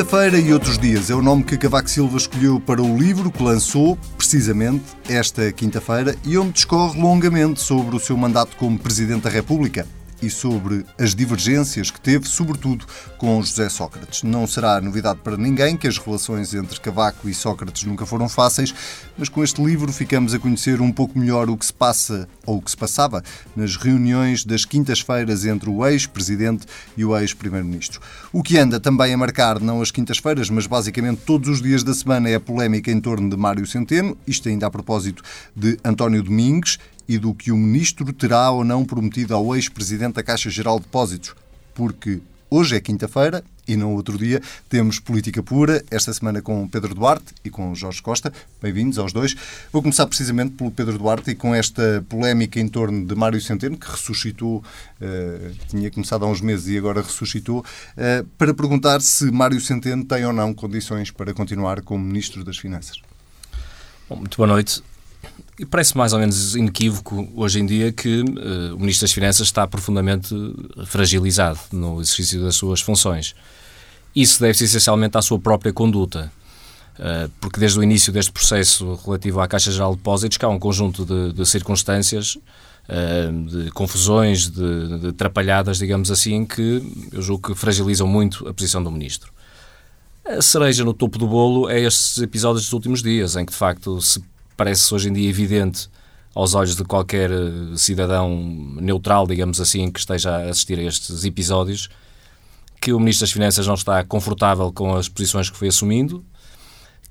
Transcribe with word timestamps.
Quinta-feira 0.00 0.38
e 0.38 0.50
outros 0.50 0.78
dias. 0.78 1.10
É 1.10 1.14
o 1.14 1.20
nome 1.20 1.44
que 1.44 1.58
Cavaco 1.58 1.90
Silva 1.90 2.16
escolheu 2.16 2.58
para 2.58 2.80
o 2.80 2.96
livro 2.96 3.30
que 3.30 3.42
lançou, 3.42 3.98
precisamente, 4.16 4.82
esta 5.06 5.52
quinta-feira 5.52 6.16
e 6.24 6.38
onde 6.38 6.52
discorre 6.52 6.98
longamente 6.98 7.60
sobre 7.60 7.94
o 7.94 8.00
seu 8.00 8.16
mandato 8.16 8.56
como 8.56 8.78
Presidente 8.78 9.24
da 9.24 9.28
República 9.28 9.86
e 10.22 10.28
sobre 10.28 10.84
as 10.98 11.14
divergências 11.14 11.90
que 11.90 12.00
teve, 12.00 12.28
sobretudo 12.28 12.84
com 13.18 13.42
José 13.42 13.68
Sócrates. 13.68 14.22
Não 14.22 14.46
será 14.46 14.80
novidade 14.80 15.20
para 15.22 15.36
ninguém 15.36 15.76
que 15.76 15.88
as 15.88 15.98
relações 15.98 16.54
entre 16.54 16.80
Cavaco 16.80 17.28
e 17.28 17.34
Sócrates 17.34 17.84
nunca 17.84 18.06
foram 18.06 18.28
fáceis, 18.28 18.74
mas 19.16 19.28
com 19.28 19.42
este 19.42 19.62
livro 19.62 19.92
ficamos 19.92 20.34
a 20.34 20.38
conhecer 20.38 20.80
um 20.80 20.92
pouco 20.92 21.18
melhor 21.18 21.48
o 21.48 21.56
que 21.56 21.66
se 21.66 21.72
passa 21.72 22.28
ou 22.46 22.58
o 22.58 22.62
que 22.62 22.70
se 22.70 22.76
passava 22.76 23.22
nas 23.54 23.76
reuniões 23.76 24.44
das 24.44 24.64
quintas-feiras 24.64 25.44
entre 25.44 25.70
o 25.70 25.86
ex-presidente 25.86 26.66
e 26.96 27.04
o 27.04 27.16
ex-primeiro-ministro. 27.16 28.00
O 28.32 28.42
que 28.42 28.58
anda 28.58 28.80
também 28.80 29.12
a 29.12 29.16
marcar 29.16 29.60
não 29.60 29.80
as 29.80 29.90
quintas-feiras, 29.90 30.50
mas 30.50 30.66
basicamente 30.66 31.22
todos 31.24 31.48
os 31.48 31.62
dias 31.62 31.82
da 31.82 31.94
semana 31.94 32.28
é 32.28 32.34
a 32.34 32.40
polémica 32.40 32.90
em 32.90 33.00
torno 33.00 33.28
de 33.28 33.36
Mário 33.36 33.66
Centeno, 33.66 34.16
isto 34.26 34.48
ainda 34.48 34.66
a 34.66 34.70
propósito 34.70 35.22
de 35.54 35.78
António 35.84 36.22
Domingues 36.22 36.78
e 37.10 37.18
do 37.18 37.34
que 37.34 37.50
o 37.50 37.56
ministro 37.56 38.12
terá 38.12 38.52
ou 38.52 38.62
não 38.62 38.84
prometido 38.84 39.34
ao 39.34 39.56
ex-presidente 39.56 40.14
da 40.14 40.22
Caixa 40.22 40.48
Geral 40.48 40.78
de 40.78 40.84
Depósitos, 40.84 41.34
porque 41.74 42.20
hoje 42.48 42.76
é 42.76 42.80
quinta-feira 42.80 43.42
e 43.66 43.74
não 43.74 43.96
outro 43.96 44.16
dia 44.16 44.40
temos 44.68 45.00
política 45.00 45.42
pura, 45.42 45.84
esta 45.90 46.12
semana 46.12 46.40
com 46.40 46.68
Pedro 46.68 46.94
Duarte 46.94 47.34
e 47.44 47.50
com 47.50 47.74
Jorge 47.74 48.00
Costa. 48.00 48.32
Bem-vindos 48.62 48.96
aos 48.96 49.12
dois. 49.12 49.34
Vou 49.72 49.82
começar 49.82 50.06
precisamente 50.06 50.52
pelo 50.52 50.70
Pedro 50.70 50.96
Duarte 50.98 51.32
e 51.32 51.34
com 51.34 51.52
esta 51.52 52.06
polémica 52.08 52.60
em 52.60 52.68
torno 52.68 53.04
de 53.04 53.14
Mário 53.16 53.40
Centeno, 53.40 53.76
que 53.76 53.90
ressuscitou, 53.90 54.58
uh, 54.58 55.54
tinha 55.66 55.90
começado 55.90 56.24
há 56.24 56.28
uns 56.28 56.40
meses 56.40 56.68
e 56.68 56.78
agora 56.78 57.02
ressuscitou, 57.02 57.58
uh, 57.58 58.24
para 58.38 58.54
perguntar 58.54 59.00
se 59.00 59.32
Mário 59.32 59.60
Centeno 59.60 60.04
tem 60.04 60.24
ou 60.24 60.32
não 60.32 60.54
condições 60.54 61.10
para 61.10 61.34
continuar 61.34 61.82
como 61.82 62.04
Ministro 62.04 62.44
das 62.44 62.56
Finanças. 62.56 63.02
Bom, 64.08 64.14
muito 64.14 64.36
boa 64.36 64.46
noite. 64.46 64.80
E 65.60 65.66
parece 65.66 65.94
mais 65.94 66.14
ou 66.14 66.18
menos 66.18 66.56
inequívoco 66.56 67.28
hoje 67.36 67.60
em 67.60 67.66
dia 67.66 67.92
que 67.92 68.22
uh, 68.22 68.74
o 68.74 68.80
Ministro 68.80 69.04
das 69.04 69.12
Finanças 69.12 69.46
está 69.46 69.66
profundamente 69.66 70.34
fragilizado 70.86 71.60
no 71.70 72.00
exercício 72.00 72.40
das 72.40 72.56
suas 72.56 72.80
funções. 72.80 73.34
Isso 74.16 74.40
deve-se 74.40 74.64
essencialmente 74.64 75.18
à 75.18 75.22
sua 75.22 75.38
própria 75.38 75.70
conduta, 75.70 76.32
uh, 76.98 77.30
porque 77.42 77.60
desde 77.60 77.78
o 77.78 77.82
início 77.82 78.10
deste 78.10 78.32
processo 78.32 78.94
relativo 79.04 79.38
à 79.38 79.46
Caixa 79.46 79.70
Geral 79.70 79.90
de 79.90 79.98
Depósitos, 79.98 80.38
que 80.38 80.44
há 80.46 80.48
um 80.48 80.58
conjunto 80.58 81.04
de, 81.04 81.34
de 81.34 81.44
circunstâncias, 81.44 82.36
uh, 82.36 83.44
de 83.46 83.70
confusões, 83.72 84.48
de, 84.48 84.98
de 84.98 85.08
atrapalhadas, 85.08 85.76
digamos 85.76 86.10
assim, 86.10 86.46
que 86.46 86.82
eu 87.12 87.20
julgo 87.20 87.48
que 87.48 87.54
fragilizam 87.54 88.06
muito 88.06 88.48
a 88.48 88.54
posição 88.54 88.82
do 88.82 88.90
Ministro. 88.90 89.30
A 90.24 90.40
cereja 90.40 90.86
no 90.86 90.94
topo 90.94 91.18
do 91.18 91.26
bolo 91.26 91.68
é 91.68 91.82
estes 91.82 92.16
episódios 92.16 92.64
dos 92.64 92.72
últimos 92.72 93.02
dias, 93.02 93.36
em 93.36 93.44
que 93.44 93.52
de 93.52 93.58
facto 93.58 94.00
se 94.00 94.22
parece 94.60 94.94
hoje 94.94 95.08
em 95.08 95.12
dia 95.14 95.26
evidente 95.26 95.88
aos 96.34 96.54
olhos 96.54 96.76
de 96.76 96.84
qualquer 96.84 97.30
eh, 97.30 97.76
cidadão 97.76 98.28
neutral, 98.78 99.26
digamos 99.26 99.58
assim, 99.58 99.90
que 99.90 99.98
esteja 99.98 100.36
a 100.36 100.50
assistir 100.50 100.78
a 100.78 100.82
estes 100.82 101.24
episódios, 101.24 101.88
que 102.78 102.92
o 102.92 102.98
Ministro 103.00 103.22
das 103.22 103.32
Finanças 103.32 103.66
não 103.66 103.72
está 103.72 104.04
confortável 104.04 104.70
com 104.70 104.94
as 104.94 105.08
posições 105.08 105.48
que 105.48 105.56
foi 105.56 105.68
assumindo, 105.68 106.22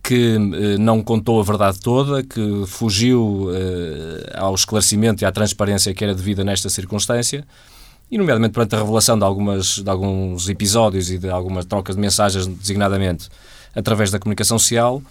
que 0.03 0.35
eh, 0.35 0.77
não 0.77 1.01
contou 1.01 1.39
a 1.39 1.43
verdade 1.43 1.79
toda, 1.79 2.21
que 2.21 2.65
fugiu 2.67 3.49
eh, 3.51 4.31
ao 4.35 4.53
esclarecimento 4.53 5.23
e 5.23 5.25
à 5.25 5.31
transparência 5.31 5.91
que 5.91 6.03
era 6.03 6.13
devida 6.13 6.43
nesta 6.43 6.69
circunstância, 6.69 7.47
e 8.11 8.17
nomeadamente 8.19 8.53
perante 8.53 8.75
a 8.75 8.77
revelação 8.77 9.17
de, 9.17 9.25
algumas, 9.25 9.79
de 9.79 9.89
alguns 9.89 10.47
episódios 10.49 11.09
e 11.09 11.17
de 11.17 11.31
algumas 11.31 11.65
trocas 11.65 11.95
de 11.95 12.01
mensagens, 12.01 12.45
designadamente 12.45 13.27
através 13.75 14.11
da 14.11 14.19
comunicação 14.19 14.57
social, 14.57 15.01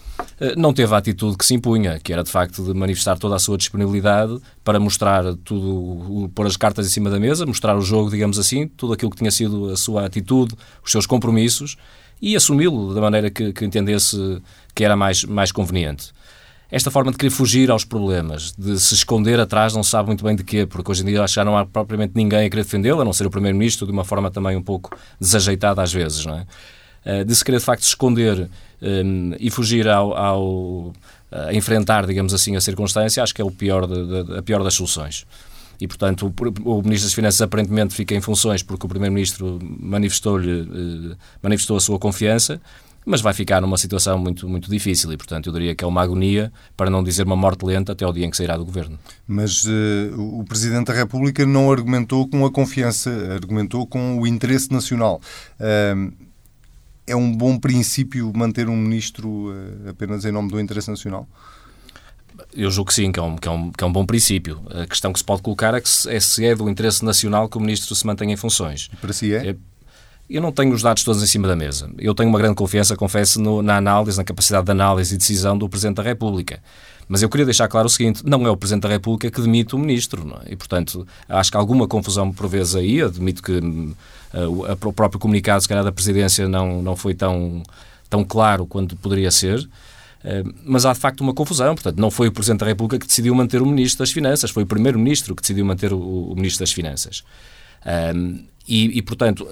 eh, 0.41 0.55
não 0.57 0.73
teve 0.73 0.95
a 0.95 0.99
atitude 0.99 1.37
que 1.37 1.45
se 1.45 1.55
impunha, 1.55 1.99
que 1.99 2.13
era 2.13 2.23
de 2.23 2.31
facto 2.31 2.63
de 2.63 2.75
manifestar 2.75 3.19
toda 3.19 3.37
a 3.37 3.39
sua 3.39 3.57
disponibilidade 3.57 4.39
para 4.65 4.79
mostrar 4.81 5.25
tudo, 5.45 6.31
pôr 6.35 6.47
as 6.47 6.57
cartas 6.57 6.87
em 6.87 6.91
cima 6.91 7.11
da 7.11 7.19
mesa, 7.19 7.47
mostrar 7.47 7.77
o 7.77 7.81
jogo, 7.81 8.11
digamos 8.11 8.39
assim, 8.39 8.67
tudo 8.69 8.93
aquilo 8.93 9.11
que 9.11 9.17
tinha 9.17 9.31
sido 9.31 9.71
a 9.71 9.77
sua 9.77 10.07
atitude, 10.07 10.55
os 10.85 10.91
seus 10.91 11.07
compromissos 11.07 11.77
e 12.21 12.37
assumi-lo 12.37 12.95
da 12.95 13.01
maneira 13.01 13.31
que, 13.31 13.53
que 13.53 13.65
entendesse 13.65 14.43
que 14.75 14.85
era 14.85 14.97
mais, 14.97 15.25
mais 15.25 15.53
conveniente 15.53 16.13
esta 16.71 16.91
forma 16.91 17.11
de 17.11 17.17
querer 17.17 17.31
fugir 17.31 17.71
aos 17.71 17.85
problemas, 17.85 18.53
de 18.53 18.79
se 18.79 18.95
esconder 18.95 19.41
atrás, 19.41 19.75
não 19.75 19.83
sabe 19.83 20.09
muito 20.09 20.23
bem 20.23 20.37
de 20.37 20.45
quê, 20.45 20.67
porque 20.67 20.91
hoje 20.91 21.03
em 21.03 21.07
dia 21.07 21.23
acho 21.23 21.33
que 21.33 21.41
já 21.41 21.45
não 21.45 21.57
há 21.57 21.65
propriamente 21.65 22.13
ninguém 22.15 22.47
a 22.47 22.51
querer 22.51 22.63
defendê-lo, 22.63 23.01
a 23.01 23.05
não 23.05 23.13
ser 23.13 23.27
o 23.27 23.31
Primeiro-Ministro, 23.31 23.87
de 23.87 23.93
uma 23.93 24.05
forma 24.05 24.31
também 24.31 24.55
um 24.55 24.63
pouco 24.63 24.97
desajeitada 25.19 25.83
às 25.83 25.93
vezes, 25.93 26.27
não 26.27 26.39
é? 26.39 26.47
Eh, 27.05 27.25
de 27.25 27.35
se 27.35 27.45
querer 27.45 27.59
de 27.59 27.65
facto 27.65 27.83
esconder 27.83 28.49
um, 28.83 29.33
e 29.39 29.51
fugir 29.51 29.89
ao, 29.89 30.17
ao 30.17 30.93
a 31.31 31.53
enfrentar, 31.53 32.07
digamos 32.07 32.33
assim, 32.33 32.57
a 32.57 32.61
circunstância, 32.61 33.23
acho 33.23 33.35
que 33.35 33.43
é 33.43 33.45
o 33.45 33.51
pior 33.51 33.87
de, 33.87 34.25
de, 34.25 34.39
a 34.39 34.43
pior 34.43 34.63
das 34.63 34.75
soluções. 34.75 35.27
E, 35.81 35.87
portanto, 35.87 36.35
o, 36.65 36.79
o, 36.79 36.83
Ministro 36.83 37.07
das 37.07 37.15
Finanças 37.15 37.41
aparentemente 37.41 37.95
fica 37.95 38.15
em 38.15 38.21
funções 38.21 38.63
porque 38.63 38.87
o 38.87 38.89
Primeiro-Ministro 38.89 39.59
manifestou-lhe, 39.63 40.61
eh, 41.13 41.17
manifestou 41.43 41.77
a 41.77 41.81
sua 41.81 41.99
confiança, 41.99 42.61
mas 43.07 43.21
vai 43.21 43.33
ficar 43.33 43.61
numa 43.63 43.79
situação 43.79 44.19
muito, 44.19 44.49
muito 44.49 44.71
difícil 44.71 45.13
e, 45.13 45.17
portanto, 45.17 45.49
eu 45.49 45.53
diria 45.53 45.75
que 45.75 45.85
é 45.85 45.87
uma 45.87 46.03
agonia, 46.03 46.53
para 46.77 46.91
não 46.91 47.03
dizer 47.03 47.25
uma 47.25 47.37
morte 47.37 47.65
lenta, 47.65 47.93
até 47.93 48.07
o 48.07 48.13
dia 48.13 48.27
em 48.27 48.31
que 48.31 48.37
sairá 48.37 48.57
do 48.57 48.65
Governo. 48.65 48.99
Mas 49.27 49.65
uh, 49.65 49.71
o 50.17 50.45
Presidente 50.45 50.89
da 50.89 50.95
República 50.95 51.47
não 51.47 51.71
argumentou 51.71 52.29
com 52.29 52.45
a 52.45 52.51
confiança, 52.51 53.11
argumentou 53.33 53.87
com 53.87 54.19
o 54.19 54.27
interesse 54.27 54.73
nacional. 54.73 55.21
Uh, 55.59 56.28
é 57.09 57.17
um 57.17 57.35
bom 57.35 57.59
princípio 57.59 58.31
manter 58.35 58.69
um 58.69 58.77
ministro 58.77 59.51
uh, 59.51 59.89
apenas 59.89 60.25
em 60.25 60.33
nome 60.33 60.51
do 60.51 60.61
interesse 60.61 60.91
nacional? 60.91 61.27
Eu 62.55 62.71
julgo 62.71 62.89
que 62.89 62.95
sim, 62.95 63.11
que 63.11 63.19
é, 63.19 63.23
um, 63.23 63.37
que, 63.37 63.49
é 63.49 63.51
um, 63.51 63.73
que 63.73 63.83
é 63.83 63.87
um 63.87 63.93
bom 63.93 64.07
princípio. 64.07 64.63
A 64.71 64.87
questão 64.87 65.13
que 65.13 65.19
se 65.19 65.25
pode 65.25 65.43
colocar 65.43 65.75
é, 65.75 65.81
que 65.81 65.89
se, 65.89 66.09
é 66.09 66.21
se 66.21 66.45
é 66.45 66.55
do 66.55 66.69
interesse 66.69 67.05
nacional 67.05 67.49
que 67.49 67.57
o 67.57 67.61
ministro 67.61 67.95
se 67.95 68.07
mantenha 68.07 68.33
em 68.33 68.37
funções. 68.37 68.89
Para 69.01 69.13
si 69.13 69.35
é? 69.35 69.49
é 69.49 69.57
eu 70.31 70.43
não 70.43 70.53
tenho 70.53 70.75
os 70.75 70.83
dados 70.83 71.03
todos 71.03 71.23
em 71.23 71.27
cima 71.27 71.49
da 71.49 71.57
mesa. 71.57 71.91
Eu 71.99 72.15
tenho 72.15 72.29
uma 72.29 72.39
grande 72.39 72.55
confiança, 72.55 72.95
confesso, 72.95 73.41
no, 73.41 73.63
na 73.63 73.79
análise, 73.79 74.19
na 74.19 74.25
capacidade 74.25 74.67
de 74.67 74.71
análise 74.71 75.15
e 75.15 75.19
decisão 75.19 75.57
do 75.57 75.69
Presidente 75.69 75.97
da 75.97 76.03
República. 76.03 76.63
Mas 77.09 77.23
eu 77.23 77.29
queria 77.29 77.47
deixar 77.47 77.67
claro 77.69 77.87
o 77.87 77.91
seguinte: 77.91 78.23
não 78.25 78.47
é 78.47 78.51
o 78.51 78.57
Presidente 78.57 78.83
da 78.83 78.89
República 78.89 79.31
que 79.31 79.41
demite 79.41 79.75
o 79.75 79.79
Ministro. 79.79 80.39
É? 80.45 80.53
E, 80.53 80.57
portanto, 80.57 81.07
acho 81.29 81.51
que 81.51 81.57
alguma 81.57 81.89
confusão 81.89 82.31
por 82.31 82.47
vezes 82.49 82.77
aí. 82.77 83.01
Admito 83.01 83.43
que 83.43 83.59
uh, 83.59 84.87
o 84.87 84.93
próprio 84.93 85.19
comunicado, 85.19 85.63
se 85.63 85.69
calhar, 85.69 85.83
da 85.83 85.93
Presidência 85.93 86.47
não, 86.47 86.83
não 86.83 86.95
foi 86.95 87.15
tão, 87.15 87.63
tão 88.11 88.23
claro 88.23 88.67
quanto 88.67 88.95
poderia 88.97 89.31
ser. 89.31 89.59
Uh, 89.59 90.55
mas 90.65 90.85
há 90.85 90.93
de 90.93 90.99
facto 90.99 91.23
uma 91.23 91.33
confusão. 91.33 91.75
Portanto, 91.75 91.99
não 91.99 92.11
foi 92.11 92.29
o 92.29 92.33
Presidente 92.33 92.61
da 92.61 92.67
República 92.67 92.99
que 92.99 93.07
decidiu 93.07 93.35
manter 93.35 93.63
o 93.63 93.67
Ministro 93.67 94.01
das 94.01 94.13
Finanças, 94.13 94.51
foi 94.51 94.65
o 94.65 94.67
Primeiro-Ministro 94.67 95.35
que 95.35 95.41
decidiu 95.41 95.65
manter 95.65 95.93
o, 95.93 96.35
Ministro 96.37 96.61
das 96.61 96.73
Finanças. 96.73 97.25
Uh, 97.81 98.45
e, 98.69 98.99
e, 98.99 99.03
portanto, 99.03 99.49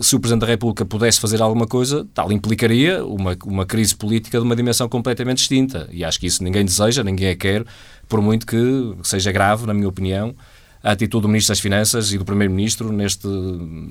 se 0.00 0.16
o 0.16 0.20
Presidente 0.20 0.40
da 0.40 0.46
República 0.46 0.84
pudesse 0.84 1.20
fazer 1.20 1.42
alguma 1.42 1.66
coisa, 1.66 2.06
tal 2.14 2.32
implicaria 2.32 3.04
uma, 3.04 3.36
uma 3.44 3.66
crise 3.66 3.94
política 3.94 4.38
de 4.38 4.44
uma 4.44 4.56
dimensão 4.56 4.88
completamente 4.88 5.38
distinta. 5.38 5.88
E 5.92 6.04
acho 6.04 6.18
que 6.18 6.26
isso 6.26 6.42
ninguém 6.42 6.64
deseja, 6.64 7.04
ninguém 7.04 7.30
a 7.30 7.36
quer, 7.36 7.64
por 8.08 8.20
muito 8.22 8.46
que 8.46 8.94
seja 9.02 9.30
grave, 9.30 9.66
na 9.66 9.74
minha 9.74 9.88
opinião, 9.88 10.34
a 10.82 10.92
atitude 10.92 11.22
do 11.22 11.28
Ministro 11.28 11.52
das 11.52 11.60
Finanças 11.60 12.12
e 12.12 12.18
do 12.18 12.24
Primeiro-Ministro 12.24 12.92
neste 12.92 13.28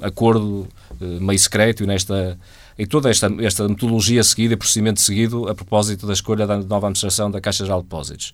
acordo 0.02 0.68
eh, 1.00 1.20
meio 1.20 1.40
secreto 1.40 1.84
e 1.84 1.88
nesta 1.88 2.38
e 2.78 2.86
toda 2.86 3.10
esta, 3.10 3.32
esta 3.40 3.68
metodologia 3.68 4.24
seguida 4.24 4.56
e 4.56 4.58
procedimento 4.58 5.02
seguido 5.02 5.48
a 5.48 5.54
propósito 5.54 6.08
da 6.08 6.14
escolha 6.14 6.48
da 6.48 6.58
nova 6.58 6.88
administração 6.88 7.30
da 7.30 7.40
Caixa 7.40 7.64
Geral 7.64 7.80
de 7.80 7.86
Depósitos. 7.86 8.34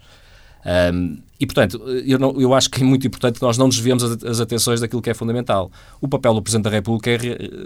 Um, 0.65 1.17
e, 1.39 1.45
portanto, 1.45 1.81
eu, 2.05 2.17
não, 2.17 2.39
eu 2.41 2.53
acho 2.53 2.69
que 2.69 2.81
é 2.81 2.85
muito 2.85 3.05
importante 3.05 3.35
que 3.35 3.41
nós 3.45 3.57
não 3.57 3.69
desviemos 3.69 4.03
as, 4.03 4.23
as 4.23 4.39
atenções 4.39 4.81
daquilo 4.81 5.01
que 5.01 5.09
é 5.09 5.13
fundamental. 5.13 5.71
O 6.01 6.07
papel 6.07 6.33
do 6.33 6.41
Presidente 6.41 6.65
da 6.65 6.69
República 6.71 7.11
é 7.11 7.17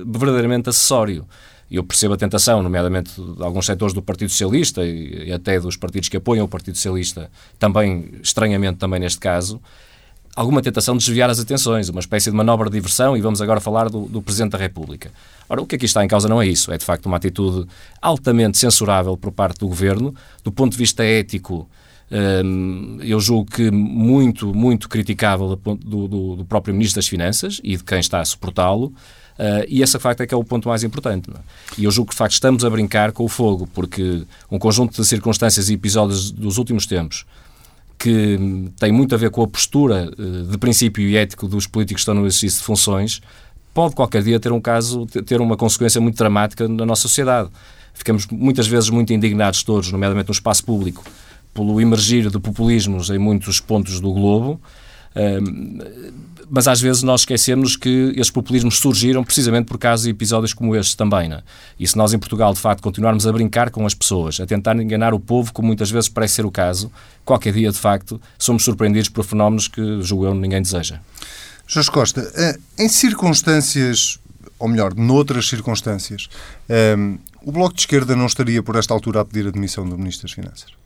verdadeiramente 0.05 0.69
acessório. 0.69 1.25
Eu 1.69 1.83
percebo 1.85 2.13
a 2.13 2.17
tentação, 2.17 2.61
nomeadamente 2.61 3.13
de 3.19 3.41
alguns 3.41 3.65
setores 3.65 3.93
do 3.93 4.01
Partido 4.01 4.29
Socialista 4.29 4.83
e, 4.85 5.31
até 5.31 5.57
dos 5.57 5.77
partidos 5.77 6.09
que 6.09 6.17
apoiam 6.17 6.45
o 6.45 6.47
Partido 6.49 6.75
Socialista, 6.75 7.31
também, 7.57 8.11
estranhamente 8.21 8.77
também 8.77 8.99
neste 8.99 9.19
caso, 9.19 9.61
alguma 10.35 10.61
tentação 10.61 10.97
de 10.97 11.05
desviar 11.05 11.29
as 11.29 11.39
atenções, 11.39 11.88
uma 11.88 12.01
espécie 12.01 12.29
de 12.29 12.35
manobra 12.35 12.69
de 12.69 12.75
diversão, 12.75 13.15
e 13.15 13.21
vamos 13.21 13.41
agora 13.41 13.61
falar 13.61 13.89
do, 13.89 14.01
do, 14.01 14.21
Presidente 14.21 14.51
da 14.51 14.57
República. 14.57 15.11
Ora, 15.47 15.61
o 15.61 15.65
que 15.65 15.75
aqui 15.75 15.85
está 15.85 16.03
em 16.03 16.09
causa 16.09 16.27
não 16.27 16.41
é 16.41 16.47
isso, 16.47 16.73
é 16.73 16.77
de 16.77 16.83
facto 16.83 17.05
uma 17.05 17.15
atitude 17.17 17.65
altamente 18.01 18.57
censurável 18.57 19.15
por 19.15 19.31
parte 19.31 19.59
do 19.59 19.67
Governo, 19.67 20.13
do 20.43 20.51
ponto 20.51 20.73
de 20.73 20.77
vista 20.77 21.05
ético, 21.05 21.69
eu 23.01 23.19
julgo 23.19 23.49
que 23.49 23.71
muito, 23.71 24.53
muito 24.53 24.89
criticável 24.89 25.55
do, 25.55 25.75
do, 25.75 26.35
do 26.35 26.45
próprio 26.45 26.73
Ministro 26.73 26.97
das 26.97 27.07
Finanças 27.07 27.61
e 27.63 27.77
de 27.77 27.83
quem 27.83 27.99
está 27.99 28.19
a 28.19 28.25
suportá-lo. 28.25 28.93
Uh, 29.39 29.65
e 29.67 29.81
esse 29.81 29.97
facto 29.97 30.21
é 30.21 30.27
que 30.27 30.33
é 30.33 30.37
o 30.37 30.43
ponto 30.43 30.67
mais 30.67 30.83
importante. 30.83 31.29
É? 31.31 31.39
E 31.77 31.85
eu 31.85 31.91
julgo 31.91 32.09
que 32.09 32.13
de 32.13 32.17
facto 32.17 32.33
estamos 32.33 32.63
a 32.63 32.69
brincar 32.69 33.11
com 33.11 33.23
o 33.23 33.27
fogo, 33.29 33.67
porque 33.73 34.23
um 34.51 34.59
conjunto 34.59 35.01
de 35.01 35.07
circunstâncias 35.07 35.69
e 35.69 35.73
episódios 35.73 36.29
dos 36.31 36.57
últimos 36.57 36.85
tempos 36.85 37.25
que 37.97 38.39
tem 38.79 38.91
muito 38.91 39.13
a 39.13 39.17
ver 39.17 39.29
com 39.29 39.43
a 39.43 39.47
postura 39.47 40.11
uh, 40.17 40.43
de 40.43 40.57
princípio 40.57 41.07
e 41.07 41.15
ético 41.15 41.47
dos 41.47 41.65
políticos 41.65 41.99
que 41.99 42.01
estão 42.01 42.15
no 42.15 42.21
exercício 42.21 42.59
de 42.59 42.65
funções 42.65 43.21
pode 43.73 43.95
qualquer 43.95 44.21
dia 44.23 44.39
ter 44.39 44.51
um 44.51 44.59
caso, 44.59 45.05
ter 45.05 45.39
uma 45.39 45.55
consequência 45.55 46.01
muito 46.01 46.17
dramática 46.17 46.67
na 46.67 46.85
nossa 46.85 47.03
sociedade. 47.03 47.49
Ficamos 47.93 48.27
muitas 48.27 48.67
vezes 48.67 48.89
muito 48.89 49.13
indignados 49.13 49.63
todos, 49.63 49.91
nomeadamente 49.91 50.27
no 50.27 50.33
espaço 50.33 50.63
público, 50.63 51.03
pelo 51.53 51.80
emergir 51.81 52.30
de 52.30 52.39
populismos 52.39 53.09
em 53.09 53.18
muitos 53.18 53.59
pontos 53.59 54.00
do 54.00 54.12
globo, 54.12 54.59
mas 56.53 56.68
às 56.68 56.81
vezes 56.81 57.01
nós 57.01 57.21
esquecemos 57.21 57.77
que 57.77 58.09
estes 58.09 58.30
populismos 58.30 58.77
surgiram 58.77 59.24
precisamente 59.24 59.68
por 59.68 59.77
casos 59.77 60.06
e 60.06 60.09
episódios 60.09 60.53
como 60.53 60.75
este 60.75 60.98
também. 60.98 61.30
Né? 61.30 61.42
E 61.80 61.88
se 61.88 61.98
nós 61.98 62.13
em 62.13 62.19
Portugal, 62.19 62.53
de 62.53 62.59
facto, 62.59 62.83
continuarmos 62.83 63.25
a 63.25 63.31
brincar 63.31 63.69
com 63.69 63.86
as 63.86 63.94
pessoas, 63.94 64.38
a 64.42 64.45
tentar 64.45 64.75
enganar 64.75 65.13
o 65.13 65.19
povo, 65.19 65.53
como 65.53 65.68
muitas 65.68 65.89
vezes 65.89 66.09
parece 66.09 66.36
ser 66.36 66.45
o 66.45 66.51
caso, 66.51 66.92
qualquer 67.24 67.53
dia, 67.53 67.71
de 67.71 67.77
facto, 67.77 68.19
somos 68.38 68.65
surpreendidos 68.65 69.07
por 69.07 69.24
fenómenos 69.24 69.69
que, 69.69 70.01
julgo 70.01 70.25
eu, 70.25 70.36
ninguém 70.36 70.62
deseja. 70.62 71.00
Jorge 71.65 71.89
Costa, 71.89 72.30
eh, 72.36 72.59
em 72.77 72.89
circunstâncias, 72.89 74.19
ou 74.59 74.68
melhor, 74.68 74.94
noutras 74.94 75.48
circunstâncias, 75.48 76.27
eh, 76.68 76.98
o 77.45 77.51
Bloco 77.53 77.75
de 77.75 77.80
Esquerda 77.80 78.13
não 78.13 78.25
estaria, 78.25 78.62
por 78.62 78.75
esta 78.75 78.94
altura, 78.94 79.21
a 79.21 79.25
pedir 79.25 79.48
a 79.48 79.51
demissão 79.51 79.88
do 79.88 79.98
Ministro 79.98 80.27
das 80.27 80.33
Finanças? 80.33 80.81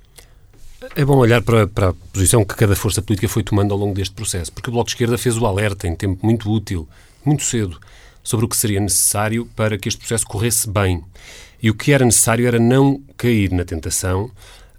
É 0.95 1.05
bom 1.05 1.17
olhar 1.17 1.41
para, 1.41 1.67
para, 1.67 1.89
a 1.89 1.93
posição 1.93 2.43
que 2.43 2.55
cada 2.55 2.75
força 2.75 3.01
política 3.01 3.27
foi 3.27 3.43
tomando 3.43 3.73
ao 3.73 3.79
longo 3.79 3.93
deste 3.93 4.13
processo, 4.13 4.51
porque 4.51 4.69
o 4.69 4.73
Bloco 4.73 4.87
de 4.87 4.93
Esquerda 4.93 5.17
fez 5.17 5.37
o 5.37 5.45
alerta 5.45 5.87
em 5.87 5.95
tempo 5.95 6.25
muito 6.25 6.51
útil, 6.51 6.87
muito 7.23 7.43
cedo, 7.43 7.79
sobre 8.23 8.45
o 8.45 8.49
que 8.49 8.57
seria 8.57 8.79
necessário 8.79 9.45
para 9.55 9.77
que 9.77 9.87
este 9.87 9.99
processo 9.99 10.25
corresse 10.25 10.69
bem. 10.69 11.03
E 11.61 11.69
o 11.69 11.73
que 11.73 11.91
era 11.93 12.03
necessário 12.03 12.45
era 12.45 12.59
não 12.59 13.01
cair 13.17 13.51
na 13.51 13.63
tentação 13.63 14.29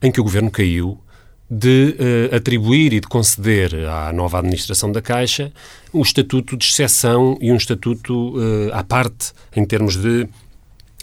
em 0.03 0.12
que 0.12 0.20
o 0.20 0.25
Governo 0.25 0.50
caiu 0.50 1.00
de 1.49 1.97
uh, 1.99 2.35
atribuir 2.35 2.93
e 2.93 3.00
de 3.00 3.06
conceder 3.06 3.73
à 3.88 4.12
nova 4.12 4.38
administração 4.38 4.91
da 4.91 5.00
Caixa 5.00 5.52
um 5.94 6.02
estatuto 6.02 6.56
de 6.56 6.64
exceção 6.64 7.38
e 7.41 7.52
um 7.52 7.56
estatuto 7.56 8.37
uh, 8.37 8.73
à 8.73 8.82
parte 8.82 9.32
em 9.55 9.64
termos 9.64 9.97
de 9.97 10.29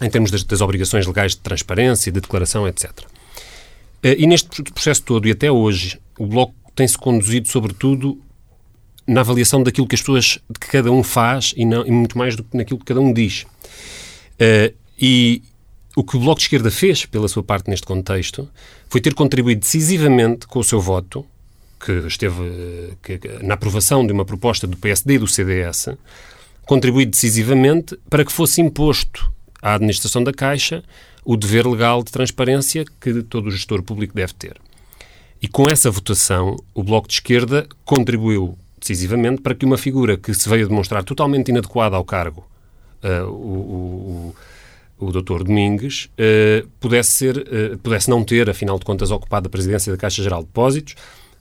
em 0.02 0.10
termos 0.10 0.30
das, 0.30 0.42
das 0.42 0.60
obrigações 0.60 1.06
legais 1.06 1.32
de 1.32 1.38
transparência, 1.38 2.10
de 2.10 2.20
declaração, 2.20 2.66
etc. 2.66 2.90
Eh, 4.04 4.16
e 4.18 4.26
neste 4.26 4.62
processo 4.62 5.02
todo, 5.02 5.26
e 5.26 5.30
até 5.30 5.50
hoje, 5.50 5.98
o 6.18 6.26
Bloco 6.26 6.54
tem-se 6.76 6.98
conduzido, 6.98 7.48
sobretudo, 7.48 8.20
na 9.06 9.22
avaliação 9.22 9.62
daquilo 9.62 9.86
que 9.86 9.94
as 9.94 10.02
pessoas, 10.02 10.38
que 10.60 10.68
cada 10.68 10.92
um 10.92 11.02
faz 11.02 11.54
e, 11.56 11.64
não, 11.64 11.86
e 11.86 11.90
muito 11.90 12.16
mais 12.18 12.36
do 12.36 12.44
que 12.44 12.56
naquilo 12.56 12.78
que 12.78 12.84
cada 12.84 13.00
um 13.00 13.12
diz. 13.12 13.42
Uh, 14.34 14.74
e 14.98 15.42
o 15.96 16.04
que 16.04 16.16
o 16.16 16.20
Bloco 16.20 16.38
de 16.38 16.44
Esquerda 16.44 16.70
fez, 16.70 17.06
pela 17.06 17.28
sua 17.28 17.42
parte, 17.42 17.70
neste 17.70 17.86
contexto, 17.86 18.48
foi 18.88 19.00
ter 19.00 19.14
contribuído 19.14 19.60
decisivamente 19.60 20.46
com 20.46 20.58
o 20.58 20.64
seu 20.64 20.80
voto, 20.80 21.24
que 21.80 21.92
esteve 22.06 22.96
que, 23.02 23.20
na 23.42 23.54
aprovação 23.54 24.06
de 24.06 24.12
uma 24.12 24.24
proposta 24.24 24.66
do 24.66 24.76
PSD 24.76 25.14
e 25.14 25.18
do 25.18 25.26
CDS, 25.26 25.90
contribuído 26.66 27.10
decisivamente 27.10 27.98
para 28.08 28.24
que 28.24 28.32
fosse 28.32 28.60
imposto 28.60 29.30
à 29.60 29.74
administração 29.74 30.24
da 30.24 30.32
Caixa 30.32 30.82
o 31.24 31.36
dever 31.36 31.66
legal 31.66 32.02
de 32.02 32.12
transparência 32.12 32.84
que 33.00 33.22
todo 33.22 33.50
gestor 33.50 33.82
público 33.82 34.14
deve 34.14 34.34
ter. 34.34 34.56
E 35.40 35.48
com 35.48 35.68
essa 35.68 35.90
votação, 35.90 36.56
o 36.74 36.82
Bloco 36.82 37.08
de 37.08 37.14
Esquerda 37.14 37.66
contribuiu 37.84 38.56
decisivamente 38.78 39.40
para 39.40 39.54
que 39.54 39.64
uma 39.64 39.78
figura 39.78 40.16
que 40.16 40.32
se 40.34 40.48
veio 40.48 40.68
demonstrar 40.68 41.02
totalmente 41.04 41.48
inadequada 41.48 41.96
ao 41.96 42.04
cargo, 42.04 42.46
uh, 43.02 43.30
o, 43.30 44.34
o, 44.98 45.06
o 45.06 45.12
Dr. 45.12 45.42
Domingues, 45.42 46.10
uh, 46.18 46.68
pudesse, 46.78 47.10
ser, 47.10 47.36
uh, 47.38 47.78
pudesse 47.78 48.10
não 48.10 48.22
ter, 48.22 48.48
afinal 48.48 48.78
de 48.78 48.84
contas, 48.84 49.10
ocupado 49.10 49.46
a 49.46 49.50
presidência 49.50 49.92
da 49.92 49.98
Caixa 49.98 50.22
Geral 50.22 50.40
de 50.40 50.46
Depósitos, 50.46 50.94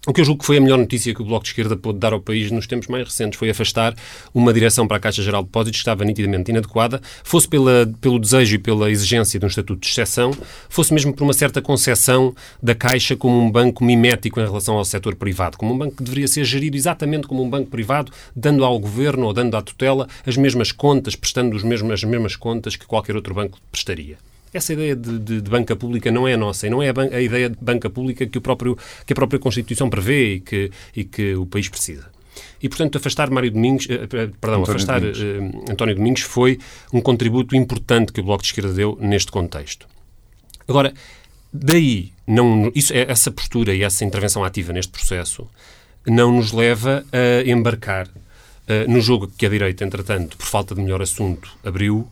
o 0.05 0.11
que 0.11 0.19
eu 0.19 0.25
julgo 0.25 0.41
que 0.41 0.45
foi 0.45 0.57
a 0.57 0.61
melhor 0.61 0.77
notícia 0.77 1.15
que 1.15 1.21
o 1.21 1.25
Bloco 1.25 1.43
de 1.43 1.51
Esquerda 1.51 1.77
pôde 1.77 1.97
dar 1.97 2.11
ao 2.11 2.19
país 2.19 2.51
nos 2.51 2.67
tempos 2.67 2.89
mais 2.89 3.05
recentes 3.05 3.39
foi 3.39 3.49
afastar 3.49 3.95
uma 4.33 4.51
direção 4.51 4.85
para 4.85 4.97
a 4.97 4.99
Caixa 4.99 5.23
Geral 5.23 5.43
de 5.43 5.47
Depósitos 5.47 5.77
que 5.77 5.81
estava 5.81 6.03
nitidamente 6.03 6.51
inadequada, 6.51 7.01
fosse 7.23 7.47
pela, 7.47 7.89
pelo 8.01 8.19
desejo 8.19 8.55
e 8.55 8.59
pela 8.59 8.91
exigência 8.91 9.39
de 9.39 9.45
um 9.45 9.47
estatuto 9.47 9.79
de 9.79 9.87
exceção, 9.87 10.31
fosse 10.67 10.93
mesmo 10.93 11.13
por 11.13 11.23
uma 11.23 11.31
certa 11.31 11.61
concepção 11.61 12.35
da 12.61 12.75
Caixa 12.75 13.15
como 13.15 13.39
um 13.39 13.49
banco 13.49 13.81
mimético 13.81 14.41
em 14.41 14.43
relação 14.43 14.75
ao 14.75 14.83
setor 14.83 15.15
privado, 15.15 15.57
como 15.57 15.73
um 15.73 15.77
banco 15.77 15.95
que 15.95 16.03
deveria 16.03 16.27
ser 16.27 16.43
gerido 16.43 16.75
exatamente 16.75 17.25
como 17.25 17.41
um 17.41 17.49
banco 17.49 17.69
privado, 17.69 18.11
dando 18.35 18.65
ao 18.65 18.77
governo 18.77 19.27
ou 19.27 19.33
dando 19.33 19.55
à 19.55 19.61
tutela 19.61 20.09
as 20.27 20.35
mesmas 20.35 20.73
contas, 20.73 21.15
prestando 21.15 21.55
os 21.55 21.63
mesmos, 21.63 21.91
as 21.93 22.03
mesmas 22.03 22.35
contas 22.35 22.75
que 22.75 22.85
qualquer 22.85 23.15
outro 23.15 23.33
banco 23.33 23.57
prestaria. 23.71 24.17
Essa 24.53 24.73
ideia 24.73 24.95
de, 24.95 25.19
de, 25.19 25.41
de, 25.41 25.49
banca 25.49 25.75
pública 25.75 26.11
não 26.11 26.27
é 26.27 26.33
a 26.33 26.37
nossa 26.37 26.67
e 26.67 26.69
não 26.69 26.81
é 26.81 26.89
a, 26.89 27.15
a, 27.17 27.21
ideia 27.21 27.49
de 27.49 27.57
banca 27.59 27.89
pública 27.89 28.25
que, 28.25 28.37
o 28.37 28.41
próprio, 28.41 28.77
que 29.05 29.13
a 29.13 29.15
própria 29.15 29.39
Constituição 29.39 29.89
prevê 29.89 30.35
e 30.35 30.39
que, 30.39 30.71
e 30.95 31.03
que 31.03 31.35
o 31.35 31.45
país 31.45 31.67
precisa. 31.69 32.13
E, 32.61 32.69
portanto, 32.69 32.97
afastar 32.97 33.29
Mário 33.29 33.51
Domingos, 33.51 33.87
eh, 33.89 33.95
eh, 33.95 34.07
perdão, 34.07 34.61
António 34.61 34.63
afastar 34.63 34.99
Domingos. 34.99 35.21
Eh, 35.21 35.71
António 35.71 35.95
Domingos 35.95 36.21
foi 36.21 36.59
um 36.93 37.01
contributo 37.01 37.55
importante 37.55 38.13
que 38.13 38.21
o 38.21 38.23
Bloco 38.23 38.41
de 38.41 38.49
Esquerda 38.49 38.73
deu 38.73 38.97
neste 39.01 39.31
contexto. 39.31 39.87
Agora, 40.67 40.93
daí, 41.51 42.13
não, 42.25 42.71
isso, 42.73 42.93
essa 42.93 43.31
postura 43.31 43.75
e 43.75 43.83
essa 43.83 44.05
intervenção 44.05 44.43
ativa 44.43 44.71
neste 44.71 44.91
processo 44.91 45.47
não 46.05 46.31
nos 46.31 46.51
leva 46.51 47.03
a 47.11 47.49
embarcar 47.49 48.07
uh, 48.07 48.91
no 48.91 49.01
jogo 49.01 49.27
que 49.27 49.45
a 49.45 49.49
direita, 49.49 49.83
entretanto, 49.83 50.37
por 50.37 50.45
falta 50.45 50.73
de 50.75 50.81
melhor 50.81 51.01
assunto, 51.01 51.51
abriu 51.63 52.07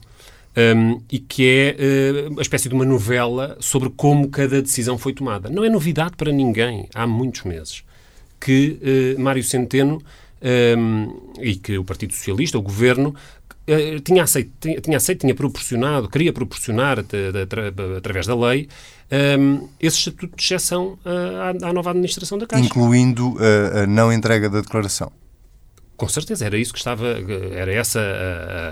um, 0.58 1.02
e 1.12 1.20
que 1.20 1.48
é 1.48 2.28
uh, 2.28 2.32
uma 2.32 2.42
espécie 2.42 2.68
de 2.68 2.76
uma 2.76 2.86
novela 2.86 3.58
sobre 3.60 3.90
como 3.90 4.30
cada 4.30 4.62
decisão 4.62 4.98
foi 4.98 5.14
tomada. 5.14 5.50
Não 5.50 5.64
é 5.64 5.70
novidade 5.70 6.16
para 6.18 6.32
ninguém, 6.32 6.88
há 6.94 7.08
muitos 7.08 7.44
meses, 7.44 7.84
que 8.40 9.16
uh, 9.18 9.22
Mário 9.22 9.44
Centeno 9.44 10.02
um, 10.78 11.34
e 11.40 11.56
que 11.56 11.78
o 11.78 11.84
Partido 11.84 12.14
Socialista, 12.14 12.58
o 12.58 12.62
Governo, 12.62 13.16
uh, 13.68 14.00
tinha, 14.02 14.24
aceito, 14.24 14.52
tinha, 14.82 14.98
aceito, 14.98 15.22
tinha 15.22 15.36
proporcionado, 15.36 16.10
queria 16.10 16.34
proporcionar 16.34 16.98
através 17.98 18.28
da 18.28 18.36
lei 18.36 18.68
um, 19.40 19.68
esse 19.80 19.98
estatuto 19.98 20.36
de 20.36 20.44
exceção 20.44 20.98
à, 21.62 21.74
nova 21.74 21.92
administração 21.92 22.38
da 22.38 22.48
Caixa. 22.48 22.66
Incluindo 22.66 23.38
a 23.74 23.86
não 23.86 24.12
entrega 24.12 24.50
da 24.50 24.62
declaração. 24.62 25.12
Com 26.02 26.10
certeza, 26.10 26.44
era 26.48 26.58
isso 26.58 26.74
que 26.74 26.80
estava, 26.80 27.06
era, 27.54 27.72
essa, 27.72 28.00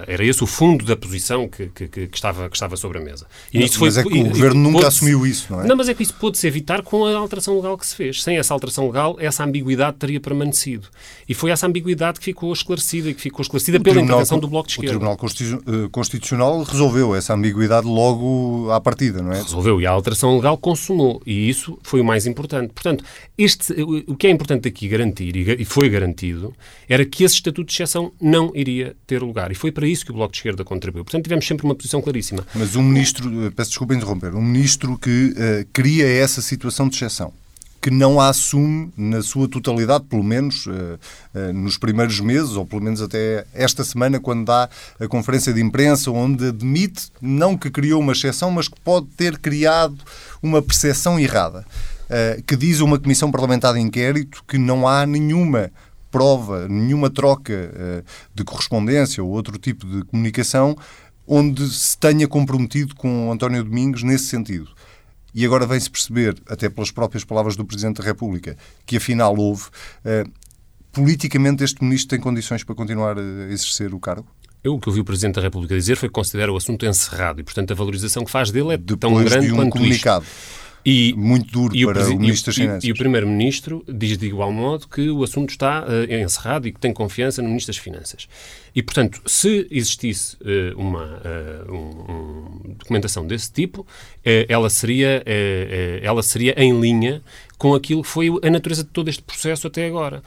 era 0.08 0.26
esse 0.26 0.44
o 0.44 0.48
fundo 0.48 0.84
da 0.84 0.96
posição 0.96 1.48
que, 1.48 1.68
que, 1.68 1.88
que 1.88 2.10
estava, 2.12 2.50
que 2.50 2.56
estava 2.56 2.76
sobre 2.76 2.98
a 2.98 3.02
mesa. 3.02 3.28
E 3.54 3.64
isso 3.64 3.80
mas 3.80 3.94
foi, 3.94 4.02
é 4.02 4.04
que 4.04 4.12
o 4.12 4.18
e, 4.18 4.30
Governo 4.30 4.72
nunca 4.72 4.88
assumiu 4.88 5.28
isso, 5.28 5.54
não 5.54 5.62
é? 5.62 5.68
Não, 5.68 5.76
mas 5.76 5.88
é 5.88 5.94
que 5.94 6.02
isso 6.02 6.16
pôde-se 6.16 6.48
evitar 6.48 6.82
com 6.82 7.06
a 7.06 7.16
alteração 7.16 7.56
legal 7.56 7.78
que 7.78 7.86
se 7.86 7.96
fez. 7.96 8.24
Sem 8.24 8.40
essa 8.40 8.52
alteração 8.52 8.88
legal, 8.88 9.16
essa 9.20 9.44
ambiguidade 9.44 9.98
teria 9.98 10.20
permanecido. 10.20 10.88
E 11.28 11.36
foi 11.36 11.52
essa 11.52 11.68
ambiguidade 11.68 12.18
que 12.18 12.26
ficou 12.26 12.52
esclarecida 12.52 13.12
e 13.12 13.14
que 13.14 13.22
ficou 13.22 13.44
esclarecida 13.44 13.78
o 13.78 13.84
pela 13.84 13.98
Tribunal, 13.98 14.18
intervenção 14.18 14.40
do 14.40 14.48
Bloco 14.48 14.68
de 14.68 14.74
Esquerda. 14.74 14.98
O 14.98 15.16
Tribunal 15.16 15.86
eh, 15.86 15.90
Constitucional 15.92 16.64
resolveu 16.64 17.14
essa 17.14 17.36
ambiguidade 17.36 17.86
logo 17.86 18.72
à 18.72 18.82
partida, 18.82 19.22
não 19.22 19.34
é? 19.34 19.44
Resolveu 19.44 19.80
e 19.80 19.86
a 19.86 19.92
alteração 19.92 20.36
legal 20.36 20.58
consumou. 20.58 21.22
E 21.28 21.48
isso 21.48 21.78
foi 21.84 22.02
o 22.02 22.04
mais 22.04 22.26
importante. 22.26 22.74
Portanto, 22.74 23.04
este, 23.38 23.72
o 24.08 24.16
que 24.16 24.26
é 24.26 24.32
importante 24.32 24.68
aqui 24.68 24.88
garantir, 24.88 25.36
e 25.36 25.64
foi 25.64 25.90
garantido, 25.90 26.56
era 26.88 27.06
que 27.06 27.19
esse 27.24 27.36
estatuto 27.36 27.68
de 27.68 27.74
exceção 27.74 28.12
não 28.22 28.52
iria 28.56 28.96
ter 29.08 29.22
lugar. 29.22 29.52
E 29.52 29.56
foi 29.56 29.72
para 29.72 29.88
isso 29.88 30.06
que 30.06 30.12
o 30.12 30.14
Bloco 30.14 30.32
de 30.32 30.38
Esquerda 30.40 30.64
contribuiu. 30.64 31.04
Portanto, 31.04 31.24
tivemos 31.24 31.46
sempre 31.46 31.66
uma 31.66 31.76
posição 31.76 32.02
claríssima. 32.02 32.46
Mas 32.54 32.76
um 32.76 32.84
ministro, 32.84 33.46
eh, 33.46 33.52
peço 33.52 33.72
desculpa 33.72 33.94
interromper, 33.94 34.36
um 34.36 34.42
ministro 34.42 34.98
que 34.98 35.34
uh, 35.34 35.68
cria 35.74 36.08
essa 36.08 36.42
situação 36.42 36.88
de 36.88 36.96
exceção 36.96 37.34
que 37.82 37.90
não 37.90 38.20
a 38.20 38.30
assume 38.30 38.92
na 38.98 39.22
sua 39.22 39.48
totalidade, 39.48 40.04
pelo 40.06 40.24
menos 40.24 40.66
uh, 40.66 40.72
uh, 41.34 41.54
nos 41.54 41.78
primeiros 41.78 42.20
meses, 42.20 42.52
ou 42.52 42.66
pelo 42.66 42.82
menos 42.82 43.02
até 43.02 43.46
esta 43.54 43.84
semana, 43.84 44.20
quando 44.20 44.46
dá 44.46 44.70
a 45.00 45.08
conferência 45.08 45.54
de 45.54 45.62
imprensa, 45.62 46.12
onde 46.12 46.50
admite, 46.50 47.10
não 47.22 47.58
que 47.58 47.70
criou 47.70 48.02
uma 48.02 48.12
exceção, 48.12 48.52
mas 48.52 48.68
que 48.68 48.80
pode 48.82 49.08
ter 49.16 49.38
criado 49.38 49.98
uma 50.44 50.62
percepção 50.62 51.20
errada. 51.20 51.66
Uh, 52.10 52.42
que 52.44 52.56
diz 52.56 52.80
uma 52.80 52.98
comissão 53.00 53.32
parlamentar 53.32 53.74
de 53.76 53.80
inquérito 53.80 54.44
que 54.48 54.58
não 54.58 54.88
há 54.88 55.06
nenhuma 55.06 55.72
prova, 56.12 56.68
nenhuma 56.68 57.10
troca 57.10 57.54
uh, 57.54 58.06
de 58.34 58.44
correspondência 58.44 59.24
ou 59.24 59.30
outro 59.30 59.58
tipo 59.58 59.86
de 59.86 60.04
comunicação 60.04 60.76
onde 61.28 61.70
se 61.70 61.96
tenha 61.98 62.28
comprometido 62.28 62.96
com 62.96 63.32
António 63.32 63.64
Domingos 63.64 64.02
nesse 64.02 64.26
sentido. 64.26 64.70
E 65.34 65.46
agora 65.46 65.68
vem-se 65.68 65.90
perceber, 65.90 66.36
até 66.48 66.68
pelas 66.70 66.90
próprias 66.90 67.24
palavras 67.24 67.56
do 67.56 67.64
Presidente 67.64 68.02
da 68.02 68.04
República, 68.04 68.58
que 68.86 68.98
afinal 68.98 69.36
houve. 69.38 69.66
Uh, 70.04 70.30
politicamente, 70.92 71.64
este 71.64 71.84
ministro 71.84 72.10
tem 72.10 72.20
condições 72.20 72.64
para 72.64 72.74
continuar 72.74 73.18
a 73.20 73.22
exercer 73.52 73.94
o 73.94 74.00
cargo? 74.00 74.28
Eu, 74.64 74.74
o 74.74 74.80
que 74.80 74.90
ouvi 74.90 75.02
o 75.02 75.06
Presidente 75.06 75.36
da 75.36 75.42
República 75.42 75.76
dizer 75.76 75.96
foi 75.96 76.10
que 76.10 76.14
considera 76.14 76.52
o 76.52 76.58
assunto 76.58 76.86
encerrado 76.86 77.40
e, 77.40 77.44
portanto, 77.44 77.72
a 77.72 77.76
valorização 77.76 78.26
que 78.26 78.32
faz 78.32 78.50
dele 78.50 78.74
é 78.74 78.78
Depois 78.78 79.00
tão 79.00 79.24
grande 79.24 79.48
de 79.48 79.54
um 79.54 79.56
quanto 79.56 79.72
comunicado. 79.72 80.26
Isto. 80.26 80.69
E, 80.90 81.14
muito 81.14 81.52
duro 81.52 81.76
e 81.76 81.86
para 81.86 82.10
o, 82.10 82.16
o 82.16 82.20
Ministro 82.20 82.48
das 82.48 82.56
Finanças. 82.56 82.84
E, 82.84 82.92
o 82.92 82.96
Primeiro-Ministro 82.96 83.84
diz 83.88 84.18
de 84.18 84.26
igual 84.26 84.52
modo 84.52 84.88
que 84.88 85.10
o 85.10 85.24
assunto 85.24 85.52
está 85.52 85.86
uh, 85.86 86.14
encerrado 86.14 86.68
e 86.68 86.72
que 86.72 86.80
tem 86.80 86.92
confiança 86.92 87.42
no 87.42 87.48
Ministro 87.48 87.74
das 87.74 87.82
Finanças. 87.82 88.28
E, 88.76 88.82
portanto, 88.82 89.22
se 89.26 89.68
existisse 89.70 90.36
uh, 90.38 90.80
uma 90.80 91.04
uh, 91.06 91.72
um, 91.72 92.70
um 92.70 92.74
documentação 92.74 93.26
desse 93.26 93.52
tipo, 93.52 93.86
ela, 94.48 94.70
seria, 94.70 95.24
ela 96.02 96.22
seria 96.22 96.54
em 96.58 96.80
linha 96.80 97.22
com 97.60 97.76
aquilo 97.76 98.02
que 98.02 98.08
foi 98.08 98.30
a 98.42 98.50
natureza 98.50 98.84
de 98.84 98.90
todo 98.90 99.10
este 99.10 99.22
processo 99.22 99.68
até 99.68 99.86
agora. 99.86 100.24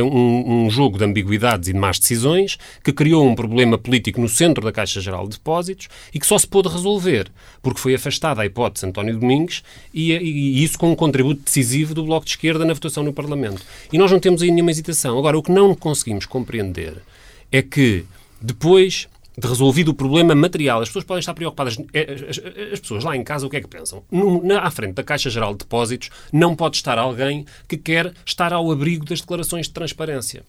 Um, 0.00 0.66
um 0.66 0.70
jogo 0.70 0.96
de 0.96 1.04
ambiguidades 1.04 1.68
e 1.68 1.72
de 1.72 1.78
más 1.78 1.98
decisões 1.98 2.56
que 2.84 2.92
criou 2.92 3.26
um 3.26 3.34
problema 3.34 3.76
político 3.76 4.20
no 4.20 4.28
centro 4.28 4.64
da 4.64 4.70
Caixa 4.70 5.00
Geral 5.00 5.24
de 5.24 5.36
Depósitos 5.36 5.88
e 6.14 6.20
que 6.20 6.26
só 6.26 6.38
se 6.38 6.46
pôde 6.46 6.68
resolver 6.68 7.30
porque 7.60 7.80
foi 7.80 7.96
afastada 7.96 8.42
a 8.42 8.46
hipótese 8.46 8.86
António 8.86 9.18
Domingos 9.18 9.64
e, 9.92 10.12
e, 10.12 10.16
e 10.18 10.62
isso 10.62 10.78
com 10.78 10.92
um 10.92 10.94
contributo 10.94 11.42
decisivo 11.44 11.94
do 11.94 12.04
Bloco 12.04 12.24
de 12.24 12.30
Esquerda 12.30 12.64
na 12.64 12.72
votação 12.72 13.02
no 13.02 13.12
Parlamento. 13.12 13.60
E 13.92 13.98
nós 13.98 14.12
não 14.12 14.20
temos 14.20 14.40
aí 14.40 14.50
nenhuma 14.52 14.70
hesitação. 14.70 15.18
Agora, 15.18 15.36
o 15.36 15.42
que 15.42 15.50
não 15.50 15.74
conseguimos 15.74 16.26
compreender 16.26 17.02
é 17.50 17.60
que 17.60 18.04
depois 18.40 19.08
de 19.38 19.46
resolvido 19.46 19.90
o 19.90 19.94
problema 19.94 20.34
material. 20.34 20.82
As 20.82 20.88
pessoas 20.88 21.04
podem 21.04 21.20
estar 21.20 21.32
preocupadas. 21.32 21.78
É, 21.92 22.72
as, 22.72 22.80
pessoas 22.80 23.04
lá 23.04 23.16
em 23.16 23.22
casa, 23.22 23.46
o 23.46 23.50
que 23.50 23.56
é 23.56 23.60
que 23.60 23.68
pensam? 23.68 24.02
No, 24.10 24.44
na, 24.44 24.60
à 24.60 24.70
frente 24.70 24.94
da 24.94 25.04
Caixa 25.04 25.30
Geral 25.30 25.52
de 25.52 25.58
Depósitos 25.58 26.10
não 26.32 26.56
pode 26.56 26.76
estar 26.76 26.98
alguém 26.98 27.46
que 27.68 27.76
quer 27.76 28.12
estar 28.26 28.52
ao 28.52 28.70
abrigo 28.72 29.04
das 29.04 29.20
declarações 29.20 29.66
de 29.66 29.72
transparência. 29.72 30.42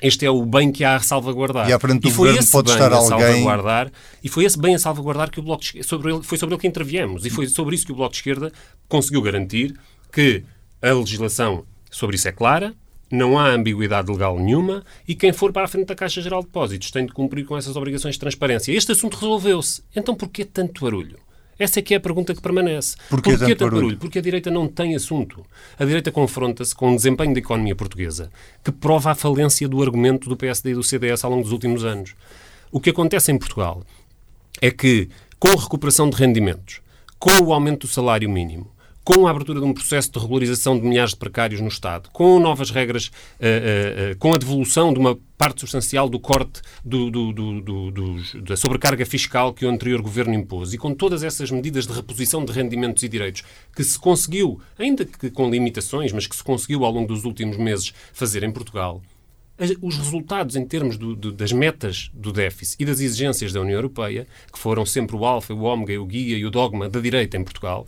Este 0.00 0.24
é 0.24 0.30
o 0.30 0.46
bem 0.46 0.70
que 0.70 0.84
há 0.84 0.94
a 0.94 1.00
salvaguardar. 1.00 1.68
E 1.68 1.72
à 1.72 1.78
frente 1.78 2.02
do 2.02 2.08
e 2.08 2.10
foi 2.12 2.28
governo 2.28 2.38
esse 2.38 2.52
pode 2.52 2.66
bem 2.68 2.74
estar 2.74 2.92
a 2.92 2.96
alguém... 2.96 3.18
salvaguardar 3.18 3.92
E 4.22 4.28
foi 4.28 4.44
esse 4.44 4.58
bem 4.58 4.74
a 4.76 4.78
salvaguardar 4.78 5.30
que 5.30 5.40
o 5.40 5.42
Bloco 5.42 5.64
de 5.64 5.82
sobre 5.82 6.12
ele, 6.12 6.22
foi 6.22 6.38
sobre 6.38 6.54
ele 6.54 6.60
que 6.60 6.68
interviemos. 6.68 7.26
E 7.26 7.30
foi 7.30 7.48
sobre 7.48 7.74
isso 7.74 7.84
que 7.84 7.92
o 7.92 7.96
Bloco 7.96 8.12
de 8.12 8.18
Esquerda 8.18 8.52
conseguiu 8.88 9.20
garantir 9.22 9.74
que 10.12 10.44
a 10.80 10.92
legislação 10.92 11.64
sobre 11.90 12.14
isso 12.14 12.28
é 12.28 12.32
clara, 12.32 12.74
não 13.10 13.38
há 13.38 13.48
ambiguidade 13.48 14.10
legal 14.10 14.38
nenhuma 14.38 14.84
e 15.06 15.14
quem 15.14 15.32
for 15.32 15.52
para 15.52 15.64
a 15.64 15.68
frente 15.68 15.86
da 15.86 15.94
Caixa 15.94 16.22
Geral 16.22 16.40
de 16.40 16.46
Depósitos 16.46 16.90
tem 16.90 17.06
de 17.06 17.12
cumprir 17.12 17.44
com 17.44 17.56
essas 17.56 17.76
obrigações 17.76 18.14
de 18.14 18.20
transparência. 18.20 18.72
Este 18.72 18.92
assunto 18.92 19.14
resolveu-se. 19.14 19.82
Então 19.94 20.14
porquê 20.14 20.44
tanto 20.44 20.84
barulho? 20.84 21.18
Essa 21.58 21.80
é 21.80 21.82
que 21.82 21.92
é 21.92 21.98
a 21.98 22.00
pergunta 22.00 22.34
que 22.34 22.40
permanece. 22.40 22.96
Porquê, 23.10 23.30
Porquê 23.32 23.38
tanto, 23.38 23.48
tanto 23.50 23.58
barulho? 23.58 23.82
barulho? 23.82 23.98
Porque 23.98 24.18
a 24.18 24.22
direita 24.22 24.50
não 24.50 24.66
tem 24.66 24.94
assunto. 24.96 25.44
A 25.78 25.84
direita 25.84 26.10
confronta-se 26.10 26.74
com 26.74 26.92
o 26.92 26.96
desempenho 26.96 27.34
da 27.34 27.38
economia 27.38 27.76
portuguesa, 27.76 28.30
que 28.64 28.72
prova 28.72 29.10
a 29.10 29.14
falência 29.14 29.68
do 29.68 29.82
argumento 29.82 30.26
do 30.26 30.38
PSD 30.38 30.70
e 30.70 30.74
do 30.74 30.82
CDS 30.82 31.22
ao 31.22 31.30
longo 31.30 31.42
dos 31.42 31.52
últimos 31.52 31.84
anos. 31.84 32.14
O 32.72 32.80
que 32.80 32.88
acontece 32.88 33.30
em 33.30 33.38
Portugal 33.38 33.82
é 34.62 34.70
que, 34.70 35.10
com 35.38 35.48
a 35.48 35.60
recuperação 35.60 36.08
de 36.08 36.16
rendimentos, 36.16 36.80
com 37.18 37.30
o 37.42 37.52
aumento 37.52 37.86
do 37.86 37.92
salário 37.92 38.30
mínimo, 38.30 38.72
com 39.04 39.26
a 39.26 39.30
abertura 39.30 39.60
de 39.60 39.66
um 39.66 39.72
processo 39.72 40.10
de 40.12 40.18
regularização 40.18 40.78
de 40.78 40.84
milhares 40.86 41.12
de 41.12 41.16
precários 41.16 41.60
no 41.60 41.68
Estado, 41.68 42.10
com 42.12 42.38
novas 42.38 42.70
regras, 42.70 43.06
uh, 43.06 43.10
uh, 43.10 44.12
uh, 44.12 44.18
com 44.18 44.34
a 44.34 44.38
devolução 44.38 44.92
de 44.92 44.98
uma 44.98 45.18
parte 45.38 45.60
substancial 45.60 46.08
do 46.08 46.20
corte 46.20 46.60
do, 46.84 47.10
do, 47.10 47.32
do, 47.32 48.42
da 48.42 48.56
sobrecarga 48.56 49.06
fiscal 49.06 49.54
que 49.54 49.64
o 49.64 49.70
anterior 49.70 50.02
governo 50.02 50.34
impôs. 50.34 50.74
E 50.74 50.78
com 50.78 50.94
todas 50.94 51.22
essas 51.22 51.50
medidas 51.50 51.86
de 51.86 51.92
reposição 51.94 52.44
de 52.44 52.52
rendimentos 52.52 53.02
e 53.02 53.08
direitos 53.08 53.42
que 53.74 53.82
se 53.82 53.98
conseguiu, 53.98 54.60
ainda 54.78 55.04
que 55.04 55.30
com 55.30 55.50
limitações, 55.50 56.12
mas 56.12 56.26
que 56.26 56.36
se 56.36 56.44
conseguiu 56.44 56.84
ao 56.84 56.92
longo 56.92 57.08
dos 57.08 57.24
últimos 57.24 57.56
meses 57.56 57.94
fazer 58.12 58.42
em 58.42 58.52
Portugal, 58.52 59.00
os 59.82 59.96
resultados 59.98 60.56
em 60.56 60.64
termos 60.64 60.96
do, 60.96 61.14
do, 61.14 61.32
das 61.32 61.52
metas 61.52 62.10
do 62.14 62.32
déficit 62.32 62.82
e 62.82 62.86
das 62.86 63.00
exigências 63.00 63.52
da 63.52 63.60
União 63.60 63.76
Europeia, 63.76 64.26
que 64.50 64.58
foram 64.58 64.86
sempre 64.86 65.14
o 65.16 65.24
alfa, 65.24 65.52
o 65.52 65.62
ômega, 65.62 66.00
o 66.00 66.06
guia 66.06 66.36
e 66.36 66.44
o 66.46 66.50
dogma 66.50 66.88
da 66.88 66.98
direita 66.98 67.36
em 67.36 67.44
Portugal, 67.44 67.86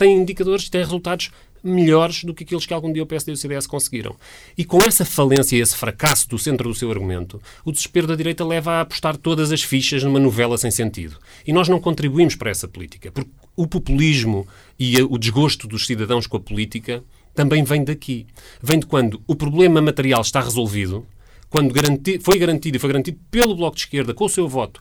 têm 0.00 0.16
indicadores, 0.16 0.70
têm 0.70 0.80
resultados 0.80 1.30
melhores 1.62 2.24
do 2.24 2.32
que 2.32 2.42
aqueles 2.42 2.64
que 2.64 2.72
algum 2.72 2.90
dia 2.90 3.02
o 3.02 3.06
PSD 3.06 3.32
e 3.32 3.34
o 3.34 3.36
CDS 3.36 3.66
conseguiram. 3.66 4.16
E 4.56 4.64
com 4.64 4.78
essa 4.78 5.04
falência 5.04 5.56
e 5.56 5.60
esse 5.60 5.76
fracasso 5.76 6.26
do 6.26 6.38
centro 6.38 6.70
do 6.70 6.74
seu 6.74 6.90
argumento, 6.90 7.40
o 7.66 7.70
desespero 7.70 8.06
da 8.06 8.16
direita 8.16 8.42
leva 8.42 8.72
a 8.72 8.80
apostar 8.80 9.18
todas 9.18 9.52
as 9.52 9.62
fichas 9.62 10.02
numa 10.02 10.18
novela 10.18 10.56
sem 10.56 10.70
sentido. 10.70 11.18
E 11.46 11.52
nós 11.52 11.68
não 11.68 11.78
contribuímos 11.78 12.34
para 12.34 12.50
essa 12.50 12.66
política, 12.66 13.12
porque 13.12 13.30
o 13.54 13.66
populismo 13.66 14.48
e 14.78 14.96
o 15.02 15.18
desgosto 15.18 15.68
dos 15.68 15.86
cidadãos 15.86 16.26
com 16.26 16.38
a 16.38 16.40
política 16.40 17.04
também 17.34 17.62
vem 17.62 17.84
daqui. 17.84 18.26
Vem 18.62 18.78
de 18.78 18.86
quando 18.86 19.20
o 19.26 19.36
problema 19.36 19.82
material 19.82 20.22
está 20.22 20.40
resolvido, 20.40 21.06
quando 21.50 21.74
garanti 21.74 22.18
foi 22.18 22.38
garantido 22.38 22.78
e 22.78 22.80
foi 22.80 22.88
garantido 22.88 23.18
pelo 23.30 23.54
Bloco 23.54 23.76
de 23.76 23.82
Esquerda 23.82 24.14
com 24.14 24.24
o 24.24 24.30
seu 24.30 24.48
voto 24.48 24.80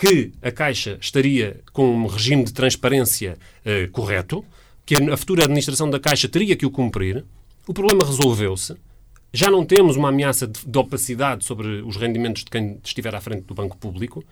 que 0.00 0.32
a 0.40 0.50
Caixa 0.50 0.96
estaria 0.98 1.60
com 1.74 1.94
um 1.94 2.06
regime 2.06 2.42
de 2.42 2.54
transparência 2.54 3.36
uh, 3.66 3.90
correto, 3.90 4.42
que 4.90 4.96
a 4.96 5.16
futura 5.16 5.44
administração 5.44 5.88
da 5.88 6.00
Caixa 6.00 6.28
teria 6.28 6.56
que 6.56 6.66
o 6.66 6.70
cumprir, 6.70 7.24
o 7.64 7.72
problema 7.72 8.04
resolveu-se. 8.04 8.74
Já 9.32 9.48
não 9.48 9.64
temos 9.64 9.94
uma 9.94 10.08
ameaça 10.08 10.48
de, 10.48 10.66
de, 10.66 10.78
opacidade 10.78 11.44
sobre 11.44 11.80
os 11.82 11.94
rendimentos 11.94 12.42
de 12.42 12.50
quem 12.50 12.80
estiver 12.82 13.14
à 13.14 13.20
frente 13.20 13.42
do 13.42 13.54
banco 13.54 13.76
público 13.76 14.24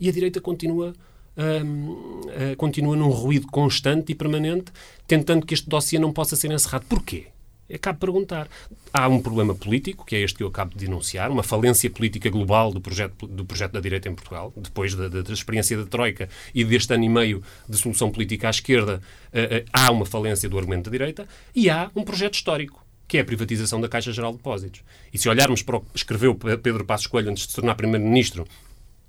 e 0.00 0.08
a 0.08 0.12
direita 0.12 0.40
continua, 0.40 0.94
hum, 1.36 2.22
uh, 2.24 2.56
continua 2.56 2.96
num 2.96 3.10
ruído 3.10 3.48
constante 3.48 4.12
e 4.12 4.14
permanente, 4.14 4.72
tentando 5.06 5.44
que 5.44 5.52
este 5.52 5.68
dossiê 5.68 5.98
não 5.98 6.10
possa 6.10 6.36
ser 6.36 6.50
encerrado. 6.50 6.86
Porquê? 6.88 7.26
Acabo 7.72 7.96
de 7.96 8.00
perguntar. 8.00 8.48
Há 8.92 9.08
um 9.08 9.20
problema 9.20 9.54
político, 9.54 10.04
que 10.04 10.16
é 10.16 10.20
este 10.20 10.38
que 10.38 10.42
eu 10.42 10.48
acabo 10.48 10.74
de 10.74 10.86
denunciar, 10.86 11.30
uma 11.30 11.42
falência 11.42 11.90
política 11.90 12.30
global 12.30 12.72
do 12.72 12.80
projeto, 12.80 13.26
do 13.26 13.44
projeto 13.44 13.72
da 13.72 13.80
direita 13.80 14.08
em 14.08 14.14
Portugal, 14.14 14.52
depois 14.56 14.94
da, 14.94 15.08
da, 15.08 15.20
da 15.20 15.32
experiência 15.32 15.76
da 15.76 15.84
Troika 15.84 16.28
e 16.54 16.64
deste 16.64 16.94
ano 16.94 17.04
e 17.04 17.08
meio 17.08 17.42
de 17.68 17.76
solução 17.76 18.10
política 18.10 18.48
à 18.48 18.50
esquerda, 18.50 19.02
uh, 19.32 19.58
uh, 19.58 19.68
há 19.72 19.90
uma 19.90 20.06
falência 20.06 20.48
do 20.48 20.58
argumento 20.58 20.84
da 20.84 20.90
direita, 20.90 21.28
e 21.54 21.68
há 21.68 21.90
um 21.94 22.02
projeto 22.02 22.34
histórico, 22.34 22.84
que 23.06 23.18
é 23.18 23.20
a 23.20 23.24
privatização 23.24 23.80
da 23.80 23.88
Caixa 23.88 24.12
Geral 24.12 24.32
de 24.32 24.38
Depósitos. 24.38 24.82
E 25.12 25.18
se 25.18 25.28
olharmos 25.28 25.62
para 25.62 25.76
o 25.76 25.80
que 25.80 25.96
escreveu 25.96 26.34
Pedro 26.34 26.84
Passos 26.84 27.06
Coelho 27.06 27.30
antes 27.30 27.44
de 27.44 27.50
se 27.50 27.56
tornar 27.56 27.74
Primeiro-Ministro 27.74 28.46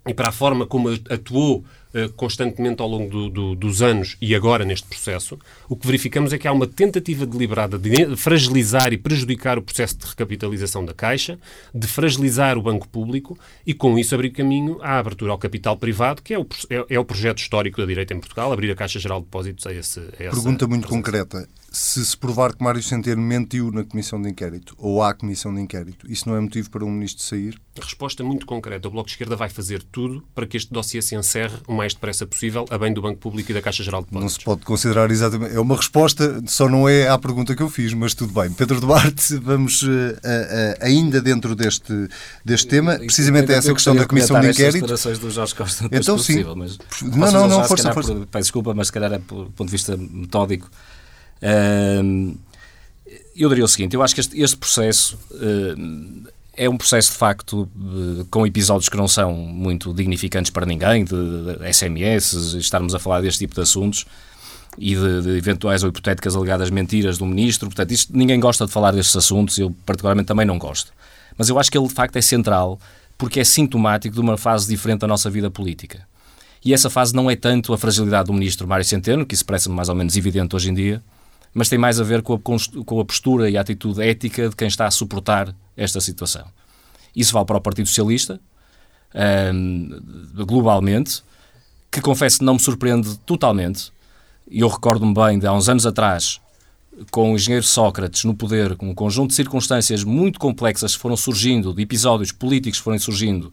e 0.08 0.14
para 0.14 0.30
a 0.30 0.32
forma 0.32 0.66
como 0.66 0.90
atuou 0.90 1.66
constantemente 2.16 2.82
ao 2.82 2.88
longo 2.88 3.10
do, 3.10 3.30
do, 3.30 3.56
dos 3.56 3.82
anos 3.82 4.16
e 4.22 4.36
agora 4.36 4.64
neste 4.64 4.88
processo, 4.88 5.40
o 5.68 5.76
que 5.76 5.88
verificamos 5.88 6.32
é 6.34 6.38
que 6.38 6.48
há 6.48 6.52
uma 6.52 6.68
tentativa 6.68 7.26
deliberada 7.26 7.78
de 7.78 8.16
fragilizar 8.16 8.94
e 8.94 8.98
prejudicar 8.98 9.58
o 9.58 9.62
processo 9.62 9.98
de 9.98 10.06
recapitalização 10.06 10.86
da 10.86 10.94
Caixa, 10.94 11.40
de 11.74 11.88
fragilizar 11.88 12.58
o 12.58 12.62
banco 12.62 12.88
público 12.88 13.38
e, 13.66 13.74
com 13.74 13.98
isso, 13.98 14.14
abrir 14.14 14.32
caminho 14.32 14.80
à 14.82 15.00
abertura 15.00 15.32
ao 15.32 15.38
capital 15.38 15.78
privado, 15.78 16.22
que 16.22 16.34
é 16.34 16.40
o, 16.40 16.48
é, 16.70 16.86
é 16.96 17.00
o 17.00 17.06
projeto 17.06 17.40
histórico 17.40 17.82
da 17.82 17.88
direita 17.88 18.14
em 18.14 18.20
Portugal, 18.20 18.52
abrir 18.52 18.72
a 18.72 18.76
Caixa 18.76 19.00
Geral 19.00 19.20
de 19.20 19.26
Depósitos 19.26 19.66
a, 19.66 19.74
esse, 19.74 20.00
a 20.00 20.24
essa 20.24 20.36
Pergunta 20.36 20.68
muito 20.68 20.88
concreta. 20.88 21.48
Se 21.72 22.04
se 22.04 22.18
provar 22.18 22.56
que 22.56 22.64
Mário 22.64 22.82
Centeno 22.82 23.22
mentiu 23.22 23.72
na 23.72 23.84
comissão 23.84 24.20
de 24.20 24.28
inquérito, 24.28 24.76
ou 24.78 25.04
há 25.04 25.14
comissão 25.14 25.54
de 25.54 25.62
inquérito, 25.62 26.12
isso 26.12 26.28
não 26.28 26.36
é 26.36 26.40
motivo 26.40 26.70
para 26.70 26.84
um 26.84 26.90
ministro 26.90 27.24
sair? 27.24 27.60
Resposta 27.80 28.24
muito 28.24 28.46
concreta. 28.46 28.88
O 28.88 28.92
Bloco 28.92 29.08
de 29.08 29.14
Esquerda 29.14 29.36
vai 29.36 29.50
fazer 29.50 29.84
tudo 29.84 30.24
para 30.34 30.48
que 30.48 30.58
este 30.58 30.74
dossiê 30.74 31.02
se 31.02 31.16
encerre 31.16 31.58
mais 31.80 31.94
depressa 31.94 32.28
possível, 32.28 32.66
a 32.70 32.78
bem 32.78 32.94
do 32.94 33.02
Banco 33.02 33.18
Público 33.20 33.52
e 33.52 33.54
da 33.54 33.62
Caixa 33.62 33.82
Geral 33.84 34.02
de 34.02 34.08
Depósitos. 34.08 34.34
Não 34.34 34.40
se 34.40 34.46
pode 34.46 34.66
considerar 34.66 35.10
exatamente. 35.10 35.56
É 35.56 35.60
uma 35.62 35.78
resposta, 35.78 36.44
só 36.46 36.68
não 36.68 36.90
é 36.90 37.08
à 37.08 37.18
pergunta 37.18 37.56
que 37.56 37.64
eu 37.64 37.70
fiz, 37.70 37.94
mas 37.94 38.14
tudo 38.14 38.34
bem. 38.34 38.52
Pedro 38.52 38.82
Duarte, 38.82 39.36
vamos 39.40 39.82
uh, 39.84 39.88
uh, 39.88 40.78
ainda 40.82 41.22
dentro 41.22 41.56
deste, 41.56 42.10
deste 42.44 42.68
tema, 42.68 42.98
precisamente 43.00 43.54
essa 43.54 43.74
questão 43.74 43.96
da 43.96 44.06
comissão 44.06 44.40
de 44.42 44.50
inquérito. 44.50 44.88
do 44.88 45.32
Jorge 45.32 45.56
Costa 45.56 45.86
então, 45.90 46.18
sim. 46.18 46.44
Possível, 46.44 46.56
mas 46.56 46.78
não, 47.02 47.32
não, 47.32 47.48
não, 47.48 47.64
força, 47.64 47.94
força. 47.94 48.14
Por, 48.14 48.26
peço 48.28 48.44
desculpa, 48.44 48.74
mas 48.74 48.88
se 48.88 48.94
calhar 48.94 49.14
é 49.14 49.20
por 49.20 49.46
ponto 49.52 49.66
de 49.66 49.72
vista 49.72 49.96
metódico. 49.96 50.70
Uh, 51.42 52.38
eu 53.36 53.48
diria 53.48 53.64
o 53.64 53.68
seguinte: 53.70 53.96
eu 53.96 54.04
acho 54.04 54.14
que 54.14 54.20
este, 54.20 54.42
este 54.42 54.58
processo 54.58 55.18
é 56.60 56.68
um 56.68 56.76
processo, 56.76 57.14
de 57.14 57.18
facto, 57.18 57.70
com 58.30 58.46
episódios 58.46 58.90
que 58.90 58.98
não 58.98 59.08
são 59.08 59.34
muito 59.34 59.94
dignificantes 59.94 60.52
para 60.52 60.66
ninguém, 60.66 61.06
de, 61.06 61.14
SMS, 61.74 62.34
estarmos 62.56 62.94
a 62.94 63.00
falar 63.00 63.22
deste 63.22 63.40
tipo 63.40 63.56
de 63.56 63.62
assuntos 63.62 64.06
e 64.78 64.94
de, 64.94 65.22
de, 65.22 65.38
eventuais 65.38 65.84
ou 65.84 65.90
hipotéticas 65.90 66.36
alegadas 66.36 66.70
mentiras 66.70 67.18
do 67.18 67.26
ministro. 67.26 67.70
Portanto, 67.70 67.92
isto, 67.92 68.12
ninguém 68.16 68.42
gosta 68.42 68.66
de 68.66 68.74
falar 68.74 68.92
destes 68.92 69.16
assuntos, 69.16 69.58
eu 69.58 69.74
particularmente 69.86 70.28
também 70.28 70.46
não 70.46 70.60
gosto. 70.60 70.92
Mas 71.38 71.48
eu 71.48 71.58
acho 71.58 71.72
que 71.72 71.78
ele, 71.78 71.88
de 71.88 71.94
facto, 71.94 72.18
é 72.18 72.22
central 72.22 72.78
porque 73.18 73.40
é 73.40 73.44
sintomático 73.46 74.14
de 74.14 74.20
uma 74.20 74.38
fase 74.38 74.68
diferente 74.68 75.00
da 75.00 75.08
nossa 75.08 75.30
vida 75.30 75.50
política. 75.50 76.06
E 76.64 76.74
essa 76.74 76.90
fase 76.90 77.16
não 77.16 77.32
é 77.32 77.38
tanto 77.38 77.74
a 77.74 77.78
fragilidade 77.78 78.28
do 78.28 78.34
ministro 78.34 78.68
Mário 78.68 78.84
Centeno, 78.84 79.26
que 79.26 79.34
isso 79.34 79.46
parece 79.46 79.70
mais 79.70 79.88
ou 79.88 79.96
menos 79.96 80.18
evidente 80.18 80.54
hoje 80.54 80.70
em 80.70 80.74
dia, 80.74 81.02
mas 81.54 81.70
tem 81.70 81.78
mais 81.78 82.00
a 82.00 82.04
ver 82.04 82.22
com 82.22 82.36
a, 82.36 82.40
com 82.86 83.00
a 83.00 83.06
postura 83.06 83.50
e 83.50 83.58
a 83.58 83.62
atitude 83.62 84.02
ética 84.02 84.50
de 84.50 84.56
quem 84.56 84.68
está 84.68 84.86
a 84.88 84.92
suportar 84.92 85.56
esta 85.76 86.00
situação. 86.02 86.46
Isso 87.16 87.34
vale 87.34 87.46
para 87.46 87.58
o 87.58 87.62
Partido 87.62 87.88
Socialista, 87.88 88.40
um, 89.54 90.00
globalmente, 90.46 91.24
que 91.92 92.02
confesso 92.02 92.40
que 92.40 92.46
não 92.46 92.54
me 92.54 92.60
surpreende 92.60 93.18
totalmente. 93.20 93.92
Eu 94.50 94.68
recordo-me 94.68 95.14
bem 95.14 95.40
de 95.40 95.48
há 95.48 95.54
uns 95.54 95.68
anos 95.70 95.86
atrás, 95.86 96.40
com 97.12 97.32
o 97.32 97.36
engenheiro 97.36 97.66
Sócrates 97.66 98.24
no 98.24 98.36
poder, 98.36 98.76
com 98.76 98.90
um 98.90 98.96
conjunto 98.96 99.30
de 99.30 99.36
circunstâncias 99.36 100.04
muito 100.04 100.40
complexas 100.40 100.96
que 100.96 101.02
foram 101.02 101.18
surgindo, 101.18 101.74
de 101.74 101.82
episódios 101.82 102.32
políticos 102.32 102.80
que 102.80 102.84
foram 102.84 103.00
surgindo, 103.00 103.52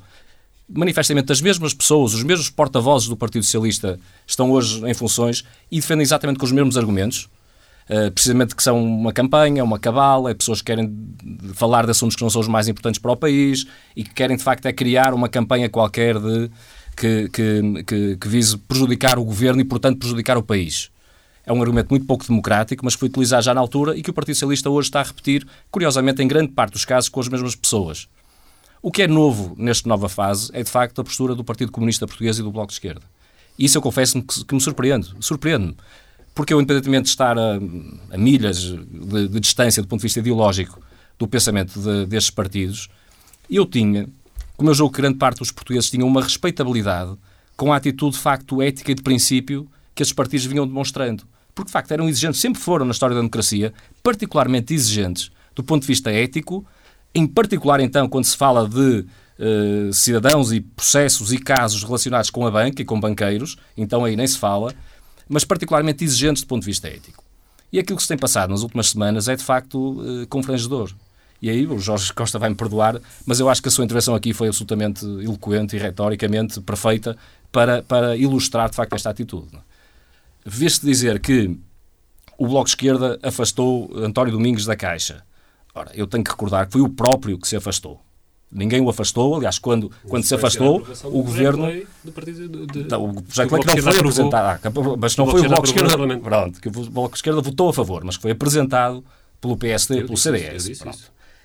manifestamente 0.69 1.26
das 1.26 1.41
mesmas 1.41 1.73
pessoas, 1.73 2.15
os 2.15 2.23
mesmos 2.23 2.50
porta-vozes 2.50 3.09
do 3.09 3.17
Partido 3.17 3.45
Socialista 3.45 3.99
estão 4.26 4.50
hoje 4.50 4.85
em 4.85 4.95
funções 4.95 5.45
e 5.71 5.76
defendem 5.76 6.03
exatamente 6.03 6.38
com 6.38 6.45
os 6.45 6.53
mesmos 6.53 6.76
argumentos. 6.76 7.29
Uh, 7.88 8.11
precisamente 8.11 8.57
que 8.57 8.62
são 8.62 8.83
uma 8.83 9.12
campanha, 9.12 9.62
uma 9.62 9.78
cabala, 9.78 10.31
é 10.31 10.35
pessoas 10.35 10.61
que 10.61 10.66
querem 10.66 10.93
falar 11.55 11.85
de 11.85 11.93
assuntos 11.93 12.16
que 12.16 12.23
não 12.23 12.28
são 12.28 12.40
os 12.40 12.49
mais 12.49 12.66
importantes 12.66 13.00
para 13.00 13.12
o 13.12 13.16
país 13.16 13.64
e 13.95 14.02
que 14.02 14.12
querem 14.12 14.37
de 14.37 14.43
facto 14.43 14.66
é 14.66 14.73
criar 14.73 15.14
uma 15.14 15.28
campanha 15.28 15.69
qualquer 15.69 16.19
de, 16.19 16.50
que, 16.97 17.28
que, 17.28 17.85
que, 17.85 18.16
que 18.16 18.28
vise 18.28 18.57
prejudicar 18.57 19.19
o 19.19 19.25
governo 19.25 19.61
e, 19.61 19.64
portanto, 19.64 19.99
prejudicar 19.99 20.37
o 20.37 20.43
país. 20.43 20.90
é 21.45 21.52
um 21.52 21.61
argumento 21.61 21.90
muito 21.90 22.07
pouco 22.07 22.26
democrático, 22.26 22.85
mas 22.85 22.95
foi 22.95 23.09
utilizado 23.09 23.45
já 23.45 23.55
na 23.55 23.61
altura 23.61 23.97
e 23.97 24.02
que 24.02 24.11
o 24.11 24.12
Partido 24.12 24.35
Socialista 24.35 24.69
hoje 24.69 24.88
está 24.88 25.00
a 25.00 25.05
repetir, 25.05 25.47
curiosamente, 25.71 26.21
em 26.23 26.26
grande 26.26 26.52
parte 26.52 26.73
dos 26.73 26.85
casos, 26.85 27.09
com 27.09 27.21
as 27.21 27.28
mesmas 27.28 27.55
pessoas. 27.55 28.09
O 28.83 28.90
que 28.90 29.02
é 29.02 29.07
novo 29.07 29.55
nesta 29.59 29.88
nova 29.88 30.09
fase 30.09 30.50
é, 30.52 30.62
de 30.62 30.71
facto, 30.71 31.00
a 31.00 31.05
postura 31.05 31.35
do 31.35 31.45
Partido 31.45 31.71
Comunista 31.71 32.07
Português 32.07 32.38
e 32.38 32.43
do 32.43 32.50
Bloco 32.50 32.69
de 32.69 32.75
Esquerda. 32.75 33.02
E 33.59 33.64
isso 33.64 33.78
eu 33.78 33.83
confesso-me 33.83 34.23
que, 34.23 34.45
que, 34.45 34.55
me 34.55 34.61
surpreende. 34.61 35.12
Surpreende-me. 35.21 35.76
Porque 36.37 36.52
eu, 36.52 36.61
independentemente 36.61 37.05
de 37.05 37.09
estar 37.09 37.38
a, 37.38 37.55
a 38.11 38.19
milhas 38.19 38.59
de, 38.59 39.26
de, 39.26 39.40
distância 39.40 39.83
do 39.83 39.88
ponto 39.88 40.00
de 40.00 40.02
vista 40.02 40.21
ideológico 40.21 40.78
do 41.19 41.26
pensamento 41.26 41.81
de, 41.81 42.05
destes 42.05 42.31
partidos, 42.31 42.90
eu 43.49 43.64
tinha, 43.64 44.07
como 44.55 44.69
eu 44.69 44.75
julgo 44.75 44.93
que 44.95 45.00
grande 45.00 45.16
parte 45.16 45.38
dos 45.38 45.50
portugueses 45.50 45.88
tinham 45.88 46.07
uma 46.07 46.23
respeitabilidade 46.23 47.16
com 47.57 47.73
a 47.73 47.76
atitude 47.76 48.16
de 48.16 48.23
facto 48.23 48.61
ética 48.61 48.93
e 48.93 48.95
de 48.95 49.02
princípio 49.02 49.66
que 49.95 50.02
esses 50.02 50.12
partidos 50.12 50.45
vinham 50.45 50.66
demonstrando. 50.66 51.25
Porque, 51.55 51.69
de 51.69 51.73
facto, 51.73 51.90
eram 51.93 52.07
exigentes, 52.07 52.38
sempre 52.38 52.61
foram 52.61 52.85
na 52.85 52.93
história 52.93 53.14
da 53.14 53.21
democracia, 53.21 53.73
particularmente 54.02 54.75
exigentes 54.75 55.31
do 55.55 55.64
ponto 55.64 55.81
de 55.81 55.88
vista 55.88 56.12
ético, 56.12 56.66
em 57.14 57.26
particular, 57.26 57.81
então, 57.81 58.07
quando 58.11 58.26
se 58.26 58.37
fala 58.37 58.69
de 58.69 59.07
uh, 59.38 59.90
cidadãos 59.90 60.52
e 60.52 60.61
processos 60.61 61.33
e 61.33 61.38
casos 61.38 61.83
relacionados 61.83 62.28
com 62.28 62.47
a 62.47 62.50
banca 62.50 62.83
e 62.83 62.85
com 62.85 63.00
banqueiros, 63.00 63.57
então 63.75 64.05
aí 64.05 64.14
nem 64.16 64.26
se 64.26 64.37
fala, 64.37 64.75
mas 65.28 65.45
particularmente 65.45 66.04
exigentes 66.04 66.42
do 66.42 66.47
ponto 66.47 66.62
de 66.62 66.66
vista 66.66 66.88
ético. 66.88 67.25
E 67.73 67.78
aquilo 67.78 67.97
que 67.97 68.02
se 68.02 68.09
tem 68.09 68.16
passado 68.16 68.50
nas 68.50 68.62
últimas 68.62 68.88
semanas 68.90 69.28
é, 69.28 69.37
de 69.37 69.42
facto, 69.42 70.00
uh, 70.00 70.26
confrangedor. 70.28 70.92
E 71.40 71.50
aí 71.50 71.66
o 71.66 71.78
Jorge 71.78 72.12
Costa 72.12 72.38
vai-me 72.38 72.54
perdoar, 72.54 73.00
mas 73.26 73.40
eu 73.40 73.49
acho 73.49 73.61
que 73.61 73.68
a 73.68 73.71
sua 73.71 73.85
intervenção 73.85 74.14
aqui 74.14 74.33
foi 74.33 74.49
absolutamente 74.49 75.04
eloquente 75.04 75.76
e 75.76 75.78
retoricamente 75.78 76.61
perfeita 76.61 77.16
para, 77.52 77.83
para 77.83 78.16
ilustrar, 78.16 78.71
de 78.71 78.76
facto, 78.76 78.95
esta 78.95 79.11
atitude. 79.11 79.49
Vê-se 80.45 80.85
dizer 80.85 81.21
que 81.21 81.59
o 82.38 82.47
Bloco 82.47 82.64
de 82.64 82.71
Esquerda 82.71 83.18
afastou 83.23 83.90
António 83.97 84.33
Domingos 84.33 84.64
da 84.64 84.76
Caixa. 84.76 85.25
Ora, 85.75 85.90
eu 85.95 86.06
tenho 86.06 86.25
que 86.25 86.30
recordar 86.30 86.66
que 86.66 86.73
foi 86.73 86.80
o 86.80 86.88
próprio 86.88 87.38
que 87.38 87.49
se 87.49 87.56
afastou. 87.56 88.00
Ninguém 88.50 88.81
o 88.81 88.88
afastou, 88.88 89.35
aliás, 89.35 89.59
quando, 89.59 89.91
quando 90.09 90.25
se 90.25 90.35
afastou, 90.35 90.87
o 91.05 91.23
governo. 91.23 91.67
Do 92.05 92.12
partido 92.12 92.67
de, 92.67 92.85
não, 92.88 93.05
o 93.07 93.23
projeto 93.23 93.49
de 93.49 93.55
lei 93.55 93.76
que 93.76 93.83
não 93.83 93.93
foi 93.93 93.99
apresentado, 93.99 94.61
ah, 94.65 94.97
mas 94.99 95.17
não 95.17 95.26
foi 95.26 95.41
o 95.41 95.49
Bloco 95.49 95.62
de 95.65 95.69
Esquerda. 95.71 96.19
Pronto, 96.19 96.61
que 96.61 96.69
o 96.69 96.71
Bloco 96.71 97.11
de 97.11 97.19
Esquerda 97.19 97.41
votou 97.41 97.69
a 97.69 97.75
favor, 97.75 98.05
mas 98.05 98.17
que 98.17 98.23
foi 98.23 98.31
apresentado 98.31 99.05
pelo 99.41 99.57
PSD, 99.57 100.05
pelo 100.05 100.17
CDS. 100.17 100.69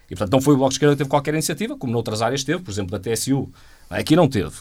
E, 0.09 0.15
portanto, 0.15 0.33
não 0.33 0.41
foi 0.41 0.53
o 0.53 0.57
Bloco 0.57 0.69
de 0.69 0.75
Esquerda 0.75 0.93
que 0.93 0.99
teve 0.99 1.09
qualquer 1.09 1.33
iniciativa, 1.33 1.75
como 1.75 1.91
noutras 1.91 2.21
áreas 2.21 2.43
teve, 2.43 2.61
por 2.61 2.69
exemplo, 2.69 2.97
da 2.97 2.99
TSU. 2.99 3.49
Aqui 3.89 4.15
não 4.15 4.27
teve. 4.27 4.53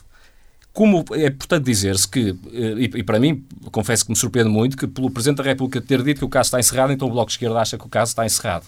Como 0.72 1.04
é 1.12 1.26
importante 1.26 1.64
dizer-se 1.64 2.08
que, 2.08 2.30
eh, 2.52 2.74
e, 2.78 2.84
e, 2.84 3.02
para 3.02 3.18
mim, 3.18 3.44
confesso 3.72 4.04
que 4.04 4.10
me 4.12 4.16
surpreende 4.16 4.48
muito, 4.48 4.76
que 4.76 4.86
pelo 4.86 5.10
Presidente 5.10 5.38
da 5.38 5.42
República 5.42 5.80
ter 5.80 6.02
dito 6.02 6.18
que 6.18 6.24
o 6.24 6.28
caso 6.28 6.46
está 6.46 6.60
encerrado, 6.60 6.92
então 6.92 7.08
o 7.08 7.10
Bloco 7.10 7.26
de 7.26 7.32
Esquerda 7.32 7.58
acha 7.58 7.76
que 7.76 7.84
o 7.84 7.88
caso 7.88 8.10
está 8.10 8.24
encerrado. 8.24 8.64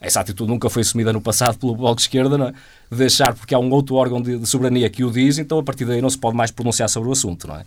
Essa 0.00 0.20
atitude 0.20 0.50
nunca 0.50 0.70
foi 0.70 0.82
assumida 0.82 1.12
no 1.12 1.20
passado 1.20 1.58
pelo 1.58 1.76
Bloco 1.76 1.96
de 1.96 2.02
Esquerda, 2.02 2.38
não 2.38 2.48
é? 2.48 2.52
de 2.52 2.96
deixar 2.96 3.34
porque 3.34 3.54
há 3.54 3.58
um 3.58 3.70
outro 3.70 3.94
órgão 3.96 4.20
de, 4.20 4.38
de, 4.38 4.46
soberania 4.46 4.88
que 4.88 5.04
o 5.04 5.10
diz, 5.10 5.38
então 5.38 5.58
a 5.58 5.62
partir 5.62 5.84
daí 5.84 6.00
não 6.00 6.08
se 6.08 6.18
pode 6.18 6.36
mais 6.36 6.50
pronunciar 6.50 6.88
sobre 6.88 7.08
o 7.08 7.12
assunto. 7.12 7.46
Não 7.46 7.56
é? 7.56 7.64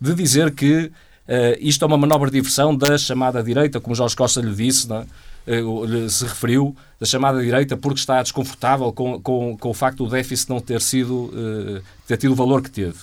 De 0.00 0.14
dizer 0.14 0.52
que 0.52 0.86
uh, 0.86 0.92
isto 1.60 1.84
é 1.84 1.86
uma 1.86 1.96
manobra 1.96 2.30
de 2.30 2.36
diversão 2.38 2.74
da 2.74 2.98
chamada 2.98 3.42
direita, 3.42 3.80
como 3.80 3.94
Jorge 3.94 4.16
Costa 4.16 4.40
lhe 4.40 4.54
disse, 4.54 4.88
não 4.88 4.98
é? 4.98 5.06
se 6.08 6.24
referiu 6.24 6.76
da 7.00 7.06
chamada 7.06 7.42
direita 7.42 7.76
porque 7.76 7.98
está 7.98 8.22
desconfortável 8.22 8.92
com, 8.92 9.20
com, 9.20 9.56
com 9.56 9.70
o 9.70 9.74
facto 9.74 10.04
do 10.04 10.10
déficit 10.10 10.50
não 10.50 10.60
ter 10.60 10.80
sido 10.82 11.24
uh, 11.24 11.82
ter 12.06 12.18
tido 12.18 12.32
o 12.32 12.34
valor 12.36 12.62
que 12.62 12.70
teve. 12.70 12.98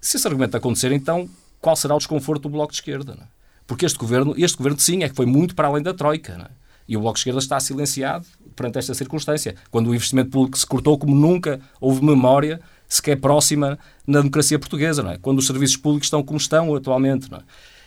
Se 0.00 0.16
esse 0.16 0.26
argumento 0.26 0.56
acontecer, 0.56 0.90
então 0.90 1.28
qual 1.60 1.76
será 1.76 1.94
o 1.94 1.98
desconforto 1.98 2.42
do 2.42 2.48
Bloco 2.48 2.72
de 2.72 2.78
Esquerda? 2.78 3.12
É? 3.20 3.24
Porque 3.66 3.84
este 3.84 3.98
governo, 3.98 4.34
este 4.36 4.56
governo 4.56 4.80
sim, 4.80 5.04
é 5.04 5.08
que 5.08 5.14
foi 5.14 5.26
muito 5.26 5.54
para 5.54 5.68
além 5.68 5.82
da 5.82 5.92
Troika. 5.92 6.32
É? 6.32 6.59
E 6.90 6.96
o 6.96 7.00
Bloco 7.00 7.14
de 7.14 7.20
Esquerda 7.20 7.38
está 7.38 7.60
silenciado 7.60 8.26
perante 8.56 8.76
esta 8.78 8.92
circunstância. 8.94 9.54
Quando 9.70 9.90
o 9.90 9.94
investimento 9.94 10.30
público 10.30 10.58
se 10.58 10.66
cortou 10.66 10.98
como 10.98 11.14
nunca 11.14 11.60
houve 11.80 12.04
memória 12.04 12.60
sequer 12.88 13.14
próxima 13.20 13.78
na 14.04 14.18
democracia 14.18 14.58
portuguesa, 14.58 15.00
não 15.00 15.12
é? 15.12 15.16
Quando 15.16 15.38
os 15.38 15.46
serviços 15.46 15.76
públicos 15.76 16.06
estão 16.06 16.20
como 16.20 16.36
estão 16.36 16.74
atualmente, 16.74 17.30
não 17.30 17.38
é? 17.38 17.42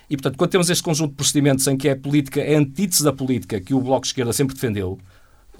E, 0.09 0.15
portanto, 0.15 0.37
quando 0.37 0.51
temos 0.51 0.69
este 0.69 0.81
conjunto 0.81 1.09
de 1.09 1.15
procedimentos 1.17 1.67
em 1.67 1.75
que 1.75 1.89
é 1.89 1.95
política, 1.95 2.39
é 2.39 2.55
antítese 2.55 3.03
da 3.03 3.11
política 3.11 3.59
que 3.59 3.73
o 3.73 3.81
Bloco 3.81 4.03
de 4.03 4.07
Esquerda 4.07 4.31
sempre 4.31 4.55
defendeu, 4.55 4.97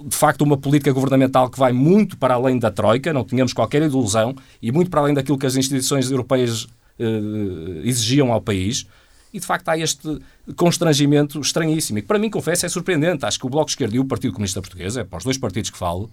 de 0.02 0.16
facto, 0.16 0.40
uma 0.40 0.56
política 0.56 0.90
governamental 0.90 1.50
que 1.50 1.58
vai 1.58 1.72
muito 1.72 2.16
para 2.16 2.34
além 2.34 2.58
da 2.58 2.70
Troika, 2.70 3.12
não 3.12 3.24
tínhamos 3.24 3.52
qualquer 3.52 3.82
ilusão, 3.82 4.34
e 4.62 4.72
muito 4.72 4.90
para 4.90 5.02
além 5.02 5.12
daquilo 5.12 5.36
que 5.36 5.44
as 5.44 5.54
instituições 5.54 6.10
europeias 6.10 6.66
eh, 6.98 7.82
exigiam 7.84 8.32
ao 8.32 8.40
país, 8.40 8.86
e 9.34 9.40
de 9.40 9.44
facto 9.44 9.68
há 9.68 9.76
este 9.76 10.20
constrangimento 10.54 11.40
estranhíssimo. 11.40 11.98
E 11.98 12.02
que 12.02 12.06
para 12.06 12.20
mim, 12.20 12.30
confesso, 12.30 12.64
é 12.64 12.68
surpreendente. 12.68 13.26
Acho 13.26 13.36
que 13.40 13.46
o 13.46 13.50
Bloco 13.50 13.66
de 13.66 13.72
Esquerda 13.72 13.96
e 13.96 13.98
o 13.98 14.04
Partido 14.04 14.32
Comunista 14.32 14.60
Português, 14.60 14.96
é 14.96 15.02
para 15.02 15.18
os 15.18 15.24
dois 15.24 15.36
partidos 15.36 15.70
que 15.70 15.76
falo, 15.76 16.08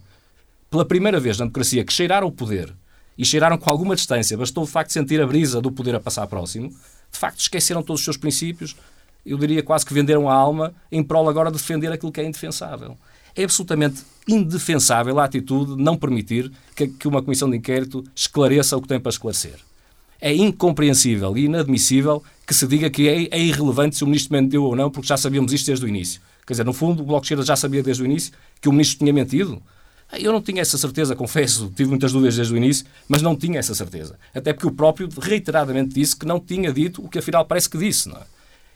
pela 0.71 0.84
primeira 0.84 1.19
vez 1.19 1.38
na 1.38 1.45
democracia 1.45 1.86
que 1.86 1.93
cheiraram 1.93 2.25
o 2.25 2.31
poder 2.31 2.73
e 3.15 3.23
cheiraram 3.23 3.60
com 3.60 3.69
alguma 3.69 3.95
distância, 3.95 4.36
bastou 4.36 4.65
de 4.65 4.71
facto 4.71 4.91
sentir 4.91 5.21
a 5.21 5.27
brisa 5.27 5.62
do 5.62 5.71
poder 5.71 5.93
a 5.93 5.99
passar 5.99 6.25
próximo, 6.25 6.69
de 6.69 7.19
facto 7.19 7.39
esqueceram 7.39 7.84
todos 7.84 7.99
os 8.01 8.05
seus 8.05 8.17
princípios, 8.17 8.75
eu 9.23 9.38
diria 9.38 9.62
quase 9.62 9.86
que 9.86 9.93
venderam 9.93 10.27
a 10.27 10.34
alma 10.34 10.73
em 10.91 11.03
prol 11.03 11.29
agora 11.29 11.51
de 11.51 11.57
defender 11.57 11.91
aquilo 11.91 12.12
que 12.12 12.19
é 12.19 12.25
indefensável. 12.25 12.97
É 13.36 13.43
absolutamente 13.43 14.01
indefensável 14.27 15.19
a 15.19 15.25
atitude 15.25 15.75
de 15.75 15.84
não 15.84 15.95
permitir 15.95 16.51
que, 16.75 16.88
que 16.88 17.07
uma 17.07 17.21
comissão 17.21 17.47
de 17.47 17.57
inquérito 17.57 18.03
esclareça 18.15 18.75
o 18.75 18.81
que 18.81 18.88
tem 18.88 18.99
para 18.99 19.12
esclarecer. 19.12 19.60
É 20.19 20.34
incompreensível 20.34 21.38
e 21.38 21.45
inadmissível 21.45 22.23
que 22.51 22.57
se 22.57 22.67
diga 22.67 22.89
que 22.89 23.07
é, 23.07 23.29
é 23.31 23.39
irrelevante 23.39 23.95
se 23.95 24.03
o 24.03 24.07
ministro 24.07 24.33
mentiu 24.33 24.65
ou 24.65 24.75
não, 24.75 24.91
porque 24.91 25.07
já 25.07 25.15
sabíamos 25.15 25.53
isto 25.53 25.67
desde 25.67 25.85
o 25.85 25.87
início. 25.87 26.19
Quer 26.45 26.51
dizer, 26.51 26.65
no 26.65 26.73
fundo, 26.73 27.01
o 27.01 27.05
Bloco 27.05 27.21
de 27.21 27.27
Esquerda 27.27 27.45
já 27.45 27.55
sabia 27.55 27.81
desde 27.81 28.03
o 28.03 28.05
início 28.05 28.33
que 28.59 28.67
o 28.67 28.73
ministro 28.73 28.99
tinha 28.99 29.13
mentido. 29.13 29.63
Eu 30.19 30.33
não 30.33 30.41
tinha 30.41 30.61
essa 30.61 30.77
certeza, 30.77 31.15
confesso, 31.15 31.71
tive 31.73 31.89
muitas 31.89 32.11
dúvidas 32.11 32.35
desde 32.35 32.53
o 32.53 32.57
início, 32.57 32.85
mas 33.07 33.21
não 33.21 33.37
tinha 33.37 33.57
essa 33.57 33.73
certeza. 33.73 34.19
Até 34.35 34.51
porque 34.51 34.67
o 34.67 34.71
próprio 34.71 35.07
reiteradamente 35.17 35.95
disse 35.95 36.13
que 36.13 36.25
não 36.25 36.41
tinha 36.41 36.73
dito 36.73 37.01
o 37.01 37.07
que 37.07 37.19
afinal 37.19 37.45
parece 37.45 37.69
que 37.69 37.77
disse. 37.77 38.09
Não 38.09 38.17
é? 38.17 38.23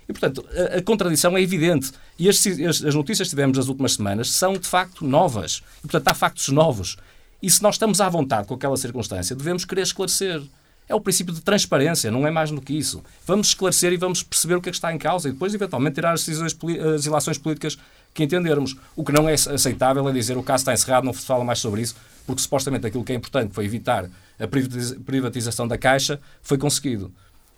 E, 0.07 0.13
portanto, 0.13 0.45
a, 0.73 0.77
a, 0.77 0.81
contradição 0.81 1.35
é 1.35 1.41
evidente. 1.41 1.91
E 2.17 2.29
as, 2.29 2.41
as, 2.47 2.81
as, 2.81 2.95
notícias 2.95 3.27
que 3.27 3.31
tivemos 3.31 3.57
nas 3.57 3.67
últimas 3.67 3.95
semanas 3.95 4.31
são, 4.31 4.53
de 4.53 4.69
facto, 4.69 5.05
novas. 5.05 5.61
E, 5.79 5.81
portanto, 5.81 6.07
há 6.07 6.13
factos 6.13 6.47
novos. 6.47 6.95
E 7.43 7.51
se 7.51 7.61
nós 7.61 7.75
estamos 7.75 7.99
à 7.99 8.07
vontade 8.07 8.47
com 8.47 8.53
aquela 8.53 8.77
circunstância, 8.77 9.35
devemos 9.35 9.65
querer 9.65 9.81
esclarecer. 9.81 10.41
É 10.88 10.93
o 10.93 11.02
princípio 11.02 11.34
de 11.34 11.41
transparência, 11.41 12.12
não 12.12 12.28
é 12.28 12.32
mais 12.32 12.52
do 12.52 12.62
que 12.62 12.78
isso. 12.78 13.04
Vamos 13.26 13.48
esclarecer 13.48 13.91
e 13.91 13.98
vamos 13.98 14.21
perceber 14.21 14.56
o 14.56 14.62
que 14.62 14.69
é 14.69 14.71
que 14.71 14.78
está 14.78 14.93
em 14.93 14.98
causa 14.98 15.30
e 15.30 15.32
depois, 15.32 15.54
eventualmente, 15.54 15.95
tirar 15.95 16.13
as, 16.13 16.24
decisões, 16.24 16.56
as 16.95 17.06
ilações 17.06 17.38
políticas 17.38 17.78
que 18.13 18.24
entendermos. 18.24 18.78
O 18.95 19.04
que 19.04 19.12
não 19.12 19.28
é 19.28 19.34
aceitável 19.34 20.08
é 20.08 20.12
dizer 20.12 20.38
o 20.38 20.43
caso 20.43 20.62
está 20.62 20.74
encerrado, 20.74 21.04
não 21.04 21.13
se 21.13 21.26
fala 21.26 21.43
mais 21.43 21.60
sobre 21.60 21.82
isso, 21.82 21.95
porque 22.26 22.41
supostamente 22.41 22.86
aquilo 22.86 23.04
que 23.04 23.12
é 23.12 23.15
importante 23.15 23.54
foi 23.54 23.65
evitar 23.65 24.10
a 24.39 24.48
privatização 24.48 25.67
da 25.67 25.78
Caixa, 25.78 26.19
foi 26.41 26.58
conseguido. 26.58 27.12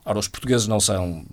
Ora, 0.05 0.19
os 0.19 0.27
portugueses 0.27 0.67
não 0.67 0.79
são, 0.79 1.25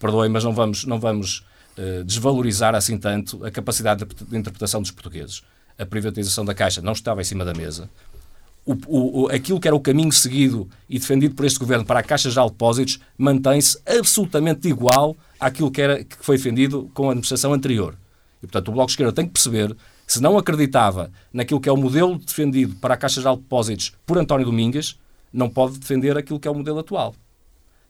perdoem, 0.00 0.28
mas 0.28 0.42
não 0.42 0.52
vamos, 0.52 0.84
não 0.84 0.98
vamos 0.98 1.44
uh, 1.78 2.02
desvalorizar 2.02 2.74
assim 2.74 2.98
tanto 2.98 3.44
a 3.44 3.50
capacidade 3.52 4.04
de, 4.04 4.24
de, 4.24 4.36
interpretação 4.36 4.82
dos 4.82 4.90
portugueses. 4.90 5.42
A 5.78 5.86
privatização 5.86 6.44
da 6.44 6.54
Caixa 6.54 6.82
não 6.82 6.92
estava 6.92 7.20
em 7.20 7.24
cima 7.24 7.44
da 7.44 7.54
mesa. 7.54 7.88
O, 8.66 9.22
o, 9.22 9.28
aquilo 9.28 9.60
que 9.60 9.68
era 9.68 9.76
o 9.76 9.80
caminho 9.80 10.10
seguido 10.10 10.68
e 10.90 10.98
defendido 10.98 11.36
por 11.36 11.46
este 11.46 11.58
governo 11.58 11.84
para 11.84 12.00
a 12.00 12.02
Caixa 12.02 12.28
de 12.28 12.34
Depósitos 12.34 12.98
mantém-se 13.16 13.78
absolutamente 13.86 14.66
igual 14.66 15.16
àquilo 15.38 15.70
que, 15.70 15.80
era, 15.80 16.02
que 16.02 16.16
foi 16.20 16.36
defendido 16.36 16.90
com 16.92 17.04
a 17.04 17.10
administração 17.10 17.52
anterior. 17.52 17.94
E, 18.42 18.46
portanto, 18.46 18.68
o 18.68 18.72
Bloco 18.72 18.88
de 18.88 18.92
Esquerda 18.94 19.12
tem 19.12 19.24
que 19.24 19.32
perceber, 19.32 19.76
se 20.04 20.20
não 20.20 20.36
acreditava 20.36 21.12
naquilo 21.32 21.60
que 21.60 21.68
é 21.68 21.72
o 21.72 21.76
modelo 21.76 22.18
defendido 22.18 22.74
para 22.76 22.94
a 22.94 22.96
Caixa 22.96 23.20
de 23.20 23.28
Depósitos 23.28 23.92
por 24.04 24.18
António 24.18 24.46
Domingues, 24.46 24.98
não 25.32 25.48
pode 25.48 25.78
defender 25.78 26.16
aquilo 26.18 26.40
que 26.40 26.48
é 26.48 26.50
o 26.50 26.54
modelo 26.54 26.80
atual. 26.80 27.14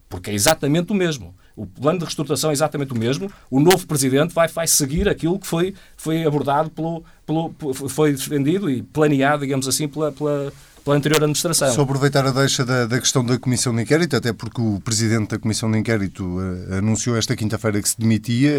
Porque 0.08 0.30
é 0.30 0.34
exatamente 0.34 0.92
o 0.92 0.94
mesmo. 0.94 1.34
O 1.56 1.66
plano 1.66 1.98
de 1.98 2.04
reestruturação 2.04 2.50
é 2.50 2.52
exatamente 2.52 2.92
o 2.92 2.98
mesmo. 2.98 3.32
O 3.50 3.58
novo 3.58 3.86
presidente 3.86 4.34
vai, 4.34 4.46
vai 4.46 4.66
seguir 4.66 5.08
aquilo 5.08 5.38
que 5.38 5.46
foi, 5.46 5.74
foi 5.96 6.24
abordado 6.24 6.68
pelo, 6.68 7.02
pelo, 7.24 7.54
foi 7.88 8.12
defendido 8.12 8.68
e 8.68 8.82
planeado, 8.82 9.40
digamos 9.40 9.66
assim, 9.66 9.88
pela, 9.88 10.12
pela, 10.12 10.52
pela 10.84 10.96
anterior 10.96 11.16
administração. 11.16 11.72
Só 11.72 11.80
aproveitar 11.80 12.26
a 12.26 12.30
deixa 12.30 12.62
da, 12.62 12.84
da, 12.84 13.00
questão 13.00 13.24
da 13.24 13.38
Comissão 13.38 13.74
de 13.74 13.80
Inquérito, 13.80 14.14
até 14.14 14.34
porque 14.34 14.60
o 14.60 14.78
Presidente 14.84 15.30
da 15.30 15.38
Comissão 15.38 15.70
de 15.70 15.78
Inquérito 15.78 16.24
uh, 16.24 16.74
anunciou 16.74 17.16
esta 17.16 17.34
quinta-feira 17.34 17.80
que 17.80 17.88
se 17.88 17.98
demitia, 17.98 18.52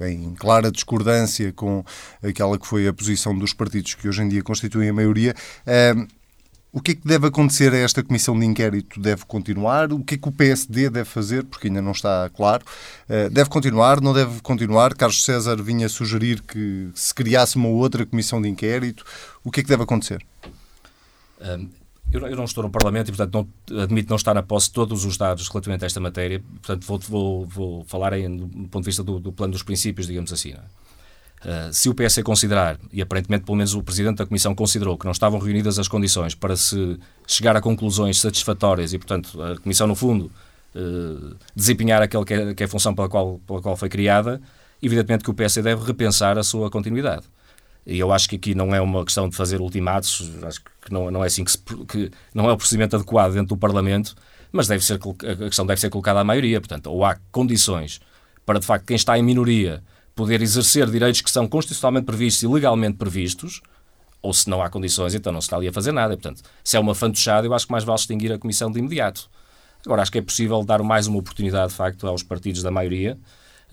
uh, 0.00 0.04
em 0.04 0.34
clara 0.34 0.72
discordância 0.72 1.52
com 1.52 1.84
aquela 2.22 2.58
que 2.58 2.66
foi 2.66 2.88
a 2.88 2.94
posição 2.94 3.36
dos 3.38 3.52
partidos 3.52 3.94
que 3.94 4.08
hoje 4.08 4.22
em 4.22 4.28
dia 4.28 4.42
constituem 4.42 4.88
a 4.88 4.92
maioria. 4.92 5.34
Uh, 5.66 6.21
o 6.72 6.80
que 6.80 6.92
é 6.92 6.94
que 6.94 7.06
deve 7.06 7.26
acontecer 7.26 7.72
a 7.74 7.76
esta 7.76 8.02
comissão 8.02 8.38
de 8.38 8.46
inquérito? 8.46 8.98
Deve 8.98 9.26
continuar? 9.26 9.92
O 9.92 10.02
que 10.02 10.14
é 10.14 10.18
que 10.18 10.28
o 10.28 10.32
PSD 10.32 10.88
deve 10.88 11.04
fazer? 11.04 11.44
Porque 11.44 11.68
ainda 11.68 11.82
não 11.82 11.92
está 11.92 12.30
claro. 12.30 12.64
Deve 13.30 13.50
continuar? 13.50 14.00
Não 14.00 14.14
deve 14.14 14.40
continuar? 14.40 14.94
Carlos 14.94 15.22
César 15.22 15.56
vinha 15.62 15.86
sugerir 15.88 16.40
que 16.40 16.88
se 16.94 17.14
criasse 17.14 17.56
uma 17.56 17.68
outra 17.68 18.06
comissão 18.06 18.40
de 18.40 18.48
inquérito. 18.48 19.04
O 19.44 19.50
que 19.50 19.60
é 19.60 19.62
que 19.62 19.68
deve 19.68 19.82
acontecer? 19.82 20.24
Eu, 22.10 22.36
não 22.36 22.44
estou 22.44 22.62
no 22.62 22.70
Parlamento 22.70 23.08
e, 23.08 23.16
portanto, 23.16 23.48
não, 23.70 23.82
admito 23.82 24.10
não 24.10 24.16
estar 24.16 24.34
na 24.34 24.42
posse 24.42 24.68
de 24.68 24.74
todos 24.74 25.04
os 25.04 25.16
dados 25.16 25.48
relativamente 25.48 25.84
a 25.84 25.86
esta 25.86 26.00
matéria. 26.00 26.42
Portanto, 26.62 26.86
vou, 26.86 26.98
vou, 26.98 27.46
vou 27.46 27.84
falar 27.84 28.12
em, 28.14 28.34
do 28.36 28.68
ponto 28.68 28.80
de 28.82 28.86
vista 28.86 29.02
do, 29.02 29.18
do 29.18 29.32
plano 29.32 29.52
dos 29.52 29.62
princípios, 29.62 30.06
digamos 30.06 30.32
assim. 30.32 30.54
Uh, 31.44 31.72
se 31.72 31.88
o 31.88 31.94
PS 31.94 32.22
considerar, 32.22 32.78
e 32.92 33.02
aparentemente 33.02 33.44
pelo 33.44 33.56
menos 33.56 33.74
o 33.74 33.82
Presidente 33.82 34.18
da 34.18 34.26
Comissão 34.26 34.54
considerou 34.54 34.96
que 34.96 35.04
não 35.04 35.10
estavam 35.10 35.40
reunidas 35.40 35.76
as 35.76 35.88
condições 35.88 36.36
para 36.36 36.54
se 36.56 36.98
chegar 37.26 37.56
a 37.56 37.60
conclusões 37.60 38.20
satisfatórias 38.20 38.92
e, 38.92 38.98
portanto, 38.98 39.42
a 39.42 39.58
Comissão, 39.58 39.88
no 39.88 39.96
fundo, 39.96 40.30
uh, 40.74 41.36
desempenhar 41.54 42.00
aquele 42.00 42.24
que 42.24 42.34
é, 42.34 42.54
que 42.54 42.62
é, 42.62 42.66
a 42.66 42.68
função 42.68 42.94
pela 42.94 43.08
qual, 43.08 43.40
pela 43.44 43.60
qual 43.60 43.76
foi 43.76 43.88
criada, 43.88 44.40
evidentemente 44.80 45.24
que 45.24 45.30
o 45.30 45.34
PS 45.34 45.56
deve 45.56 45.84
repensar 45.84 46.38
a 46.38 46.44
sua 46.44 46.70
continuidade. 46.70 47.24
E 47.84 47.98
eu 47.98 48.12
acho 48.12 48.28
que 48.28 48.36
aqui 48.36 48.54
não 48.54 48.72
é 48.72 48.80
uma 48.80 49.04
questão 49.04 49.28
de 49.28 49.34
fazer 49.34 49.60
ultimatos, 49.60 50.30
acho 50.44 50.60
que 50.60 50.92
não, 50.92 51.10
não 51.10 51.24
é 51.24 51.26
assim 51.26 51.42
que, 51.42 51.50
se, 51.50 51.58
que 51.58 52.10
não 52.32 52.48
é 52.48 52.52
o 52.52 52.56
procedimento 52.56 52.94
adequado 52.94 53.32
dentro 53.32 53.48
do 53.48 53.56
Parlamento, 53.56 54.14
mas 54.52 54.68
deve 54.68 54.84
ser, 54.84 55.00
a 55.00 55.34
questão 55.46 55.66
deve 55.66 55.80
ser 55.80 55.90
colocada 55.90 56.20
à 56.20 56.24
maioria. 56.24 56.60
Portanto, 56.60 56.86
ou 56.86 57.04
há 57.04 57.16
condições 57.32 58.00
para, 58.46 58.60
de 58.60 58.66
facto, 58.66 58.86
quem 58.86 58.96
está 58.96 59.18
em 59.18 59.22
minoria 59.22 59.82
poder 60.14 60.42
exercer 60.42 60.90
direitos 60.90 61.20
que 61.20 61.30
são 61.30 61.48
constitucionalmente 61.48 62.06
previstos 62.06 62.42
e 62.42 62.46
legalmente 62.46 62.98
previstos, 62.98 63.60
ou 64.20 64.32
se 64.32 64.48
não 64.48 64.62
há 64.62 64.68
condições, 64.68 65.14
então 65.14 65.32
não 65.32 65.40
se 65.40 65.46
está 65.46 65.56
ali 65.56 65.68
a 65.68 65.72
fazer 65.72 65.92
nada. 65.92 66.16
portanto, 66.16 66.42
se 66.62 66.76
é 66.76 66.80
uma 66.80 66.94
fantochada, 66.94 67.46
eu 67.46 67.54
acho 67.54 67.66
que 67.66 67.72
mais 67.72 67.84
vale 67.84 67.98
extinguir 67.98 68.32
a 68.32 68.38
Comissão 68.38 68.70
de 68.70 68.78
imediato. 68.78 69.28
Agora, 69.84 70.02
acho 70.02 70.12
que 70.12 70.18
é 70.18 70.22
possível 70.22 70.62
dar 70.62 70.82
mais 70.82 71.08
uma 71.08 71.18
oportunidade, 71.18 71.70
de 71.70 71.74
facto, 71.74 72.06
aos 72.06 72.22
partidos 72.22 72.62
da 72.62 72.70
maioria 72.70 73.18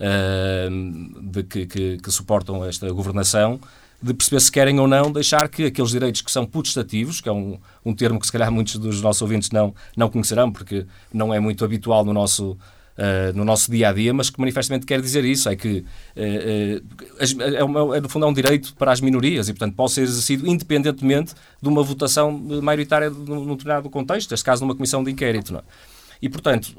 uh, 0.00 1.22
de 1.22 1.44
que, 1.44 1.66
que, 1.66 1.98
que 1.98 2.10
suportam 2.10 2.64
esta 2.64 2.90
governação 2.90 3.60
de 4.02 4.14
perceber 4.14 4.40
se 4.40 4.50
querem 4.50 4.80
ou 4.80 4.88
não 4.88 5.12
deixar 5.12 5.48
que 5.48 5.66
aqueles 5.66 5.90
direitos 5.90 6.22
que 6.22 6.30
são 6.30 6.46
putestativos, 6.46 7.20
que 7.20 7.28
é 7.28 7.32
um, 7.32 7.58
um 7.84 7.94
termo 7.94 8.18
que 8.18 8.26
se 8.26 8.32
calhar 8.32 8.50
muitos 8.52 8.76
dos 8.76 9.00
nossos 9.02 9.20
ouvintes 9.20 9.50
não, 9.50 9.74
não 9.96 10.08
conhecerão, 10.08 10.50
porque 10.50 10.86
não 11.12 11.32
é 11.34 11.38
muito 11.38 11.64
habitual 11.64 12.04
no 12.04 12.12
nosso, 12.12 12.56
Uh, 13.00 13.32
no 13.34 13.46
nosso 13.46 13.70
dia 13.70 13.88
a 13.88 13.92
dia, 13.94 14.12
mas 14.12 14.28
que 14.28 14.38
manifestamente 14.38 14.84
quer 14.84 15.00
dizer 15.00 15.24
isso: 15.24 15.48
é 15.48 15.56
que 15.56 15.78
uh, 15.78 15.82
uh, 16.20 16.82
é, 17.18 17.96
é, 17.96 18.00
no 18.02 18.10
fundo 18.10 18.26
é 18.26 18.28
um 18.28 18.32
direito 18.32 18.74
para 18.74 18.92
as 18.92 19.00
minorias 19.00 19.48
e, 19.48 19.54
portanto, 19.54 19.74
pode 19.74 19.92
ser 19.92 20.02
exercido 20.02 20.46
independentemente 20.46 21.32
de 21.62 21.68
uma 21.70 21.82
votação 21.82 22.30
maioritária 22.30 23.08
num, 23.08 23.56
determinado 23.56 23.88
contexto, 23.88 24.32
neste 24.32 24.44
caso 24.44 24.66
numa 24.66 24.74
comissão 24.74 25.02
de 25.02 25.10
inquérito. 25.10 25.50
Não 25.50 25.60
é? 25.60 25.62
E, 26.20 26.28
portanto, 26.28 26.74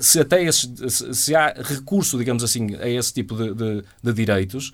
se 0.00 0.18
até 0.18 0.42
esse, 0.42 0.72
se 0.88 1.34
há 1.34 1.52
recurso, 1.54 2.16
digamos 2.16 2.42
assim, 2.42 2.74
a 2.76 2.88
esse 2.88 3.12
tipo 3.12 3.36
de, 3.36 3.52
de, 3.52 3.84
de 4.02 4.12
direitos, 4.14 4.72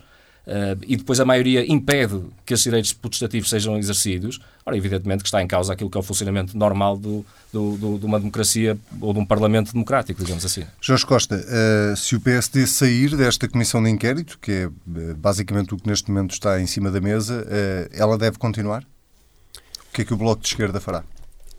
e 0.85 0.95
depois 0.95 1.19
a 1.19 1.25
maioria 1.25 1.65
impede 1.71 2.21
que 2.45 2.53
esses 2.53 2.63
direitos 2.63 2.93
potestativos 2.93 3.49
sejam 3.49 3.77
exercidos, 3.77 4.39
ora, 4.65 4.77
evidentemente 4.77 5.23
que 5.23 5.27
está 5.27 5.41
em 5.41 5.47
causa 5.47 5.73
aquilo 5.73 5.89
que 5.89 5.97
é 5.97 5.99
o 5.99 6.03
funcionamento 6.03 6.57
normal 6.57 6.97
do, 6.97 7.25
do, 7.51 7.77
do, 7.77 7.99
de 7.99 8.05
uma 8.05 8.19
democracia 8.19 8.77
ou 9.01 9.13
de 9.13 9.19
um 9.19 9.25
parlamento 9.25 9.71
democrático, 9.73 10.21
digamos 10.21 10.45
assim. 10.45 10.63
Jorge 10.79 11.05
Costa, 11.05 11.35
uh, 11.35 11.95
se 11.95 12.15
o 12.15 12.21
PSD 12.21 12.67
sair 12.67 13.15
desta 13.15 13.47
comissão 13.47 13.81
de 13.81 13.89
inquérito, 13.89 14.37
que 14.39 14.51
é 14.51 14.67
uh, 14.67 15.15
basicamente 15.17 15.73
o 15.73 15.77
que 15.77 15.87
neste 15.87 16.11
momento 16.11 16.31
está 16.31 16.61
em 16.61 16.67
cima 16.67 16.91
da 16.91 17.01
mesa, 17.01 17.45
ela 17.91 18.17
deve 18.17 18.37
continuar? 18.37 18.83
O 18.83 19.93
que 19.93 20.01
é 20.01 20.05
que 20.05 20.13
o 20.13 20.17
Bloco 20.17 20.41
de 20.41 20.47
Esquerda 20.47 20.79
fará? 20.79 21.03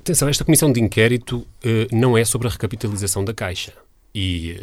Atenção, 0.00 0.28
esta 0.28 0.44
comissão 0.44 0.70
de 0.70 0.80
inquérito 0.80 1.46
não 1.90 2.16
é 2.16 2.24
sobre 2.24 2.46
a 2.46 2.50
recapitalização 2.50 3.24
da 3.24 3.34
Caixa 3.34 3.72
e 4.16 4.56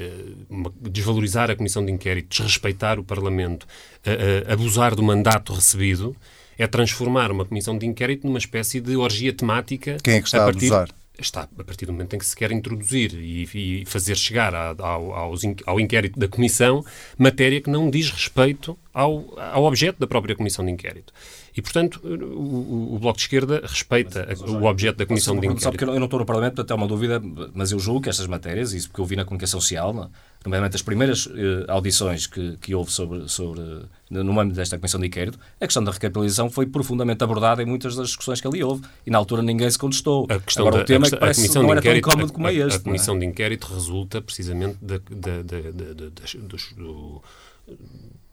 uh, 0.49 0.89
desvalorizar 0.89 1.51
a 1.51 1.55
comissão 1.55 1.85
de 1.85 1.91
inquérito, 1.91 2.27
desrespeitar 2.29 2.97
o 2.97 3.03
Parlamento, 3.03 3.63
uh, 3.63 4.49
uh, 4.49 4.51
abusar 4.51 4.95
do 4.95 5.03
mandato 5.03 5.53
recebido, 5.53 6.15
é 6.57 6.65
transformar 6.65 7.31
uma 7.31 7.45
comissão 7.45 7.77
de 7.77 7.85
inquérito 7.85 8.25
numa 8.25 8.39
espécie 8.39 8.81
de 8.81 8.95
orgia 8.95 9.31
temática. 9.31 9.97
Quem 10.03 10.15
é 10.15 10.21
que 10.21 10.25
está 10.25 10.41
a, 10.41 10.45
partir, 10.45 10.73
a 10.73 10.77
abusar? 10.77 10.95
Está 11.19 11.41
a 11.43 11.63
partir 11.63 11.85
do 11.85 11.93
momento 11.93 12.15
em 12.15 12.19
que 12.19 12.25
se 12.25 12.35
quer 12.35 12.51
introduzir 12.51 13.13
e, 13.13 13.47
e 13.53 13.85
fazer 13.85 14.17
chegar 14.17 14.55
a, 14.55 14.73
ao, 14.79 15.35
ao 15.67 15.79
inquérito 15.79 16.19
da 16.19 16.27
Comissão 16.27 16.83
matéria 17.15 17.61
que 17.61 17.69
não 17.69 17.91
diz 17.91 18.09
respeito 18.09 18.75
ao, 18.91 19.37
ao 19.37 19.65
objeto 19.65 19.99
da 19.99 20.07
própria 20.07 20.35
Comissão 20.35 20.65
de 20.65 20.71
Inquérito. 20.71 21.13
E, 21.55 21.61
portanto, 21.61 22.01
o, 22.03 22.95
o, 22.95 22.99
Bloco 22.99 23.17
de 23.17 23.23
Esquerda 23.23 23.61
respeita 23.63 24.25
mas, 24.27 24.41
mas, 24.41 24.49
o 24.49 24.63
objeto 24.63 24.97
da 24.97 25.05
Comissão 25.05 25.35
de 25.35 25.45
Inquérito. 25.45 25.63
Sabe 25.63 25.77
que 25.77 25.83
eu 25.83 25.99
não 25.99 26.05
estou 26.05 26.19
no 26.19 26.25
Parlamento, 26.25 26.55
portanto 26.55 26.71
é 26.71 26.75
uma 26.75 26.87
dúvida, 26.87 27.21
mas 27.53 27.71
eu 27.71 27.79
julgo 27.79 28.01
que 28.01 28.09
estas 28.09 28.25
matérias, 28.25 28.73
isso 28.73 28.89
porque 28.89 29.01
eu 29.01 29.05
vi 29.05 29.15
na 29.15 29.23
comunicação 29.23 29.61
social, 29.61 30.09
nomeadamente 30.43 30.75
as 30.75 30.81
primeiras 30.81 31.27
eh, 31.33 31.65
audições 31.67 32.27
que, 32.27 32.57
que 32.57 32.75
houve 32.75 32.91
sobre, 32.91 33.27
sobre, 33.29 33.61
no 34.09 34.39
âmbito 34.39 34.57
desta 34.57 34.77
Comissão 34.77 34.99
de 34.99 35.07
Inquérito, 35.07 35.39
a 35.59 35.65
questão 35.65 35.83
da 35.83 35.91
recapitalização 35.91 36.49
foi 36.49 36.65
profundamente 36.65 37.23
abordada 37.23 37.63
em 37.63 37.65
muitas 37.65 37.95
das 37.95 38.07
discussões 38.07 38.41
que 38.41 38.47
ali 38.47 38.63
houve. 38.63 38.83
E 39.05 39.11
na 39.11 39.17
altura 39.17 39.41
ninguém 39.41 39.69
se 39.69 39.77
contestou. 39.77 40.27
A 40.29 40.39
questão 40.39 40.67
Agora, 40.67 40.77
da, 40.77 40.83
o 40.83 40.85
tema 40.85 41.05
a, 41.05 41.07
é 41.07 41.11
que 41.11 41.17
parece 41.17 41.47
que 41.47 41.55
não 41.55 41.71
era 41.71 41.81
tão 41.81 41.95
incómodo 41.95 42.33
como 42.33 42.47
é 42.47 42.53
este. 42.53 42.73
A, 42.73 42.73
a 42.73 42.79
é? 42.79 42.83
Comissão 42.83 43.15
é? 43.15 43.19
de 43.19 43.25
Inquérito 43.25 43.73
resulta 43.73 44.21
precisamente 44.21 44.77
da, 44.81 44.97
da, 44.97 45.41
da, 45.43 45.71
da, 45.71 46.47
dos, 46.47 46.73
do, 46.73 47.21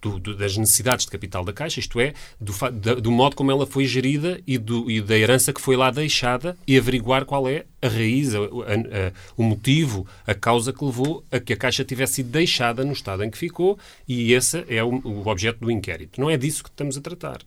do, 0.01 0.18
do, 0.18 0.37
das 0.37 0.57
necessidades 0.57 1.05
de 1.05 1.11
capital 1.11 1.44
da 1.44 1.53
Caixa, 1.53 1.79
isto 1.79 2.01
é, 2.01 2.14
do, 2.40 3.01
do 3.01 3.11
modo 3.11 3.37
como 3.37 3.51
ela 3.51 3.66
foi 3.66 3.87
gerida 3.87 4.40
e, 4.46 4.57
do, 4.57 4.90
e, 4.90 5.01
da 5.01 5.16
herança 5.16 5.53
que 5.53 5.61
foi 5.61 5.77
lá 5.77 5.90
deixada 5.90 6.57
e 6.66 6.79
averiguar 6.79 7.25
qual 7.25 7.49
é 7.49 7.66
a 7.83 7.88
raiz, 7.88 8.35
a, 8.35 8.38
a, 8.38 8.42
a, 8.42 9.12
o 9.37 9.42
motivo, 9.42 10.07
a 10.27 10.35
causa 10.35 10.73
que 10.73 10.85
levou 10.85 11.25
a 11.31 11.38
que 11.38 11.53
a 11.53 11.57
Caixa 11.57 11.85
tivesse 11.85 12.00
sido 12.07 12.31
deixada 12.31 12.85
no 12.85 12.93
estado 12.93 13.25
em 13.25 13.31
que 13.31 13.39
ficou 13.39 13.79
e 14.07 14.33
esse 14.33 14.65
é 14.69 14.83
o, 14.83 15.01
o 15.05 15.29
objeto 15.29 15.61
do 15.61 15.71
inquérito. 15.71 16.21
Não 16.21 16.31
é 16.31 16.37
disso 16.37 16.63
que 16.63 16.71
estamos 16.71 16.97
a 16.97 17.01
tratar 17.01 17.41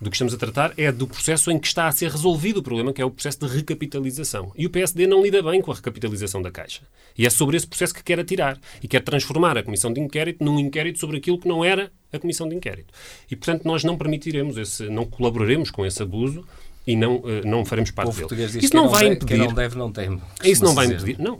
do 0.00 0.10
que 0.10 0.16
estamos 0.16 0.32
a 0.32 0.36
tratar 0.36 0.72
é 0.76 0.92
do 0.92 1.06
processo 1.06 1.50
em 1.50 1.58
que 1.58 1.66
está 1.66 1.88
a 1.88 1.92
ser 1.92 2.10
resolvido 2.10 2.58
o 2.58 2.62
problema, 2.62 2.92
que 2.92 3.02
é 3.02 3.04
o 3.04 3.10
processo 3.10 3.40
de 3.40 3.56
recapitalização. 3.56 4.52
E 4.56 4.64
o 4.64 4.70
PSD 4.70 5.06
não 5.06 5.22
lida 5.22 5.42
bem 5.42 5.60
com 5.60 5.72
a 5.72 5.74
recapitalização 5.74 6.40
da 6.40 6.50
Caixa. 6.50 6.82
E 7.16 7.26
é 7.26 7.30
sobre 7.30 7.56
esse 7.56 7.66
processo 7.66 7.94
que 7.94 8.02
quer 8.02 8.20
atirar. 8.20 8.58
E 8.82 8.86
quer 8.86 9.02
transformar 9.02 9.58
a 9.58 9.62
Comissão 9.62 9.92
de 9.92 10.00
Inquérito 10.00 10.44
num 10.44 10.58
inquérito 10.58 10.98
sobre 10.98 11.16
aquilo 11.16 11.38
que 11.38 11.48
não 11.48 11.64
era 11.64 11.90
a 12.12 12.18
Comissão 12.18 12.48
de 12.48 12.54
Inquérito. 12.54 12.94
E, 13.30 13.34
portanto, 13.34 13.64
nós 13.64 13.82
não 13.82 13.98
permitiremos, 13.98 14.56
esse, 14.56 14.88
não 14.88 15.04
colaboraremos 15.04 15.70
com 15.70 15.84
esse 15.84 16.02
abuso 16.02 16.46
e 16.88 16.96
não, 16.96 17.16
uh, 17.16 17.42
não 17.44 17.66
faremos 17.66 17.90
parte 17.90 18.24
dele. 18.24 18.58
Isso 18.62 18.74
não 18.74 18.88
vai 18.88 19.08
impedir. 19.08 19.26
Quem 19.26 19.38
não 19.46 19.52
deve, 19.52 19.76
não 19.76 19.92
teme. 19.92 20.22
Isso 20.42 20.64
não 20.64 20.74
vai 20.74 20.86
impedir. 20.86 21.18
Não, 21.18 21.38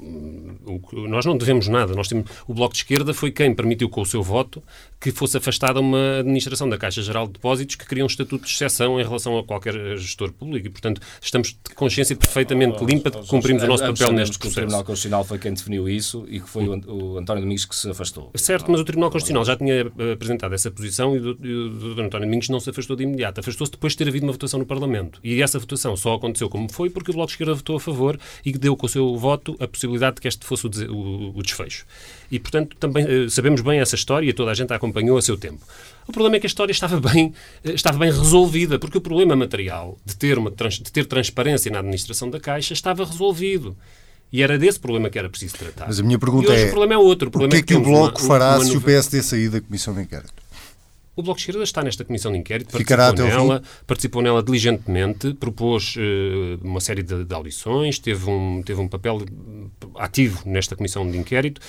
nós 1.09 1.25
não 1.25 1.39
devemos 1.39 1.69
nada. 1.69 1.95
Nós 1.95 2.07
temos, 2.07 2.31
o 2.47 2.53
Bloco 2.53 2.75
de 2.75 2.81
Esquerda 2.81 3.15
foi 3.15 3.31
quem 3.31 3.55
permitiu 3.55 3.89
com 3.89 4.03
o 4.03 4.07
seu 4.07 4.23
voto 4.23 4.63
que 5.01 5.11
fosse 5.11 5.37
afastada 5.37 5.81
uma 5.81 6.19
administração 6.19 6.69
da 6.69 6.77
Caixa 6.77 7.01
Geral 7.01 7.27
de 7.27 7.35
Depósitos 7.35 7.77
que 7.77 7.87
cria 7.87 8.03
um 8.03 8.07
estatuto 8.07 8.45
de 8.45 8.51
exceção 8.51 9.01
em 9.01 9.03
relação 9.03 9.39
a 9.39 9.45
qualquer 9.45 9.97
gestor 9.97 10.33
público 10.33 10.67
e, 10.67 10.71
portanto, 10.71 11.01
estamos 11.21 11.49
de 11.49 11.75
consciência 11.75 12.17
perfeitamente 12.17 12.85
limpa 12.85 13.11
de 13.11 13.19
que 13.19 13.27
cumprimos 13.27 13.63
o 13.63 13.67
nosso 13.67 13.85
papel 13.85 14.13
neste 14.13 14.39
processo. 14.39 14.59
O 14.59 14.63
Tribunal 14.63 14.85
Constitucional 14.85 15.25
foi 15.25 15.39
quem 15.39 15.55
definiu 15.55 15.89
isso 15.89 16.27
e 16.29 16.41
que 16.41 16.49
foi 16.49 16.69
o, 16.69 17.17
António 17.19 17.43
Domingos 17.43 17.65
que 17.65 17.75
se 17.75 17.89
afastou. 17.89 18.31
Certo, 18.35 18.71
mas 18.71 18.81
o 18.81 18.85
Tribunal 18.85 19.11
Constitucional 19.11 19.45
já 19.45 19.57
tinha 19.57 19.75
eh, 19.75 20.13
apresentado 20.13 20.55
essa 20.55 20.71
posição 20.71 21.17
e 21.17 21.21
o, 21.21 21.35
Dr. 21.35 22.03
António 22.03 22.27
Domingos 22.27 22.49
não 22.49 22.61
se 22.61 22.71
afastou 22.71 22.97
de 22.97 23.05
imediato. 23.05 23.41
Afastou-se 23.41 23.71
depois 23.71 23.93
de 23.93 23.99
ter 23.99 24.09
havido 24.09 24.27
uma 24.27 24.33
votação 24.33 24.59
no 24.59 24.67
Parlamento. 24.67 25.21
E 25.23 25.38
essa 25.43 25.59
votação 25.59 25.97
só 25.97 26.15
aconteceu 26.15 26.49
como 26.49 26.71
foi 26.73 26.91
porque 26.91 27.11
o 27.11 27.15
Bloco 27.15 27.29
de 27.29 27.35
Esquerda 27.35 27.55
votou 27.55 27.77
a 27.77 27.81
favor 27.81 28.19
e 28.45 28.53
deu 28.53 28.77
com 28.77 28.87
o 28.87 28.89
seu 28.89 29.17
voto 29.17 29.57
a 29.61 29.69
possibilidade 29.69 30.17
de 30.17 30.23
que 30.23 30.29
este 30.29 30.45
fosse 30.45 30.67
o, 30.67 31.43
desfecho. 31.43 31.87
E, 32.31 32.39
portanto, 32.39 32.77
também 32.79 33.05
uh, 33.05 33.31
sabemos 33.31 33.61
bem 33.61 33.81
essa 33.81 33.95
história 33.95 34.29
e 34.29 34.33
toda 34.33 34.51
a 34.51 34.55
gente 34.55 34.73
a 34.73 34.77
acompanhou 34.77 35.17
a 35.17 35.23
seu 35.23 35.37
tempo. 35.37 35.65
O 36.07 36.13
problema 36.13 36.37
é 36.37 36.41
que 36.41 36.47
a 36.47 36.49
história 36.49 36.73
estava 36.73 36.99
bem, 37.13 37.35
uh, 37.65 37.71
estava 37.71 37.99
bem 37.99 38.11
resolvida, 38.11 38.79
porque 38.79 38.99
o 38.99 39.01
problema 39.01 39.37
material 39.37 39.99
de 40.05 40.17
ter, 40.17 40.39
uma, 40.39 40.51
de 40.51 40.93
ter 40.93 41.07
transparência 41.07 41.71
na 41.71 41.79
administração 41.79 42.31
da 42.31 42.41
Caixa 42.41 42.73
estava 42.73 43.05
resolvido. 43.05 43.77
E 44.31 44.43
era 44.43 44.59
desse 44.59 44.79
problema 44.79 45.09
que 45.09 45.19
era 45.19 45.29
preciso 45.29 45.57
tratar. 45.57 45.87
Mas 45.87 45.99
a 45.99 46.03
minha 46.03 46.19
pergunta 46.19 46.53
é: 46.53 46.67
o 46.67 46.71
problema 46.71 46.95
é 46.95 46.99
outro. 46.99 47.29
O, 47.29 47.31
problema 47.31 47.51
o 47.51 47.57
que 47.57 47.63
é 47.63 47.67
que, 47.67 47.73
é 47.73 47.77
que 47.77 47.83
o 47.83 47.85
Bloco 47.85 48.21
uma, 48.21 48.29
fará 48.29 48.51
uma, 48.51 48.57
uma 48.57 48.65
se 48.65 48.77
o 48.77 48.81
PSD 48.81 49.23
sair 49.23 49.49
da 49.49 49.61
Comissão 49.61 49.95
de 49.95 50.03
Inquérito? 50.03 50.38
O 51.19 51.23
Bloco 51.23 51.39
de 51.39 51.43
Esquerda 51.43 51.65
está 51.65 51.83
nesta 51.83 52.05
comissão 52.05 52.31
de 52.31 52.39
inquérito, 52.39 52.79
Ficará 52.79 53.07
participou, 53.07 53.45
nela, 53.45 53.63
participou 53.85 54.23
nela 54.23 54.41
diligentemente, 54.41 55.35
propôs 55.35 55.97
uh, 55.97 56.65
uma 56.65 56.79
série 56.79 57.03
de, 57.03 57.25
de, 57.25 57.35
audições, 57.35 57.99
teve 57.99 58.31
um, 58.31 58.63
teve 58.63 58.81
um 58.81 58.87
papel 58.87 59.23
ativo 59.97 60.45
nesta 60.47 60.77
comissão 60.77 61.11
de 61.11 61.19
inquérito 61.19 61.61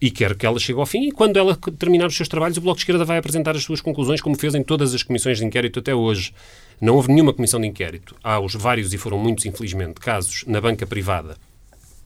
e 0.00 0.08
quer 0.08 0.36
que 0.36 0.46
ela 0.46 0.56
chegue 0.60 0.78
ao 0.78 0.86
fim 0.86 1.08
e 1.08 1.10
quando 1.10 1.36
ela 1.36 1.58
terminar 1.76 2.06
os 2.06 2.14
seus 2.14 2.28
trabalhos 2.28 2.56
o 2.58 2.60
Bloco 2.60 2.76
de 2.76 2.82
Esquerda 2.82 3.04
vai 3.04 3.18
apresentar 3.18 3.56
as 3.56 3.64
suas 3.64 3.80
conclusões 3.80 4.20
como 4.20 4.38
fez 4.38 4.54
em 4.54 4.62
todas 4.62 4.94
as 4.94 5.02
comissões 5.02 5.38
de 5.38 5.44
inquérito 5.44 5.80
até 5.80 5.92
hoje. 5.92 6.32
Não 6.80 6.94
houve 6.94 7.08
nenhuma 7.08 7.32
comissão 7.32 7.60
de 7.60 7.66
inquérito. 7.66 8.14
Há 8.22 8.38
os 8.38 8.54
vários, 8.54 8.94
e 8.94 8.98
foram 8.98 9.18
muitos 9.18 9.44
infelizmente, 9.46 9.94
casos 9.94 10.44
na 10.46 10.60
banca 10.60 10.86
privada 10.86 11.36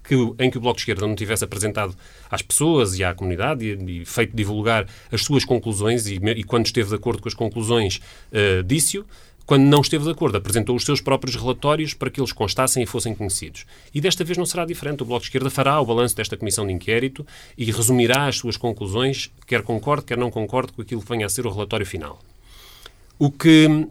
que, 0.06 0.14
em 0.38 0.50
que 0.50 0.58
o 0.58 0.60
Bloco 0.60 0.76
de 0.76 0.82
Esquerda 0.82 1.06
não 1.06 1.14
tivesse 1.14 1.44
apresentado 1.44 1.94
às 2.30 2.42
pessoas 2.42 2.98
e 2.98 3.04
à 3.04 3.14
comunidade 3.14 3.64
e, 3.64 4.00
e 4.00 4.04
feito 4.04 4.36
divulgar 4.36 4.86
as 5.10 5.22
suas 5.22 5.44
conclusões 5.44 6.06
e, 6.06 6.14
e, 6.14 6.44
quando 6.44 6.66
esteve 6.66 6.88
de 6.88 6.94
acordo 6.94 7.22
com 7.22 7.28
as 7.28 7.34
conclusões, 7.34 8.00
uh, 8.32 8.62
disse-o. 8.62 9.04
Quando 9.44 9.62
não 9.62 9.80
esteve 9.80 10.02
de 10.02 10.10
acordo, 10.10 10.36
apresentou 10.36 10.74
os 10.74 10.84
seus 10.84 11.00
próprios 11.00 11.36
relatórios 11.36 11.94
para 11.94 12.10
que 12.10 12.20
eles 12.20 12.32
constassem 12.32 12.82
e 12.82 12.86
fossem 12.86 13.14
conhecidos. 13.14 13.64
E 13.94 14.00
desta 14.00 14.24
vez 14.24 14.36
não 14.36 14.44
será 14.44 14.64
diferente. 14.64 15.04
O 15.04 15.06
Bloco 15.06 15.20
de 15.20 15.28
Esquerda 15.28 15.48
fará 15.48 15.80
o 15.80 15.86
balanço 15.86 16.16
desta 16.16 16.36
comissão 16.36 16.66
de 16.66 16.72
inquérito 16.72 17.24
e 17.56 17.70
resumirá 17.70 18.26
as 18.26 18.38
suas 18.38 18.56
conclusões, 18.56 19.30
quer 19.46 19.62
concorde, 19.62 20.04
quer 20.04 20.18
não 20.18 20.32
concorde 20.32 20.72
com 20.72 20.82
aquilo 20.82 21.00
que 21.00 21.08
venha 21.08 21.26
a 21.26 21.28
ser 21.28 21.46
o 21.46 21.52
relatório 21.52 21.86
final. 21.86 22.18
O 23.20 23.30
que 23.30 23.86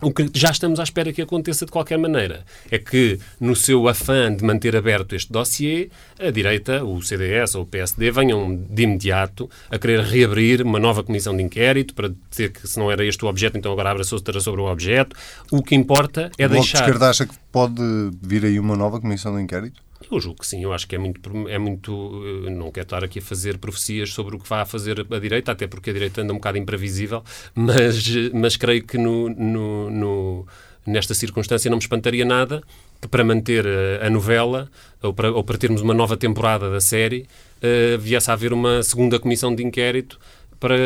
o 0.00 0.12
que 0.12 0.30
já 0.34 0.50
estamos 0.50 0.80
à 0.80 0.82
espera 0.82 1.12
que 1.12 1.22
aconteça 1.22 1.66
de 1.66 1.72
qualquer 1.72 1.98
maneira 1.98 2.44
é 2.70 2.78
que, 2.78 3.18
no 3.38 3.54
seu 3.54 3.88
afã 3.88 4.34
de 4.34 4.44
manter 4.44 4.74
aberto 4.76 5.14
este 5.14 5.32
dossiê, 5.32 5.90
a 6.18 6.30
direita, 6.30 6.84
o 6.84 7.02
CDS 7.02 7.54
ou 7.54 7.62
o 7.62 7.66
PSD, 7.66 8.10
venham 8.10 8.56
de 8.56 8.82
imediato 8.82 9.48
a 9.70 9.78
querer 9.78 10.00
reabrir 10.00 10.62
uma 10.62 10.78
nova 10.78 11.02
comissão 11.02 11.36
de 11.36 11.42
inquérito 11.42 11.94
para 11.94 12.10
dizer 12.30 12.52
que 12.52 12.66
se 12.66 12.78
não 12.78 12.90
era 12.90 13.04
este 13.04 13.24
o 13.24 13.28
objeto, 13.28 13.58
então 13.58 13.72
agora 13.72 13.90
abra-se 13.90 14.14
outra 14.14 14.40
sobre 14.40 14.60
o 14.60 14.70
objeto. 14.70 15.16
O 15.50 15.62
que 15.62 15.74
importa 15.74 16.30
é 16.38 16.46
o 16.46 16.48
deixar... 16.48 16.50
O 16.50 16.50
Bloco 16.50 16.62
de 16.62 16.76
Esquerda 16.76 17.10
acha 17.10 17.26
que 17.26 17.34
pode 17.52 17.82
vir 18.22 18.44
aí 18.44 18.58
uma 18.58 18.76
nova 18.76 19.00
comissão 19.00 19.36
de 19.36 19.42
inquérito? 19.42 19.89
Eu 20.08 20.18
julgo 20.20 20.40
que 20.40 20.46
sim, 20.46 20.62
eu 20.62 20.72
acho 20.72 20.88
que 20.88 20.94
é 20.94 20.98
muito, 20.98 21.48
é 21.48 21.58
muito. 21.58 22.22
Eh, 22.46 22.50
não 22.50 22.70
quero 22.70 22.84
estar 22.84 23.04
aqui 23.04 23.18
a 23.18 23.22
fazer 23.22 23.58
profecias 23.58 24.12
sobre 24.12 24.36
o 24.36 24.38
que 24.38 24.48
vai 24.48 24.64
fazer 24.64 25.06
a 25.10 25.18
direita, 25.18 25.52
até 25.52 25.66
porque 25.66 25.90
a 25.90 25.92
direita 25.92 26.22
anda 26.22 26.32
um 26.32 26.36
bocado 26.36 26.58
imprevisível, 26.58 27.22
mas, 27.54 28.02
mas 28.32 28.56
creio 28.56 28.84
que 28.84 28.96
no, 28.96 29.28
no, 29.28 29.90
no 29.90 30.46
nesta 30.86 31.14
circunstância 31.14 31.70
não 31.70 31.76
me 31.76 31.82
espantaria 31.82 32.24
nada 32.24 32.62
que 33.00 33.08
para 33.08 33.24
manter 33.24 33.66
a, 33.66 34.06
a 34.06 34.10
novela 34.10 34.70
ou 35.02 35.12
para, 35.12 35.32
ou 35.32 35.44
para 35.44 35.58
termos 35.58 35.80
uma 35.80 35.94
nova 35.94 36.16
temporada 36.16 36.70
da 36.70 36.80
série 36.80 37.26
uh, 37.62 37.98
viesse 37.98 38.30
a 38.30 38.34
haver 38.34 38.52
uma 38.52 38.82
segunda 38.82 39.18
comissão 39.18 39.54
de 39.54 39.64
inquérito 39.64 40.18
para, 40.60 40.76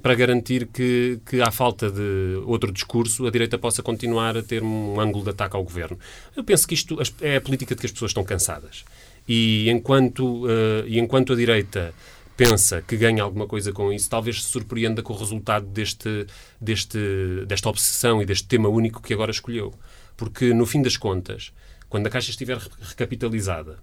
para 0.00 0.14
garantir 0.14 0.68
que, 0.68 1.18
que, 1.28 1.42
à 1.42 1.50
falta 1.50 1.90
de 1.90 2.40
outro 2.46 2.72
discurso, 2.72 3.26
a 3.26 3.30
direita 3.30 3.58
possa 3.58 3.82
continuar 3.82 4.36
a 4.36 4.42
ter 4.42 4.62
um 4.62 5.00
ângulo 5.00 5.24
de 5.24 5.30
ataque 5.30 5.56
ao 5.56 5.64
governo. 5.64 5.98
Eu 6.36 6.44
penso 6.44 6.66
que 6.66 6.74
isto 6.74 6.96
é 7.20 7.36
a 7.36 7.40
política 7.40 7.74
de 7.74 7.80
que 7.80 7.86
as 7.86 7.92
pessoas 7.92 8.10
estão 8.10 8.22
cansadas. 8.22 8.84
E 9.28 9.68
enquanto, 9.68 10.46
uh, 10.46 10.86
e 10.86 11.00
enquanto 11.00 11.32
a 11.32 11.36
direita 11.36 11.92
pensa 12.36 12.80
que 12.80 12.96
ganha 12.96 13.22
alguma 13.22 13.48
coisa 13.48 13.72
com 13.72 13.92
isso, 13.92 14.08
talvez 14.08 14.44
se 14.44 14.48
surpreenda 14.48 15.02
com 15.02 15.12
o 15.12 15.16
resultado 15.16 15.66
deste, 15.66 16.26
deste, 16.60 16.98
desta 17.46 17.68
obsessão 17.68 18.22
e 18.22 18.26
deste 18.26 18.46
tema 18.46 18.68
único 18.68 19.02
que 19.02 19.12
agora 19.12 19.32
escolheu. 19.32 19.74
Porque, 20.16 20.54
no 20.54 20.66
fim 20.66 20.82
das 20.82 20.96
contas, 20.96 21.52
quando 21.88 22.06
a 22.06 22.10
Caixa 22.10 22.30
estiver 22.30 22.58
recapitalizada, 22.80 23.78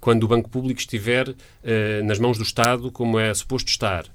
quando 0.00 0.24
o 0.24 0.28
Banco 0.28 0.48
Público 0.48 0.80
estiver 0.80 1.28
uh, 1.28 1.34
nas 2.04 2.18
mãos 2.18 2.36
do 2.36 2.42
Estado, 2.42 2.90
como 2.90 3.16
é 3.16 3.32
suposto 3.32 3.70
estar, 3.70 4.06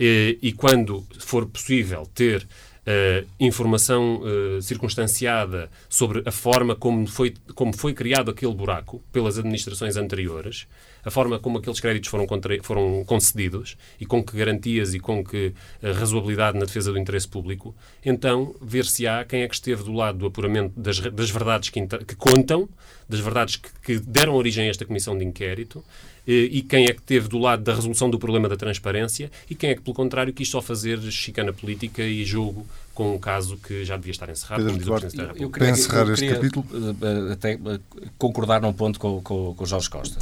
e, 0.00 0.38
e 0.40 0.52
quando 0.52 1.06
for 1.18 1.46
possível 1.46 2.08
ter 2.14 2.48
Uh, 2.80 3.28
informação 3.38 4.22
uh, 4.22 4.62
circunstanciada 4.62 5.70
sobre 5.86 6.22
a 6.24 6.32
forma 6.32 6.74
como 6.74 7.06
foi, 7.06 7.34
como 7.54 7.76
foi 7.76 7.92
criado 7.92 8.30
aquele 8.30 8.54
buraco 8.54 9.02
pelas 9.12 9.38
administrações 9.38 9.98
anteriores, 9.98 10.66
a 11.04 11.10
forma 11.10 11.38
como 11.38 11.58
aqueles 11.58 11.78
créditos 11.78 12.08
foram, 12.08 12.26
foram 12.62 13.04
concedidos 13.04 13.76
e 14.00 14.06
com 14.06 14.24
que 14.24 14.34
garantias 14.34 14.94
e 14.94 14.98
com 14.98 15.22
que 15.22 15.52
razoabilidade 15.82 16.58
na 16.58 16.64
defesa 16.64 16.90
do 16.90 16.98
interesse 16.98 17.28
público, 17.28 17.76
então 18.04 18.56
ver-se-á 18.62 19.26
quem 19.26 19.42
é 19.42 19.48
que 19.48 19.54
esteve 19.54 19.84
do 19.84 19.92
lado 19.92 20.18
do 20.18 20.26
apuramento 20.26 20.72
das, 20.80 20.98
das 20.98 21.30
verdades 21.30 21.68
que, 21.68 21.86
que, 21.86 22.16
contam, 22.16 22.66
das 23.10 23.20
verdades 23.20 23.56
que, 23.56 23.68
que 23.82 23.98
deram 23.98 24.34
origem 24.34 24.66
a 24.66 24.70
esta 24.70 24.84
comissão 24.84 25.16
de 25.18 25.24
inquérito 25.24 25.84
e 26.26 26.62
quem 26.62 26.84
é 26.84 26.92
que 26.92 27.02
teve 27.02 27.28
do 27.28 27.38
lado 27.38 27.64
da 27.64 27.74
resolução 27.74 28.08
do 28.08 28.16
problema 28.16 28.48
da 28.48 28.56
transparência 28.56 29.30
e 29.48 29.54
quem 29.54 29.70
é 29.70 29.74
que, 29.74 29.80
pelo 29.80 29.94
contrário, 29.94 30.32
quis 30.32 30.48
só 30.48 30.62
fazer 30.62 31.00
chicana 31.10 31.52
política 31.52 32.02
e 32.02 32.24
jogo 32.24 32.64
com 32.94 33.14
um 33.14 33.18
caso 33.18 33.56
que 33.56 33.84
já 33.84 33.96
devia 33.96 34.10
estar 34.10 34.28
encerrado, 34.28 34.64
Pedro 34.64 34.94
o 34.94 35.00
Presidente 35.00 35.42
Eu, 35.42 35.50
queria, 35.50 35.70
encerrar 35.70 36.00
eu 36.00 36.14
queria, 36.14 36.30
este 36.30 36.34
capítulo? 36.34 36.66
Eh, 36.72 37.32
até 37.32 37.52
eh, 37.52 37.80
concordar 38.18 38.60
num 38.60 38.74
ponto 38.74 39.00
com, 39.00 39.22
com, 39.22 39.54
com 39.54 39.66
Jorge 39.66 39.88
Costa. 39.88 40.18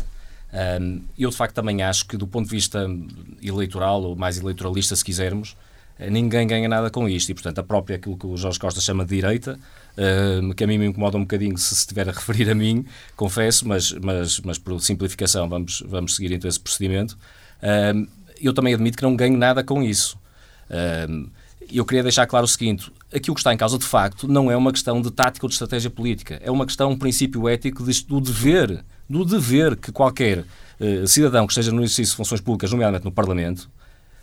Um, 0.80 1.02
eu, 1.18 1.28
de 1.28 1.36
facto, 1.36 1.54
também 1.54 1.82
acho 1.82 2.06
que, 2.06 2.16
do 2.16 2.26
ponto 2.26 2.44
de 2.44 2.50
vista 2.52 2.88
eleitoral, 3.42 4.02
ou 4.02 4.16
mais 4.16 4.38
eleitoralista, 4.38 4.94
se 4.94 5.04
quisermos, 5.04 5.56
eh, 5.98 6.08
ninguém 6.08 6.46
ganha 6.46 6.68
nada 6.68 6.88
com 6.88 7.08
isto. 7.08 7.30
E, 7.30 7.34
portanto, 7.34 7.58
a 7.58 7.62
própria, 7.62 7.96
aquilo 7.96 8.16
que 8.16 8.26
o 8.26 8.36
Jorge 8.36 8.58
Costa 8.58 8.80
chama 8.80 9.04
de 9.04 9.16
direita, 9.16 9.58
que 10.56 10.64
a 10.64 10.66
mim 10.66 10.78
me 10.78 10.86
incomoda 10.86 11.16
um 11.16 11.22
bocadinho 11.22 11.56
se 11.58 11.74
se 11.74 11.80
estiver 11.80 12.08
a 12.08 12.12
referir 12.12 12.50
a 12.50 12.54
mim, 12.54 12.84
confesso, 13.16 13.66
mas, 13.66 13.92
mas, 13.92 14.40
mas 14.40 14.58
por 14.58 14.80
simplificação 14.80 15.48
vamos, 15.48 15.82
vamos 15.86 16.14
seguir 16.14 16.32
então 16.32 16.48
esse 16.48 16.60
procedimento. 16.60 17.18
Eu 18.40 18.54
também 18.54 18.74
admito 18.74 18.96
que 18.96 19.02
não 19.02 19.16
ganho 19.16 19.36
nada 19.36 19.64
com 19.64 19.82
isso. 19.82 20.18
Eu 21.70 21.84
queria 21.84 22.02
deixar 22.02 22.26
claro 22.26 22.44
o 22.44 22.48
seguinte: 22.48 22.90
aquilo 23.12 23.34
que 23.34 23.40
está 23.40 23.52
em 23.52 23.56
causa, 23.56 23.78
de 23.78 23.84
facto, 23.84 24.28
não 24.28 24.50
é 24.50 24.56
uma 24.56 24.72
questão 24.72 25.02
de 25.02 25.10
tática 25.10 25.44
ou 25.44 25.48
de 25.48 25.54
estratégia 25.54 25.90
política. 25.90 26.40
É 26.42 26.50
uma 26.50 26.64
questão, 26.64 26.90
um 26.92 26.96
princípio 26.96 27.48
ético 27.48 27.84
do 28.06 28.20
dever, 28.20 28.84
do 29.08 29.24
dever 29.24 29.76
que 29.76 29.90
qualquer 29.90 30.44
cidadão 31.06 31.46
que 31.46 31.52
esteja 31.52 31.72
no 31.72 31.82
exercício 31.82 32.12
de 32.12 32.16
funções 32.16 32.40
públicas, 32.40 32.70
nomeadamente 32.70 33.04
no 33.04 33.10
Parlamento, 33.10 33.68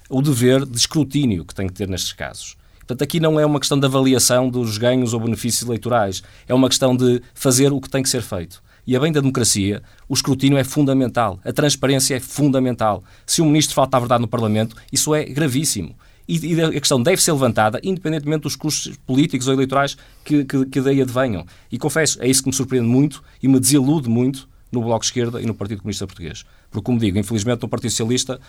o 0.10 0.22
dever 0.22 0.66
de 0.66 0.78
escrutínio 0.78 1.44
que 1.44 1.54
tem 1.54 1.68
que 1.68 1.74
ter 1.74 1.88
nestes 1.88 2.14
casos. 2.14 2.56
Portanto, 2.86 3.02
aqui 3.02 3.20
não 3.20 3.40
é 3.40 3.46
uma 3.46 3.60
questão 3.60 3.80
de 3.80 3.86
avaliação 3.86 4.50
dos 4.50 4.78
ganhos 4.78 5.14
ou 5.14 5.20
benefícios 5.20 5.68
eleitorais, 5.68 6.22
é 6.48 6.54
uma 6.54 6.70
questão 6.70 6.96
de 6.96 7.22
fazer 7.34 7.74
o 7.74 7.82
que 7.82 7.90
tem 7.90 8.04
que 8.04 8.10
ser 8.10 8.22
feito. 8.22 8.64
E 8.88 8.96
a 8.96 9.00
bem 9.00 9.12
da 9.12 9.20
democracia, 9.20 9.82
o 10.08 10.14
escrutínio 10.14 10.58
é 10.60 10.64
fundamental, 10.64 11.40
a 11.44 11.52
transparência 11.52 12.16
é 12.16 12.20
fundamental. 12.20 13.04
Se 13.26 13.42
o 13.42 13.46
ministro 13.46 13.74
falta 13.74 13.98
a 13.98 14.00
verdade 14.00 14.22
no 14.22 14.28
Parlamento, 14.28 14.76
isso 14.92 15.16
é 15.16 15.26
gravíssimo. 15.26 15.96
E, 16.28 16.62
a 16.62 16.72
questão 16.72 17.02
deve 17.02 17.22
ser 17.22 17.32
levantada, 17.32 17.80
independentemente 17.84 18.44
dos 18.44 18.56
custos 18.56 18.96
políticos 19.06 19.48
ou 19.48 19.54
eleitorais 19.54 19.98
que, 20.24 20.44
que, 20.46 20.66
que 20.66 20.82
daí 20.82 21.02
advenham. 21.02 21.46
E 21.72 21.78
confesso, 21.78 22.22
é 22.22 22.28
isso 22.28 22.44
que 22.44 22.50
me 22.50 22.56
surpreende 22.56 22.88
muito 22.88 23.24
e 23.42 23.48
me 23.48 23.60
desilude 23.60 24.08
muito 24.08 24.48
no 24.72 24.82
Bloco 24.82 25.02
de 25.02 25.06
Esquerda 25.08 25.42
e 25.42 25.46
no 25.46 25.54
Partido 25.54 25.80
Comunista 25.80 26.06
Português. 26.06 26.44
Porque, 26.70 26.84
como 26.84 27.00
digo, 27.00 27.18
infelizmente 27.18 27.62
no 27.62 27.70
Partido 27.70 27.92
Socialista 27.92 28.40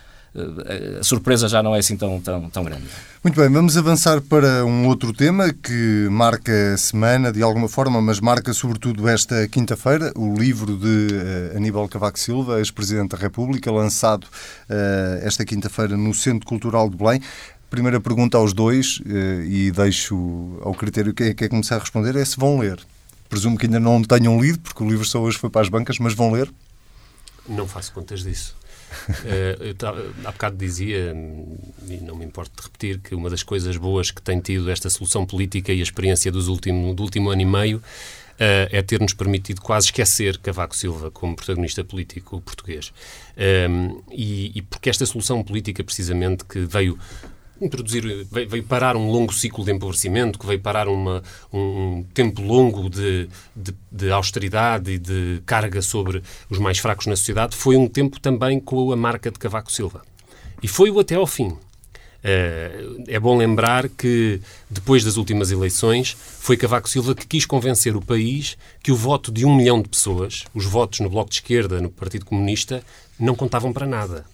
a 0.99 1.03
surpresa 1.03 1.49
já 1.49 1.63
não 1.63 1.75
é 1.75 1.79
assim 1.79 1.97
tão, 1.97 2.21
tão, 2.21 2.51
tão 2.51 2.65
grande. 2.65 2.85
Muito 3.23 3.41
bem, 3.41 3.51
vamos 3.51 3.77
avançar 3.77 4.21
para 4.21 4.65
um 4.65 4.87
outro 4.87 5.13
tema 5.13 5.53
que 5.53 6.09
marca 6.11 6.75
a 6.75 6.77
semana 6.77 7.33
de 7.33 7.43
alguma 7.43 7.69
forma, 7.69 8.01
mas 8.01 8.21
marca 8.21 8.53
sobretudo 8.53 9.09
esta 9.09 9.49
quinta-feira, 9.49 10.13
o 10.15 10.35
livro 10.35 10.77
de 10.77 11.09
uh, 11.53 11.57
Aníbal 11.57 11.89
Cavaco 11.89 12.19
Silva, 12.19 12.59
ex-presidente 12.59 13.11
da 13.11 13.19
República, 13.19 13.71
lançado 13.73 14.25
uh, 14.25 15.19
esta 15.23 15.45
quinta-feira 15.45 15.97
no 15.97 16.15
Centro 16.15 16.47
Cultural 16.47 16.89
de 16.89 16.97
Belém. 16.97 17.21
Primeira 17.69 18.01
pergunta 18.01 18.39
aos 18.39 18.53
dois, 18.53 19.01
uh, 19.01 19.43
e 19.43 19.73
deixo 19.73 20.59
ao 20.63 20.75
critério 20.75 21.13
quem 21.13 21.29
é 21.29 21.35
quer 21.35 21.49
começar 21.49 21.77
a 21.77 21.81
responder, 21.81 22.15
é 22.15 22.25
se 22.25 22.37
vão 22.37 22.59
ler. 22.59 22.79
Presumo 23.29 23.59
que 23.59 23.67
ainda 23.67 23.81
não 23.81 24.03
tenham 24.03 24.41
lido, 24.41 24.61
porque 24.61 24.85
o 24.85 24.89
livro 24.89 25.05
só 25.05 25.21
hoje 25.21 25.37
foi 25.37 25.51
para 25.51 25.63
as 25.63 25.69
bancas, 25.69 25.99
mas 25.99 26.15
vão 26.15 26.31
ler? 26.31 26.49
Não 27.49 27.67
faço 27.67 27.93
contas 27.93 28.23
disso. 28.23 28.55
Uh, 29.09 29.63
eu 29.63 29.75
há 30.25 30.33
bocado 30.33 30.57
dizia, 30.57 31.15
e 31.89 31.97
não 31.99 32.17
me 32.17 32.25
importo 32.25 32.53
de 32.57 32.63
repetir, 32.63 32.99
que 33.01 33.15
uma 33.15 33.31
das 33.31 33.43
coisas 33.43 33.77
boas 33.77 34.11
que 34.11 34.23
tem 34.23 34.41
tido 34.41 34.71
esta 34.71 34.91
solução 34.91 35.25
política 35.25 35.73
e 35.73 35.81
a 35.81 35.83
experiência 35.83 36.31
dos 36.33 36.49
último, 36.49 36.95
do 36.95 37.03
último 37.03 37.31
ano 37.31 37.43
e 37.43 37.47
meio 37.47 37.83
Uh, 38.37 38.69
é 38.71 38.83
ter-nos 38.83 39.15
permitido 39.15 39.63
quase 39.63 39.87
esquecer 39.87 40.37
Cavaco 40.37 40.77
Silva 40.77 41.11
como 41.11 41.35
protagonista 41.35 41.83
político 41.83 42.39
português. 42.43 42.93
Um, 43.71 44.03
e, 44.13 44.59
e, 44.59 44.61
porque 44.61 44.91
esta 44.91 45.07
solução 45.07 45.43
política, 45.43 45.83
precisamente, 45.83 46.45
que 46.45 46.59
veio 46.67 46.99
introduzir, 47.61 48.27
veio 48.31 48.65
parar 48.65 48.97
um 48.97 49.11
longo 49.11 49.33
ciclo 49.33 49.65
de 49.65 49.73
empobrecimento, 49.73 50.39
que 50.39 50.47
veio 50.47 50.61
parar 50.61 50.89
uma, 50.89 51.23
um 51.53 52.05
tempo 52.15 52.43
longo 52.43 52.89
de, 52.91 53.29
de, 53.55 53.75
de, 53.91 54.11
austeridade 54.11 54.93
e 54.93 54.99
de 54.99 55.43
carga 55.47 55.81
sobre 55.81 56.23
os 56.51 56.59
mais 56.59 56.79
fracos 56.79 57.07
na 57.07 57.17
sociedade, 57.17 57.57
foi 57.57 57.77
um 57.77 57.89
tempo 57.89 58.21
também 58.21 58.61
com 58.61 58.93
a 58.93 58.97
marca 58.97 59.31
de 59.31 59.39
Cavaco 59.39 59.73
Silva. 59.73 60.03
E 60.63 60.69
foi-o 60.69 60.99
até 61.01 61.15
ao 61.15 61.27
fim. 61.27 61.49
Uh, 61.49 63.05
é 63.07 63.21
bom 63.21 63.37
lembrar 63.37 63.89
que, 63.89 64.41
depois 64.69 65.05
das 65.05 65.17
últimas 65.17 65.53
eleições, 65.53 66.17
foi 66.19 66.57
Cavaco 66.57 66.89
Silva 66.89 67.15
que 67.15 67.27
quis 67.27 67.47
convencer 67.47 67.95
o 67.95 68.03
país 68.03 68.59
que 68.83 68.91
o 68.91 68.97
voto 68.97 69.31
de 69.31 69.45
um 69.45 69.55
milhão 69.55 69.81
de 69.81 69.89
pessoas, 69.89 70.45
os 70.53 70.65
votos 70.65 71.01
no 71.01 71.09
Bloco 71.09 71.31
de 71.31 71.37
Esquerda, 71.37 71.81
no 71.81 71.89
Partido 71.89 72.25
Comunista, 72.25 72.83
não 73.19 73.35
contavam 73.35 73.73
para 73.73 73.87
nada 73.87 74.25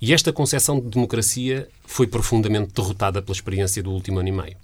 e 0.00 0.14
esta 0.14 0.32
concepção 0.32 0.78
de 0.78 0.88
democracia 0.88 1.68
foi 1.84 2.06
profundamente 2.06 2.72
derrotada 2.72 3.20
pela 3.20 3.34
experiência 3.34 3.82
do 3.82 3.90
último 3.90 4.20
ano 4.20 4.28
e 4.28 4.32
meio. 4.32 4.56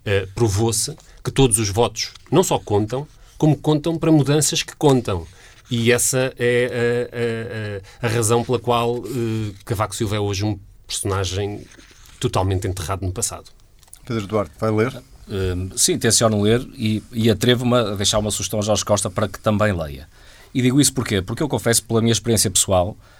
Uh, 0.00 0.26
Provou-se 0.34 0.96
que 1.22 1.30
todos 1.30 1.58
os 1.58 1.68
votos 1.68 2.12
não 2.30 2.44
só 2.44 2.58
contam, 2.58 3.06
como 3.36 3.56
contam 3.56 3.98
para 3.98 4.12
mudanças 4.12 4.62
que 4.62 4.74
contam. 4.76 5.26
E 5.70 5.92
essa 5.92 6.32
é 6.38 7.82
a, 8.00 8.06
a, 8.06 8.06
a 8.06 8.10
razão 8.10 8.42
pela 8.44 8.58
qual 8.58 8.98
uh, 8.98 9.54
Cavaco 9.64 9.94
Silva 9.94 10.16
é 10.16 10.20
hoje 10.20 10.44
um 10.44 10.58
personagem 10.86 11.66
totalmente 12.20 12.66
enterrado 12.66 13.04
no 13.04 13.12
passado. 13.12 13.50
Pedro 14.06 14.26
Duarte, 14.26 14.52
vai 14.58 14.70
ler? 14.70 14.96
Uh, 14.96 15.76
sim, 15.76 15.98
tenciono 15.98 16.40
ler 16.40 16.66
e, 16.74 17.02
e 17.12 17.28
atrevo-me 17.28 17.74
a 17.74 17.94
deixar 17.96 18.18
uma 18.18 18.30
sugestão 18.30 18.60
a 18.60 18.62
Jorge 18.62 18.84
Costa 18.84 19.10
para 19.10 19.28
que 19.28 19.40
também 19.40 19.72
leia. 19.72 20.08
E 20.54 20.62
digo 20.62 20.80
isso 20.80 20.94
porquê? 20.94 21.20
Porque 21.20 21.42
eu 21.42 21.48
confesso, 21.48 21.82
pela 21.82 22.00
minha 22.00 22.12
experiência 22.12 22.50
pessoal, 22.50 22.96
Uh, 22.96 23.17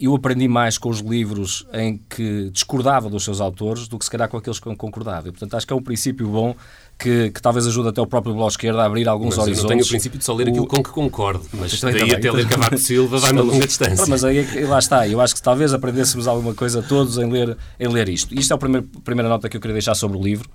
eu 0.00 0.14
aprendi 0.14 0.46
mais 0.46 0.78
com 0.78 0.88
os 0.88 1.00
livros 1.00 1.66
em 1.72 2.00
que 2.08 2.50
discordava 2.50 3.10
dos 3.10 3.24
seus 3.24 3.40
autores 3.40 3.88
do 3.88 3.98
que 3.98 4.04
se 4.04 4.10
calhar 4.10 4.28
com 4.28 4.36
aqueles 4.36 4.60
que 4.60 4.76
concordava. 4.76 5.28
E, 5.28 5.32
portanto, 5.32 5.54
acho 5.54 5.66
que 5.66 5.72
é 5.72 5.76
um 5.76 5.82
princípio 5.82 6.28
bom 6.28 6.54
que, 6.98 7.30
que 7.30 7.40
talvez 7.40 7.66
ajude 7.66 7.88
até 7.88 8.00
o 8.00 8.06
próprio 8.06 8.34
Bloco 8.34 8.50
Esquerda 8.50 8.82
a 8.82 8.86
abrir 8.86 9.08
alguns 9.08 9.36
mas 9.36 9.46
horizontes. 9.46 9.62
Eu 9.62 9.68
tenho 9.68 9.84
o 9.84 9.88
princípio 9.88 10.18
de 10.18 10.24
só 10.24 10.34
ler 10.34 10.48
aquilo 10.48 10.64
o... 10.64 10.68
com 10.68 10.82
que 10.82 10.90
concordo, 10.90 11.44
mas 11.52 11.80
daí 11.80 11.92
também, 11.92 12.14
até 12.14 12.30
ler 12.30 12.48
Cavaco 12.48 12.78
Silva 12.78 13.18
vai 13.18 13.32
uma 13.32 13.42
longa 13.42 13.66
distância. 13.66 14.06
Mas 14.06 14.24
aí 14.24 14.38
é 14.38 14.66
lá 14.66 14.78
está, 14.78 15.06
eu 15.06 15.20
acho 15.20 15.34
que 15.34 15.42
talvez 15.42 15.72
aprendêssemos 15.72 16.26
alguma 16.26 16.54
coisa 16.54 16.82
todos 16.82 17.18
em 17.18 17.30
ler, 17.30 17.56
em 17.78 17.88
ler 17.88 18.08
isto. 18.08 18.34
Isto 18.34 18.52
é 18.52 18.54
a 18.54 18.58
primeira, 18.58 18.86
primeira 19.04 19.28
nota 19.28 19.48
que 19.48 19.56
eu 19.56 19.60
queria 19.60 19.74
deixar 19.74 19.94
sobre 19.94 20.18
o 20.18 20.22
livro. 20.22 20.48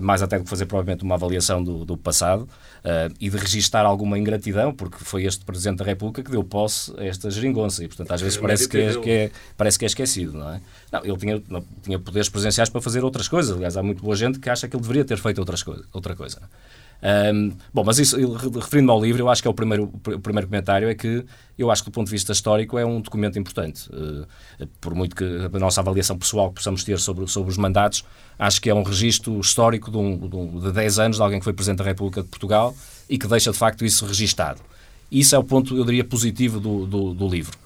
Mais 0.00 0.22
até 0.22 0.38
do 0.38 0.44
que 0.44 0.50
fazer 0.50 0.66
provavelmente 0.66 1.04
uma 1.04 1.14
avaliação 1.14 1.62
do, 1.62 1.84
do 1.84 1.96
passado 1.96 2.42
uh, 2.42 3.14
e 3.20 3.28
de 3.28 3.36
registar 3.36 3.84
alguma 3.84 4.18
ingratidão, 4.18 4.72
porque 4.72 4.96
foi 5.04 5.24
este 5.24 5.44
Presidente 5.44 5.78
da 5.78 5.84
República 5.84 6.22
que 6.22 6.30
deu 6.30 6.42
posse 6.42 6.92
a 6.98 7.04
esta 7.04 7.30
geringonça 7.30 7.84
e, 7.84 7.88
portanto, 7.88 8.10
às 8.12 8.20
vezes 8.20 8.38
parece 8.38 8.68
que, 8.68 8.78
é, 8.78 8.94
que 8.94 9.10
é, 9.10 9.30
parece 9.56 9.78
que 9.78 9.84
é 9.84 9.86
esquecido, 9.86 10.38
não 10.38 10.54
é? 10.54 10.60
Não, 10.90 11.04
ele 11.04 11.16
tinha, 11.16 11.42
não, 11.48 11.64
tinha 11.82 11.98
poderes 11.98 12.28
presenciais 12.28 12.68
para 12.68 12.80
fazer 12.80 13.04
outras 13.04 13.28
coisas. 13.28 13.54
Aliás, 13.54 13.76
há 13.76 13.82
muito 13.82 14.02
boa 14.02 14.16
gente 14.16 14.38
que 14.38 14.48
acha 14.48 14.66
que 14.68 14.74
ele 14.74 14.82
deveria 14.82 15.04
ter 15.04 15.18
feito 15.18 15.38
outras 15.38 15.62
coisa, 15.62 15.84
outra 15.92 16.16
coisa. 16.16 16.40
Um, 17.04 17.52
bom, 17.72 17.84
mas 17.84 17.98
isso, 17.98 18.16
referindo-me 18.58 18.90
ao 18.90 19.02
livro, 19.02 19.20
eu 19.20 19.28
acho 19.28 19.42
que 19.42 19.46
é 19.46 19.50
o 19.50 19.54
primeiro, 19.54 19.92
o 19.92 20.18
primeiro 20.18 20.48
comentário 20.48 20.88
é 20.88 20.94
que 20.94 21.22
eu 21.58 21.70
acho 21.70 21.84
que 21.84 21.90
do 21.90 21.92
ponto 21.92 22.06
de 22.06 22.12
vista 22.12 22.32
histórico 22.32 22.78
é 22.78 22.86
um 22.86 22.98
documento 22.98 23.38
importante. 23.38 23.90
Uh, 23.90 24.26
por 24.80 24.94
muito 24.94 25.14
que 25.14 25.24
a 25.24 25.58
nossa 25.58 25.82
avaliação 25.82 26.16
pessoal 26.16 26.48
que 26.48 26.54
possamos 26.54 26.82
ter 26.82 26.98
sobre, 26.98 27.28
sobre 27.28 27.50
os 27.50 27.58
mandatos, 27.58 28.04
acho 28.38 28.60
que 28.60 28.70
é 28.70 28.74
um 28.74 28.82
registro 28.82 29.38
histórico 29.38 29.90
de, 29.90 29.98
um, 29.98 30.28
de, 30.28 30.36
um, 30.36 30.58
de 30.60 30.72
10 30.72 30.98
anos 30.98 31.16
de 31.18 31.22
alguém 31.22 31.38
que 31.38 31.44
foi 31.44 31.52
Presidente 31.52 31.78
da 31.78 31.84
República 31.84 32.22
de 32.22 32.28
Portugal 32.28 32.74
e 33.08 33.18
que 33.18 33.26
deixa 33.26 33.52
de 33.52 33.58
facto 33.58 33.84
isso 33.84 34.06
registado. 34.06 34.62
Isso 35.10 35.36
é 35.36 35.38
o 35.38 35.44
ponto, 35.44 35.76
eu 35.76 35.84
diria, 35.84 36.04
positivo 36.04 36.58
do, 36.58 36.86
do, 36.86 37.12
do 37.12 37.28
livro. 37.28 37.58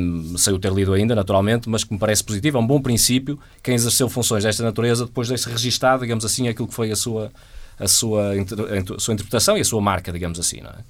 Um, 0.00 0.38
sei 0.38 0.52
o 0.52 0.58
ter 0.58 0.72
lido 0.72 0.92
ainda, 0.92 1.14
naturalmente, 1.14 1.68
mas 1.68 1.82
que 1.82 1.92
me 1.92 1.98
parece 1.98 2.22
positivo. 2.22 2.56
É 2.56 2.60
um 2.60 2.66
bom 2.66 2.80
princípio. 2.80 3.38
Quem 3.62 3.74
exerceu 3.74 4.08
funções 4.08 4.44
desta 4.44 4.62
natureza 4.62 5.06
depois 5.06 5.28
deixa 5.28 5.50
registado, 5.50 6.02
digamos 6.02 6.24
assim, 6.24 6.48
aquilo 6.48 6.68
que 6.68 6.74
foi 6.74 6.90
a 6.90 6.96
sua, 6.96 7.32
a 7.80 7.88
sua, 7.88 8.32
a 8.34 9.00
sua 9.00 9.14
interpretação 9.14 9.56
e 9.56 9.60
a 9.60 9.64
sua 9.64 9.80
marca, 9.80 10.12
digamos 10.12 10.38
assim, 10.38 10.60
não 10.60 10.70
é? 10.70 10.84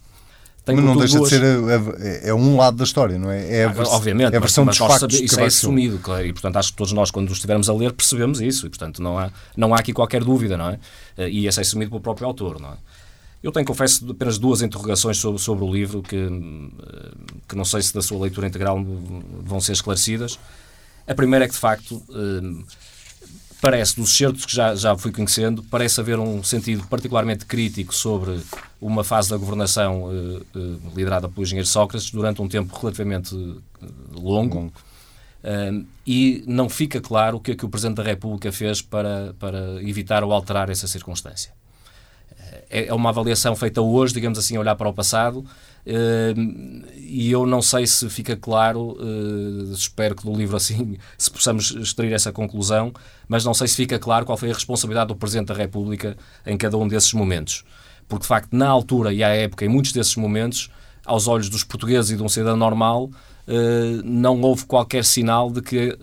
Mas 0.66 0.84
não 0.84 0.96
deixa 0.96 1.16
duas... 1.16 1.30
de 1.30 1.36
ser 1.36 1.44
é, 1.44 2.28
é, 2.28 2.34
um 2.34 2.56
lado 2.56 2.76
da 2.76 2.84
história, 2.84 3.18
não 3.18 3.30
é? 3.30 3.60
É 3.60 3.64
a, 3.64 3.70
ah, 3.70 3.88
Obviamente, 3.88 4.34
é 4.34 4.36
a 4.36 4.40
versão 4.40 4.64
mas, 4.64 4.76
dos 4.76 4.86
factos 4.86 5.20
isso 5.20 5.40
é 5.40 5.46
assumido, 5.46 5.98
claro, 5.98 6.26
e 6.26 6.32
portanto 6.32 6.56
acho 6.56 6.70
que 6.70 6.76
todos 6.76 6.92
nós, 6.92 7.10
quando 7.10 7.32
estivermos 7.32 7.68
a 7.68 7.74
ler, 7.74 7.92
percebemos 7.92 8.40
isso, 8.40 8.66
e 8.66 8.68
portanto 8.68 9.02
não 9.02 9.18
há, 9.18 9.30
não 9.56 9.74
há 9.74 9.78
aqui 9.78 9.92
qualquer 9.92 10.22
dúvida, 10.22 10.56
não 10.56 10.68
é? 10.68 10.78
Eh, 11.16 11.30
e 11.30 11.46
isso 11.46 11.58
é 11.58 11.62
assumido 11.62 11.90
pelo 11.90 12.02
próprio 12.02 12.26
autor, 12.26 12.60
não 12.60 12.70
é? 12.70 12.76
Eu 13.42 13.50
tenho, 13.50 13.64
confesso, 13.64 14.08
apenas 14.10 14.38
duas 14.38 14.60
interrogações 14.60 15.16
sobre, 15.16 15.40
sobre 15.40 15.64
o 15.64 15.72
livro 15.72 16.02
que, 16.02 16.16
eh, 16.16 17.10
que 17.48 17.56
não 17.56 17.64
sei 17.64 17.80
se 17.80 17.94
da 17.94 18.02
sua 18.02 18.20
leitura 18.20 18.46
integral 18.46 18.78
vão 19.42 19.60
ser 19.60 19.72
esclarecidas. 19.72 20.38
A 21.08 21.14
primeira 21.14 21.46
é 21.46 21.48
que, 21.48 21.54
de 21.54 21.60
facto, 21.60 22.02
eh, 22.10 22.64
parece, 23.60 23.96
dos 23.96 24.16
certos 24.16 24.46
que 24.46 24.54
já, 24.54 24.74
já 24.74 24.96
fui 24.96 25.12
conhecendo, 25.12 25.62
parece 25.64 26.00
haver 26.00 26.18
um 26.18 26.42
sentido 26.42 26.86
particularmente 26.88 27.44
crítico 27.44 27.94
sobre 27.94 28.40
uma 28.80 29.04
fase 29.04 29.30
da 29.30 29.36
governação 29.36 30.04
uh, 30.04 30.46
uh, 30.54 30.80
liderada 30.96 31.28
pelo 31.28 31.42
engenheiro 31.42 31.68
Sócrates 31.68 32.10
durante 32.10 32.40
um 32.40 32.48
tempo 32.48 32.76
relativamente 32.78 33.34
uh, 33.34 33.62
longo. 34.14 34.72
e 36.06 36.42
não 36.46 36.68
fica 36.68 37.00
claro 37.00 37.36
o 37.38 37.40
que 37.40 37.52
é 37.52 37.54
que 37.54 37.64
o 37.64 37.68
Presidente 37.68 37.96
da 37.96 38.02
República 38.02 38.50
fez 38.52 38.82
para, 38.82 39.34
para 39.38 39.82
evitar 39.82 40.24
ou 40.24 40.32
alterar 40.32 40.68
essa 40.70 40.86
circunstância. 40.86 41.52
É, 42.70 42.86
é 42.86 42.94
uma 42.94 43.10
avaliação 43.10 43.54
feita 43.56 43.80
hoje, 43.80 44.14
digamos 44.14 44.38
assim, 44.38 44.56
a 44.56 44.60
olhar 44.60 44.76
para 44.76 44.88
o 44.88 44.92
passado, 44.92 45.44
e 46.96 47.30
eu 47.30 47.46
não 47.46 47.62
sei 47.62 47.86
se 47.86 48.08
fica 48.08 48.36
claro, 48.36 48.96
uh, 49.00 49.72
espero 49.72 50.14
que 50.14 50.24
do 50.24 50.32
livro 50.32 50.56
assim 50.56 50.96
se 51.16 51.30
possamos 51.30 51.70
extrair 51.72 52.12
essa 52.12 52.32
conclusão, 52.32 52.92
mas 53.26 53.44
não 53.44 53.54
sei 53.54 53.66
se 53.66 53.76
fica 53.76 53.98
claro 53.98 54.26
qual 54.26 54.38
foi 54.38 54.50
a 54.50 54.54
responsabilidade 54.54 55.08
do 55.08 55.16
Presidente 55.16 55.48
da 55.48 55.54
República 55.54 56.16
em 56.46 56.56
cada 56.56 56.76
um 56.76 56.86
desses 56.86 57.12
momentos. 57.12 57.64
Porque, 58.08 58.22
de 58.22 58.28
facto, 58.28 58.52
na 58.52 58.68
altura 58.68 59.12
e 59.12 59.22
à 59.22 59.28
época, 59.28 59.64
em 59.64 59.68
muitos 59.68 59.92
desses 59.92 60.16
momentos, 60.16 60.70
aos 61.04 61.28
olhos 61.28 61.48
dos 61.48 61.64
portugueses 61.64 62.10
e 62.10 62.16
de 62.16 62.22
um 62.22 62.28
cidadão 62.28 62.56
normal, 62.56 63.04
uh, 63.04 64.02
não 64.04 64.40
houve 64.40 64.66
qualquer 64.66 65.04
sinal 65.04 65.50
de 65.50 65.62
que 65.62 65.96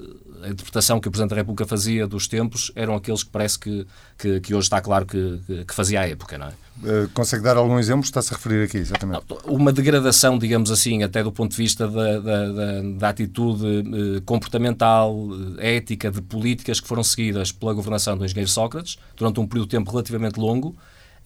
a 0.48 0.52
interpretação 0.52 1.00
que 1.00 1.08
o 1.08 1.12
Presidente 1.12 1.32
da 1.32 1.36
República 1.36 1.66
fazia 1.66 2.08
dos 2.08 2.28
tempos 2.28 2.72
eram 2.76 2.96
aqueles 2.96 3.24
que 3.24 3.30
parece 3.30 3.60
que, 3.60 3.86
que, 4.18 4.40
que 4.40 4.54
hoje 4.54 4.66
está 4.66 4.82
claro 4.82 5.06
que, 5.06 5.40
que, 5.68 5.74
fazia 5.74 6.02
à 6.02 6.08
época, 6.08 6.38
não 6.38 6.48
é? 6.48 6.54
Uh, 6.84 7.10
consegue 7.14 7.44
dar 7.44 7.58
algum 7.58 7.80
exemplo? 7.80 8.06
Está-se 8.06 8.34
a 8.34 8.38
referir 8.38 8.64
aqui, 8.64 8.78
exatamente. 8.78 9.26
Uma 9.46 9.74
degradação, 9.74 10.38
digamos 10.38 10.72
assim, 10.72 11.04
até 11.04 11.24
do 11.24 11.32
ponto 11.32 11.52
de 11.52 11.58
vista 11.58 11.88
da, 11.88 12.20
da, 12.20 12.52
da, 12.52 12.82
da 12.98 13.10
atitude 13.10 13.66
uh, 13.66 14.22
comportamental, 14.22 15.16
uh, 15.16 15.60
ética, 15.60 16.12
de 16.12 16.22
políticas 16.22 16.80
que 16.80 16.88
foram 16.88 17.04
seguidas 17.04 17.52
pela 17.52 17.74
governação 17.74 18.18
do 18.18 18.24
engenheiro 18.24 18.50
Sócrates 18.50 18.98
durante 19.16 19.40
um 19.40 19.48
período 19.48 19.68
de 19.68 19.78
tempo 19.78 19.90
relativamente 19.92 20.40
longo, 20.40 20.76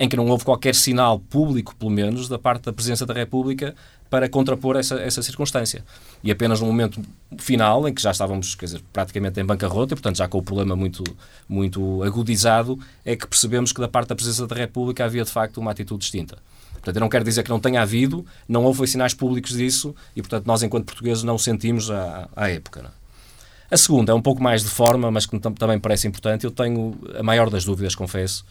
em 0.02 0.10
que 0.10 0.18
não 0.18 0.26
houve 0.26 0.44
qualquer 0.44 0.74
sinal 0.74 1.20
público, 1.20 1.76
pelo 1.76 1.92
menos, 1.92 2.28
da 2.28 2.40
parte 2.40 2.64
da 2.64 2.74
Presidência 2.74 3.06
da 3.06 3.14
República 3.14 3.76
para 4.10 4.28
contrapor 4.28 4.76
essa, 4.76 4.96
essa 4.96 5.22
circunstância. 5.22 5.86
E 6.24 6.32
apenas 6.32 6.60
no 6.60 6.66
momento 6.66 7.00
final, 7.38 7.88
em 7.88 7.94
que 7.94 8.02
já 8.02 8.10
estávamos 8.10 8.56
quer 8.56 8.66
dizer, 8.66 8.82
praticamente 8.92 9.40
em 9.40 9.46
bancarrota, 9.46 9.94
e 9.94 9.96
portanto 9.96 10.18
já 10.18 10.28
com 10.28 10.40
o 10.40 10.42
problema 10.42 10.76
muito, 10.76 11.04
muito 11.48 12.02
agudizado, 12.02 12.80
é 13.06 13.16
que 13.16 13.28
percebemos 13.28 13.72
que 13.72 13.80
da 13.80 13.88
parte 13.88 14.10
da 14.10 14.16
Presidência 14.16 14.48
da 14.48 14.56
República 14.56 15.06
havia 15.06 15.24
de 15.24 15.30
facto 15.30 15.60
uma 15.60 15.70
atitude 15.70 16.00
distinta. 16.00 16.40
Portanto, 16.74 16.96
eu 16.96 17.00
não 17.00 17.08
quero 17.08 17.24
dizer 17.24 17.44
que 17.44 17.52
não 17.52 17.60
tenha 17.60 17.80
havido, 17.80 18.26
não 18.50 18.64
houve 18.64 18.88
sinais 18.88 19.14
públicos 19.14 19.52
disso 19.52 19.96
e, 20.16 20.22
portanto, 20.24 20.48
nós, 20.48 20.64
enquanto 20.64 20.86
portugueses, 20.86 21.22
não 21.22 21.38
sentimos 21.38 21.92
à, 21.92 22.28
à 22.36 22.50
época. 22.50 22.82
Não? 22.82 22.90
É? 22.90 22.94
A 23.70 23.78
segunda 23.78 24.12
é 24.12 24.16
um 24.16 24.22
pouco 24.22 24.42
mais 24.42 24.64
de 24.64 24.70
forma, 24.70 25.12
mas 25.12 25.28
que 25.28 25.40
também 25.40 25.80
parece 25.80 26.08
importante. 26.08 26.44
Eu 26.44 26.50
tenho 26.50 26.98
a 27.20 27.22
maior 27.22 27.52
das 27.52 27.64
dúvidas, 27.64 27.94
confesso, 27.94 28.44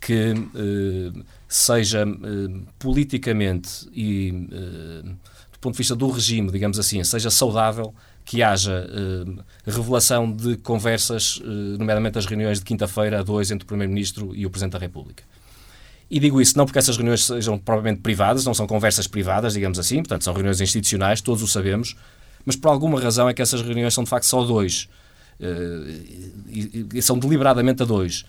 que 0.00 0.32
eh, 0.32 1.22
seja 1.48 2.02
eh, 2.02 2.60
politicamente 2.78 3.88
e 3.92 4.48
eh, 4.52 5.08
do 5.52 5.58
ponto 5.60 5.74
de 5.74 5.78
vista 5.78 5.96
do 5.96 6.08
regime, 6.10 6.50
digamos 6.50 6.78
assim, 6.78 7.02
seja 7.02 7.30
saudável 7.30 7.94
que 8.24 8.42
haja 8.42 8.86
revelação 9.64 10.30
de 10.30 10.58
conversas, 10.58 11.40
nomeadamente 11.78 12.18
as 12.18 12.26
reuniões 12.26 12.58
de 12.58 12.64
quinta-feira 12.66 13.20
a 13.20 13.22
dois 13.22 13.50
entre 13.50 13.64
o 13.64 13.66
Primeiro-Ministro 13.66 14.36
e 14.36 14.44
o 14.44 14.50
Presidente 14.50 14.74
da 14.74 14.78
República. 14.78 15.24
E 16.10 16.20
digo 16.20 16.38
isso 16.38 16.56
não 16.58 16.66
porque 16.66 16.78
essas 16.78 16.94
reuniões 16.94 17.24
sejam 17.24 17.58
provavelmente 17.58 18.02
privadas, 18.02 18.44
não 18.44 18.52
são 18.52 18.66
conversas 18.66 19.06
privadas, 19.06 19.54
digamos 19.54 19.78
assim, 19.78 19.96
portanto 19.96 20.24
são 20.24 20.34
reuniões 20.34 20.60
institucionais, 20.60 21.22
todos 21.22 21.42
o 21.42 21.46
sabemos, 21.48 21.96
mas 22.44 22.54
por 22.54 22.68
alguma 22.68 23.00
razão 23.00 23.30
é 23.30 23.32
que 23.32 23.40
essas 23.40 23.62
reuniões 23.62 23.94
são 23.94 24.04
de 24.04 24.10
facto 24.10 24.26
só 24.26 24.44
dois. 24.44 24.90
e, 26.50 26.86
e 26.94 27.02
são 27.02 27.18
deliberadamente 27.18 27.82
a 27.82 27.86
dois 27.86 28.26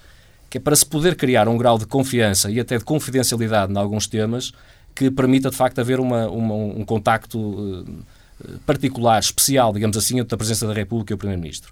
que 0.49 0.57
é 0.57 0.62
para 0.62 0.75
se 0.75 0.85
poder 0.85 1.15
criar 1.15 1.47
um 1.47 1.57
grau 1.57 1.77
de 1.77 1.85
confiança 1.85 2.49
e 2.49 2.59
até 2.59 2.77
de 2.77 2.83
confidencialidade 2.83 3.71
em 3.71 3.77
alguns 3.77 4.07
temas 4.07 4.51
que 4.95 5.12
permita, 5.12 5.49
de 5.49 5.55
facto, 5.55 5.79
haver 5.79 5.99
uma, 5.99 6.27
uma 6.27 6.53
um 6.53 6.83
contacto 6.83 7.39
uh, 7.39 8.59
particular, 8.65 9.19
especial, 9.19 9.71
digamos 9.71 9.95
assim, 9.95 10.19
entre 10.19 10.33
a 10.33 10.38
presença 10.38 10.67
da 10.67 10.73
República 10.73 11.13
e 11.13 11.15
o 11.15 11.17
Primeiro-Ministro. 11.17 11.71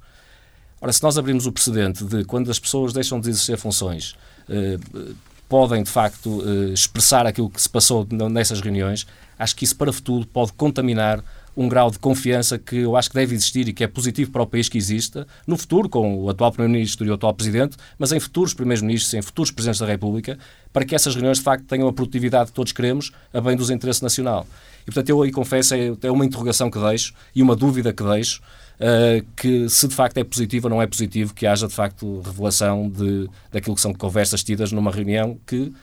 Ora, 0.80 0.94
se 0.94 1.02
nós 1.02 1.18
abrirmos 1.18 1.48
o 1.48 1.52
precedente 1.52 2.04
de 2.06 2.24
quando 2.24 2.52
as 2.52 2.60
pessoas 2.60 2.94
deixam 2.94 3.20
de 3.20 3.30
exercer 3.30 3.58
funções, 3.58 4.16
uh, 4.48 5.16
podem, 5.50 5.82
de 5.82 5.90
facto, 5.90 6.44
expressar 6.74 7.26
aquilo 7.26 7.50
que 7.50 7.62
se 7.62 7.70
passou 7.70 8.06
nessas 8.30 8.60
reuniões, 8.60 9.08
acho 9.40 9.56
que 9.56 9.64
isso, 9.64 9.78
para 9.78 9.90
o 9.90 9.94
futuro, 9.94 10.28
pode 10.28 10.52
contaminar 10.52 11.24
um 11.58 11.68
grau 11.68 11.90
de 11.90 11.98
confiança 11.98 12.60
que 12.60 12.78
eu 12.78 12.96
acho 12.96 13.10
que 13.10 13.16
deve 13.16 13.34
existir 13.34 13.68
e 13.68 13.74
que 13.74 13.84
é 13.84 13.88
positivo 13.88 14.32
para 14.32 14.44
o 14.44 14.46
país 14.46 14.70
que 14.70 14.78
exista, 14.78 15.28
no 15.48 15.58
futuro, 15.58 15.90
com 15.90 16.24
o 16.24 16.30
atual 16.30 16.52
Primeiro-Ministro 16.52 17.08
e 17.08 17.10
o 17.10 17.16
atual 17.16 17.34
Presidente, 17.34 17.76
mas 17.98 18.12
em 18.12 18.20
futuros 18.20 18.54
Primeiros-Ministros, 18.54 19.12
em 19.16 19.24
futuros 19.24 19.50
Presidentes 19.50 19.82
da 19.82 19.88
República, 19.88 20.38
para 20.72 20.86
que 20.86 20.94
essas 20.94 21.16
reuniões 21.16 21.40
de 21.40 21.44
facto 21.44 21.66
tenham 21.66 21.88
a 21.88 21.94
produtividade 21.94 22.52
que 22.52 22.56
todos 22.56 22.72
queremos, 22.72 23.12
a 23.34 23.42
bem 23.42 23.58
dos 23.58 23.72
interesses 23.72 24.04
nacional. 24.04 24.46
E 24.84 24.86
portanto 24.86 25.10
eu 25.10 25.20
aí 25.24 25.32
confesso, 25.32 25.74
é, 25.74 25.92
é 26.04 26.12
uma 26.12 26.24
interrogação 26.24 26.70
que 26.70 26.80
deixo 26.80 27.14
e 27.36 27.42
uma 27.42 27.56
dúvida 27.56 27.92
que 27.92 28.04
deixo, 28.04 28.40
Uh, 28.78 29.26
que 29.36 29.68
se 29.70 29.88
de 29.88 29.96
facto 29.96 30.20
é 30.20 30.24
positivo 30.24 30.68
ou 30.68 30.70
não 30.70 30.80
é 30.80 30.86
positivo 30.86 31.34
que 31.34 31.48
haja 31.48 31.68
de 31.68 31.74
facto 31.74 32.22
revelação 32.22 32.88
de, 32.88 33.28
daquilo 33.52 33.74
que 33.74 33.82
são 33.82 33.92
conversas 33.92 34.44
tidas 34.44 34.72
numa 34.72 34.92
reunião 34.92 35.40
que 35.48 35.74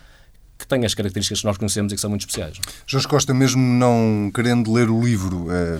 que 0.65 0.69
tem 0.69 0.85
as 0.85 0.95
características 0.95 1.41
que 1.41 1.47
nós 1.47 1.59
conhecemos 1.59 1.93
e 1.93 1.95
que 1.95 2.01
são 2.01 2.11
muito 2.11 2.23
especiais. 2.23 2.59
Jorge 2.87 3.07
Costa, 3.07 3.35
mesmo 3.35 3.61
não 3.61 4.31
querendo 4.35 4.73
ler 4.73 4.89
o 4.89 5.03
livro, 5.03 5.47
é, 5.51 5.79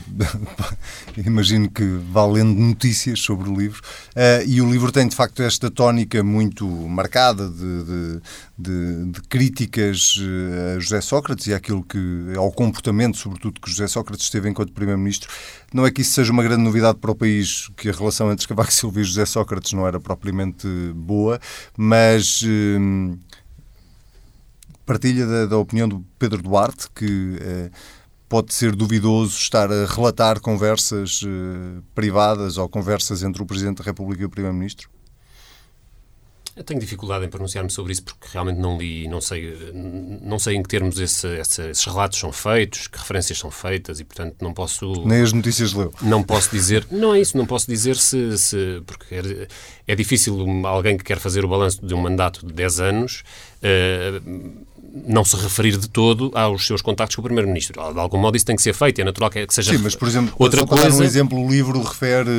imagino 1.25 1.71
que 1.71 1.85
vá 2.11 2.27
lendo 2.27 2.55
notícias 2.55 3.21
sobre 3.21 3.49
o 3.49 3.57
livro, 3.57 3.81
é, 4.15 4.45
e 4.47 4.61
o 4.61 4.71
livro 4.71 4.93
tem 4.93 5.09
de 5.09 5.17
facto 5.17 5.43
esta 5.43 5.71
tónica 5.71 6.23
muito 6.23 6.67
marcada 6.67 7.49
de, 7.49 7.85
de, 7.85 8.21
de, 8.59 9.05
de 9.13 9.23
críticas 9.23 10.17
eh, 10.21 10.77
a 10.77 10.79
José 10.79 11.01
Sócrates 11.01 11.47
e 11.47 11.55
àquilo 11.55 11.83
que, 11.83 11.99
ao 12.37 12.53
comportamento, 12.53 13.17
sobretudo, 13.17 13.61
que 13.61 13.71
José 13.71 13.87
Sócrates 13.87 14.29
teve 14.29 14.49
enquanto 14.49 14.73
Primeiro-Ministro. 14.73 15.31
Não 15.73 15.87
é 15.87 15.91
que 15.91 16.03
isso 16.03 16.13
seja 16.13 16.33
uma 16.33 16.43
grande 16.43 16.63
novidade 16.63 16.99
para 16.99 17.11
o 17.11 17.15
país, 17.15 17.71
que 17.77 17.89
a 17.89 17.93
relação 17.93 18.31
entre 18.31 18.47
Cavaco 18.47 18.73
Silva 18.73 19.01
e 19.01 19.05
José 19.05 19.25
Sócrates 19.25 19.73
não 19.73 19.87
era 19.87 19.99
propriamente 19.99 20.69
boa, 20.95 21.41
mas 21.77 22.45
partilha 24.85 25.27
da, 25.27 25.47
da, 25.47 25.59
opinião 25.59 25.89
do 25.89 26.05
Pedro 26.19 26.43
Duarte, 26.43 26.89
que 26.95 27.39
eh, 27.41 27.71
pode 28.29 28.53
ser 28.53 28.75
duvidoso 28.75 29.37
estar 29.37 29.71
a 29.71 29.87
relatar 29.87 30.41
conversas 30.41 31.23
eh, 31.25 31.81
privadas 31.95 32.59
ou 32.59 32.69
conversas 32.69 33.23
entre 33.23 33.43
o 33.43 33.47
Presidente 33.47 33.79
da 33.79 33.85
República 33.85 34.23
e 34.23 34.27
o 34.27 34.31
Primeiro-Ministro? 34.31 34.89
Eu 36.57 36.63
tenho 36.63 36.79
dificuldade 36.79 37.25
em 37.25 37.29
pronunciar-me 37.29 37.69
sobre 37.69 37.93
isso 37.93 38.05
porque 38.05 38.29
realmente 38.33 38.61
não 38.61 38.79
li, 38.79 39.09
não 39.09 39.21
sei, 39.21 39.73
não 40.23 40.39
sei 40.39 40.55
em 40.55 40.63
que 40.63 40.69
termos 40.69 41.01
esse, 41.01 41.27
esse, 41.27 41.71
esses 41.71 41.85
relatos 41.85 42.17
são 42.17 42.31
feitos, 42.31 42.87
que 42.87 42.97
referências 42.97 43.39
são 43.39 43.51
feitas 43.51 43.99
e, 43.99 44.05
portanto, 44.05 44.37
não 44.41 44.55
posso. 44.55 45.05
Nem 45.05 45.23
as 45.23 45.33
notícias 45.33 45.73
leu. 45.73 45.93
Não 46.01 46.23
posso 46.23 46.51
dizer. 46.53 46.87
Não 46.93 47.13
é 47.13 47.21
isso, 47.21 47.37
não 47.37 47.45
posso 47.45 47.67
dizer 47.67 47.97
se. 47.97 48.39
se 48.39 48.81
porque 48.87 49.17
é, 49.17 49.49
é 49.89 49.95
difícil 49.97 50.65
alguém 50.65 50.97
que 50.97 51.03
quer 51.03 51.19
fazer 51.19 51.45
o 51.45 51.49
balanço 51.49 51.85
de 51.85 51.93
um 51.93 52.01
mandato 52.01 52.47
de 52.47 52.53
10 52.53 52.81
anos. 52.81 53.25
Uh, 53.59 54.65
não 54.95 55.25
se 55.25 55.35
referir 55.37 55.77
de 55.77 55.89
todo 55.89 56.31
aos 56.35 56.67
seus 56.67 56.81
contactos 56.81 57.17
com 57.17 57.21
o 57.21 57.25
Primeiro-Ministro. 57.25 57.93
De 57.93 57.99
algum 57.99 58.17
modo 58.17 58.37
isso 58.37 58.47
tem 58.47 58.55
que 58.55 58.63
ser 58.63 58.73
feito, 58.73 59.01
é 59.01 59.05
natural 59.05 59.29
que 59.29 59.53
seja... 59.53 59.73
Sim, 59.73 59.79
mas, 59.79 59.97
por 59.97 60.07
exemplo, 60.07 60.33
outra 60.39 60.65
coisa... 60.65 60.97
um 60.97 61.03
exemplo, 61.03 61.45
o 61.45 61.51
livro 61.51 61.83
refere 61.83 62.31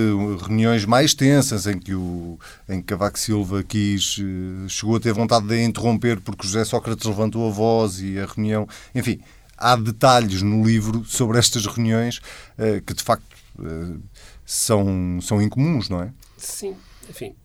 reuniões 0.41 0.85
mais 0.85 1.13
tensas 1.13 1.67
em 1.67 1.77
que, 1.77 1.93
o, 1.93 2.39
em 2.69 2.79
que 2.79 2.87
Cavaco 2.87 3.19
Silva 3.19 3.61
quis, 3.61 4.17
eh, 4.19 4.69
chegou 4.69 4.95
a 4.95 4.99
ter 5.01 5.11
vontade 5.11 5.45
de 5.47 5.61
interromper 5.61 6.21
porque 6.21 6.47
José 6.47 6.63
Sócrates 6.63 7.05
levantou 7.05 7.45
a 7.45 7.51
voz 7.51 7.99
e 7.99 8.17
a 8.17 8.25
reunião... 8.25 8.65
Enfim, 8.93 9.19
há 9.57 9.75
detalhes 9.75 10.41
no 10.41 10.63
livro 10.65 11.03
sobre 11.03 11.37
estas 11.37 11.65
reuniões 11.65 12.21
eh, 12.57 12.81
que, 12.85 12.93
de 12.93 13.03
facto, 13.03 13.25
eh, 13.59 13.97
são, 14.45 15.19
são 15.21 15.41
incomuns, 15.41 15.89
não 15.89 16.01
é? 16.01 16.11
Sim, 16.37 16.73
enfim, 17.09 17.35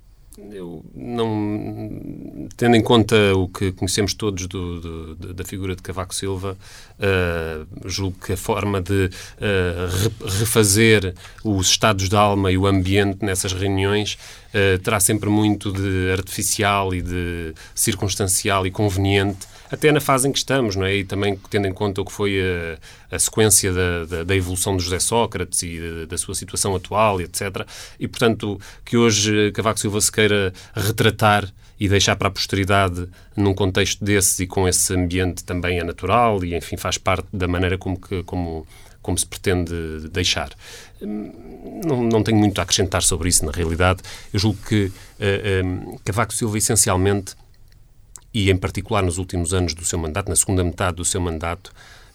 eu 0.52 0.84
não. 0.94 2.48
Tendo 2.56 2.76
em 2.76 2.82
conta 2.82 3.16
o 3.34 3.48
que 3.48 3.72
conhecemos 3.72 4.14
todos 4.14 4.46
do, 4.46 5.14
do, 5.14 5.34
da 5.34 5.44
figura 5.44 5.76
de 5.76 5.82
Cavaco 5.82 6.14
Silva, 6.14 6.56
uh, 6.98 7.88
julgo 7.88 8.16
que 8.24 8.32
a 8.32 8.36
forma 8.36 8.80
de 8.80 9.06
uh, 9.06 10.28
refazer 10.38 11.14
os 11.44 11.68
estados 11.68 12.08
de 12.08 12.16
alma 12.16 12.50
e 12.50 12.58
o 12.58 12.66
ambiente 12.66 13.24
nessas 13.24 13.52
reuniões 13.52 14.18
uh, 14.54 14.78
terá 14.78 15.00
sempre 15.00 15.28
muito 15.28 15.72
de 15.72 16.12
artificial 16.12 16.94
e 16.94 17.02
de 17.02 17.54
circunstancial 17.74 18.66
e 18.66 18.70
conveniente 18.70 19.46
até 19.70 19.92
na 19.92 20.00
fase 20.00 20.28
em 20.28 20.32
que 20.32 20.38
estamos, 20.38 20.74
não 20.74 20.84
é? 20.84 20.96
E 20.96 21.04
também 21.04 21.38
tendo 21.48 21.68
em 21.68 21.72
conta 21.72 22.00
o 22.00 22.04
que 22.04 22.12
foi 22.12 22.40
a, 22.40 23.14
a 23.14 23.18
sequência 23.18 23.72
da, 23.72 24.04
da, 24.04 24.24
da, 24.24 24.36
evolução 24.36 24.76
de 24.76 24.82
José 24.82 24.98
Sócrates 24.98 25.62
e 25.62 25.78
da, 25.78 26.06
da, 26.06 26.18
sua 26.18 26.34
situação 26.34 26.74
atual, 26.74 27.20
etc. 27.20 27.64
E, 27.98 28.08
portanto, 28.08 28.60
que 28.84 28.96
hoje 28.96 29.52
Cavaco 29.52 29.78
Silva 29.78 30.00
se 30.00 30.10
queira 30.10 30.52
retratar 30.74 31.48
e 31.78 31.88
deixar 31.88 32.16
para 32.16 32.28
a 32.28 32.30
posteridade 32.30 33.08
num 33.36 33.54
contexto 33.54 34.04
desses 34.04 34.40
e 34.40 34.46
com 34.46 34.68
esse 34.68 34.92
ambiente 34.92 35.44
também 35.44 35.78
é 35.78 35.84
natural 35.84 36.44
e, 36.44 36.54
enfim, 36.54 36.76
faz 36.76 36.98
parte 36.98 37.28
da 37.32 37.46
maneira 37.46 37.78
como, 37.78 37.98
que, 37.98 38.22
como, 38.24 38.66
como 39.10 39.18
se 39.18 39.26
pretende 39.26 40.08
deixar. 40.12 40.50
Não, 41.00 42.04
não 42.04 42.22
tenho 42.22 42.38
muito 42.38 42.60
a 42.60 42.62
acrescentar 42.62 43.02
sobre 43.02 43.28
isso, 43.28 43.44
na 43.44 43.50
realidade. 43.50 44.02
Eu 44.32 44.38
julgo 44.38 44.58
que 44.68 44.84
uh, 44.84 44.92
eh, 45.18 45.62
um, 45.64 45.94
eh, 45.94 45.98
Cavaco 46.04 46.32
Silva, 46.32 46.56
essencialmente, 46.56 47.34
e 48.32 48.50
em 48.50 48.56
particular 48.56 49.02
nos 49.02 49.18
últimos 49.18 49.52
anos 49.52 49.74
do 49.74 49.84
seu 49.84 49.98
mandato, 49.98 50.28
na 50.28 50.36
segunda 50.36 50.62
metade 50.62 50.98
do 50.98 51.04
seu 51.04 51.20
mandato, 51.20 51.72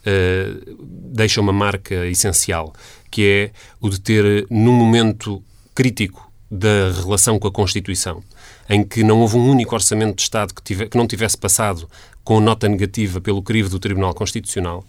uh, 0.07 0.77
deixa 1.11 1.41
uma 1.41 1.51
marca 1.51 2.05
essencial, 2.05 2.73
que 3.11 3.25
é 3.25 3.51
o 3.81 3.89
de 3.89 3.99
ter, 3.99 4.47
num 4.49 4.71
momento 4.71 5.43
crítico 5.73 6.31
da 6.49 6.93
relação 7.03 7.37
com 7.37 7.49
a 7.49 7.51
Constituição, 7.51 8.23
em 8.69 8.85
que 8.85 9.03
não 9.03 9.19
houve 9.19 9.35
um 9.35 9.49
único 9.49 9.75
orçamento 9.75 10.15
de 10.15 10.21
Estado 10.21 10.53
que, 10.53 10.63
tive, 10.63 10.87
que 10.87 10.97
não 10.97 11.05
tivesse 11.05 11.37
passado 11.37 11.89
com 12.23 12.39
nota 12.39 12.69
negativa 12.69 13.19
pelo 13.19 13.41
crivo 13.41 13.67
do 13.67 13.79
Tribunal 13.79 14.13
Constitucional, 14.13 14.85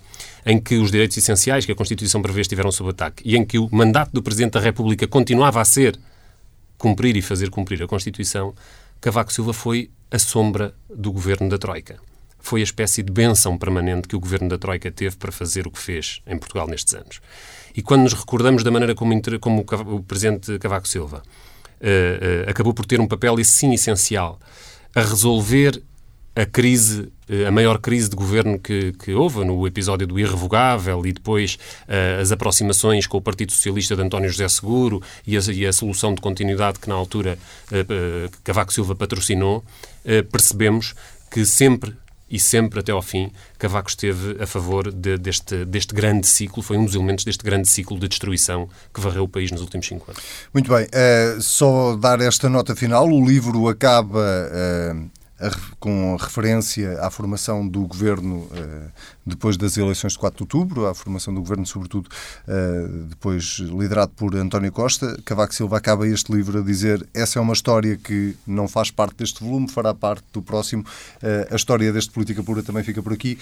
em 0.47 0.61
que 0.61 0.76
os 0.76 0.92
direitos 0.92 1.16
essenciais 1.16 1.66
que 1.66 1.72
a 1.72 1.74
Constituição 1.74 2.22
prevê 2.22 2.40
estiveram 2.42 2.70
sob 2.70 2.90
ataque 2.90 3.20
e 3.26 3.36
em 3.36 3.44
que 3.44 3.59
o 3.59 3.68
mandato 3.72 4.12
do 4.12 4.22
Presidente 4.22 4.53
da 4.53 4.61
República 4.61 5.05
continuava 5.09 5.61
a 5.61 5.64
ser 5.64 5.99
cumprir 6.78 7.16
e 7.16 7.22
fazer 7.22 7.51
cumprir 7.51 7.82
a 7.82 7.88
Constituição, 7.88 8.55
Cavaco 9.01 9.32
Silva 9.32 9.53
foi 9.53 9.90
a 10.09 10.18
sombra 10.20 10.72
do 10.88 11.11
governo 11.11 11.49
da 11.49 11.59
Troika. 11.59 11.97
Foi 12.38 12.61
a 12.61 12.64
espécie 12.64 13.03
de 13.03 13.11
benção 13.11 13.59
permanente 13.59 14.07
que 14.07 14.14
o 14.14 14.20
governo 14.20 14.49
da 14.49 14.57
Troika 14.57 14.88
teve 14.92 15.16
para 15.16 15.32
fazer 15.32 15.66
o 15.66 15.70
que 15.70 15.80
fez 15.80 16.20
em 16.24 16.38
Portugal 16.38 16.68
nestes 16.68 16.94
anos. 16.94 17.20
E 17.74 17.82
quando 17.82 18.03
nos 18.03 18.12
recordamos 18.12 18.62
da 18.62 18.70
maneira 18.70 18.94
como, 18.94 19.20
como 19.40 19.64
o 19.97 20.03
presidente 20.03 20.57
Cavaco 20.61 20.86
Silva 20.86 21.22
uh, 21.80 22.47
uh, 22.47 22.51
acabou 22.51 22.72
por 22.72 22.86
ter 22.86 23.01
um 23.01 23.09
papel, 23.09 23.36
sim, 23.44 23.74
essencial, 23.74 24.38
a 24.94 25.01
resolver 25.01 25.82
a 26.37 26.45
crise, 26.45 27.11
eh, 27.30 27.47
a 27.47 27.51
maior 27.51 27.78
crise 27.78 28.11
de 28.11 28.14
governo 28.14 28.59
que, 28.59 28.93
que 28.93 29.14
houve 29.14 29.43
no 29.43 29.66
episódio 29.66 30.07
do 30.07 30.20
irrevogável 30.20 31.07
e 31.07 31.12
depois 31.12 31.55
uh, 31.89 32.20
as 32.20 32.30
aproximações 32.30 33.07
com 33.07 33.16
o 33.16 33.22
Partido 33.22 33.53
Socialista 33.53 33.97
de 33.97 34.03
António 34.03 34.28
José 34.28 34.47
Seguro 34.47 35.03
e 35.26 35.34
a, 35.34 35.41
e 35.51 35.66
a 35.66 35.72
solução 35.72 36.14
de 36.14 36.20
continuidade 36.20 36.78
que 36.78 36.91
na 36.91 36.95
altura 36.95 37.39
uh, 37.72 37.76
uh, 37.76 38.30
Cavaco 38.45 38.72
Silva 38.72 38.95
patrocinou, 38.95 39.64
percebemos 40.30 40.95
que 41.30 41.45
sempre 41.45 41.95
e 42.30 42.39
sempre 42.39 42.80
até 42.80 42.93
ao 42.93 43.03
fim, 43.03 43.32
Cavaco 43.59 43.89
esteve 43.89 44.41
a 44.41 44.47
favor 44.47 44.93
de, 44.93 45.16
deste, 45.16 45.64
deste 45.64 45.95
grande 45.95 46.26
ciclo, 46.26 46.62
foi 46.62 46.76
um 46.76 46.84
dos 46.84 46.95
elementos 46.95 47.24
deste 47.24 47.43
grande 47.43 47.68
ciclo 47.68 47.99
de 47.99 48.09
destruição 48.09 48.68
que 48.93 49.01
varreu 49.01 49.24
o 49.24 49.28
país 49.28 49.51
nos 49.51 49.62
últimos 49.62 49.87
cinco 49.87 50.11
anos. 50.11 50.22
Muito 50.53 50.70
bem, 50.72 50.87
só 51.41 51.97
dar 51.97 52.20
esta 52.20 52.49
nota 52.49 52.76
final, 52.76 53.09
o 53.09 53.24
livro 53.24 53.68
acaba 53.68 54.20
com 55.78 56.16
referência 56.16 56.99
à 57.01 57.11
formação 57.11 57.66
do 57.66 57.82
governo 57.87 58.49
eh, 58.55 58.89
depois 59.24 59.57
das 59.57 59.76
eleições 59.76 60.12
de 60.12 60.18
4 60.18 60.37
de 60.37 60.43
outubro, 60.45 60.87
à 60.87 60.95
formação 60.95 61.34
do 61.34 61.41
governo, 61.41 61.66
sobretudo 61.66 62.09
eh, 62.49 62.87
depois 63.09 63.59
liderado 63.59 64.12
por 64.16 64.34
António 64.34 64.72
Costa. 64.72 65.18
Cavaco 65.24 65.55
Silva 65.55 65.76
acaba 65.76 66.09
este 66.09 66.32
livro 66.32 66.61
a 66.61 66.62
dizer 66.62 67.07
essa 67.12 67.39
é 67.39 67.43
uma 67.43 67.53
história 67.53 67.97
que 67.97 68.34
não 68.47 68.66
faz 68.66 68.91
parte 68.91 69.16
deste 69.16 69.43
volume, 69.45 69.68
fará 69.68 69.93
parte 69.93 70.24
do 70.32 70.41
próximo. 70.41 70.84
Eh, 71.22 71.49
a 71.51 71.57
história 71.57 71.93
deste 71.93 72.11
Política 72.11 72.43
Pura 72.43 72.62
também 72.62 72.82
fica 72.82 73.03
por 73.03 73.12
aqui. 73.12 73.39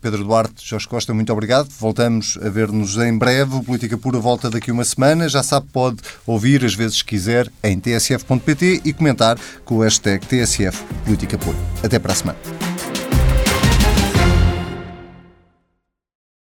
Pedro 0.00 0.24
Duarte, 0.24 0.66
Jorge 0.66 0.86
Costa, 0.86 1.12
muito 1.12 1.32
obrigado. 1.32 1.68
Voltamos 1.80 2.38
a 2.42 2.48
ver-nos 2.48 2.96
em 2.96 3.16
breve. 3.16 3.56
O 3.56 3.62
Política 3.62 3.98
Pura 3.98 4.18
volta 4.18 4.48
daqui 4.48 4.70
uma 4.70 4.84
semana. 4.84 5.28
Já 5.28 5.42
sabe, 5.42 5.66
pode 5.72 5.96
ouvir 6.26 6.64
as 6.64 6.74
vezes 6.74 7.02
que 7.02 7.10
quiser 7.10 7.50
em 7.62 7.78
tsf.pt 7.80 8.82
e 8.84 8.92
comentar 8.92 9.38
com 9.64 9.76
o 9.76 9.80
hashtag 9.80 10.24
TSF 10.26 10.84
Política 11.24 11.38
Pura. 11.38 11.56
Até 11.82 11.98
para 11.98 12.12
a 12.12 12.16
semana. 12.16 12.73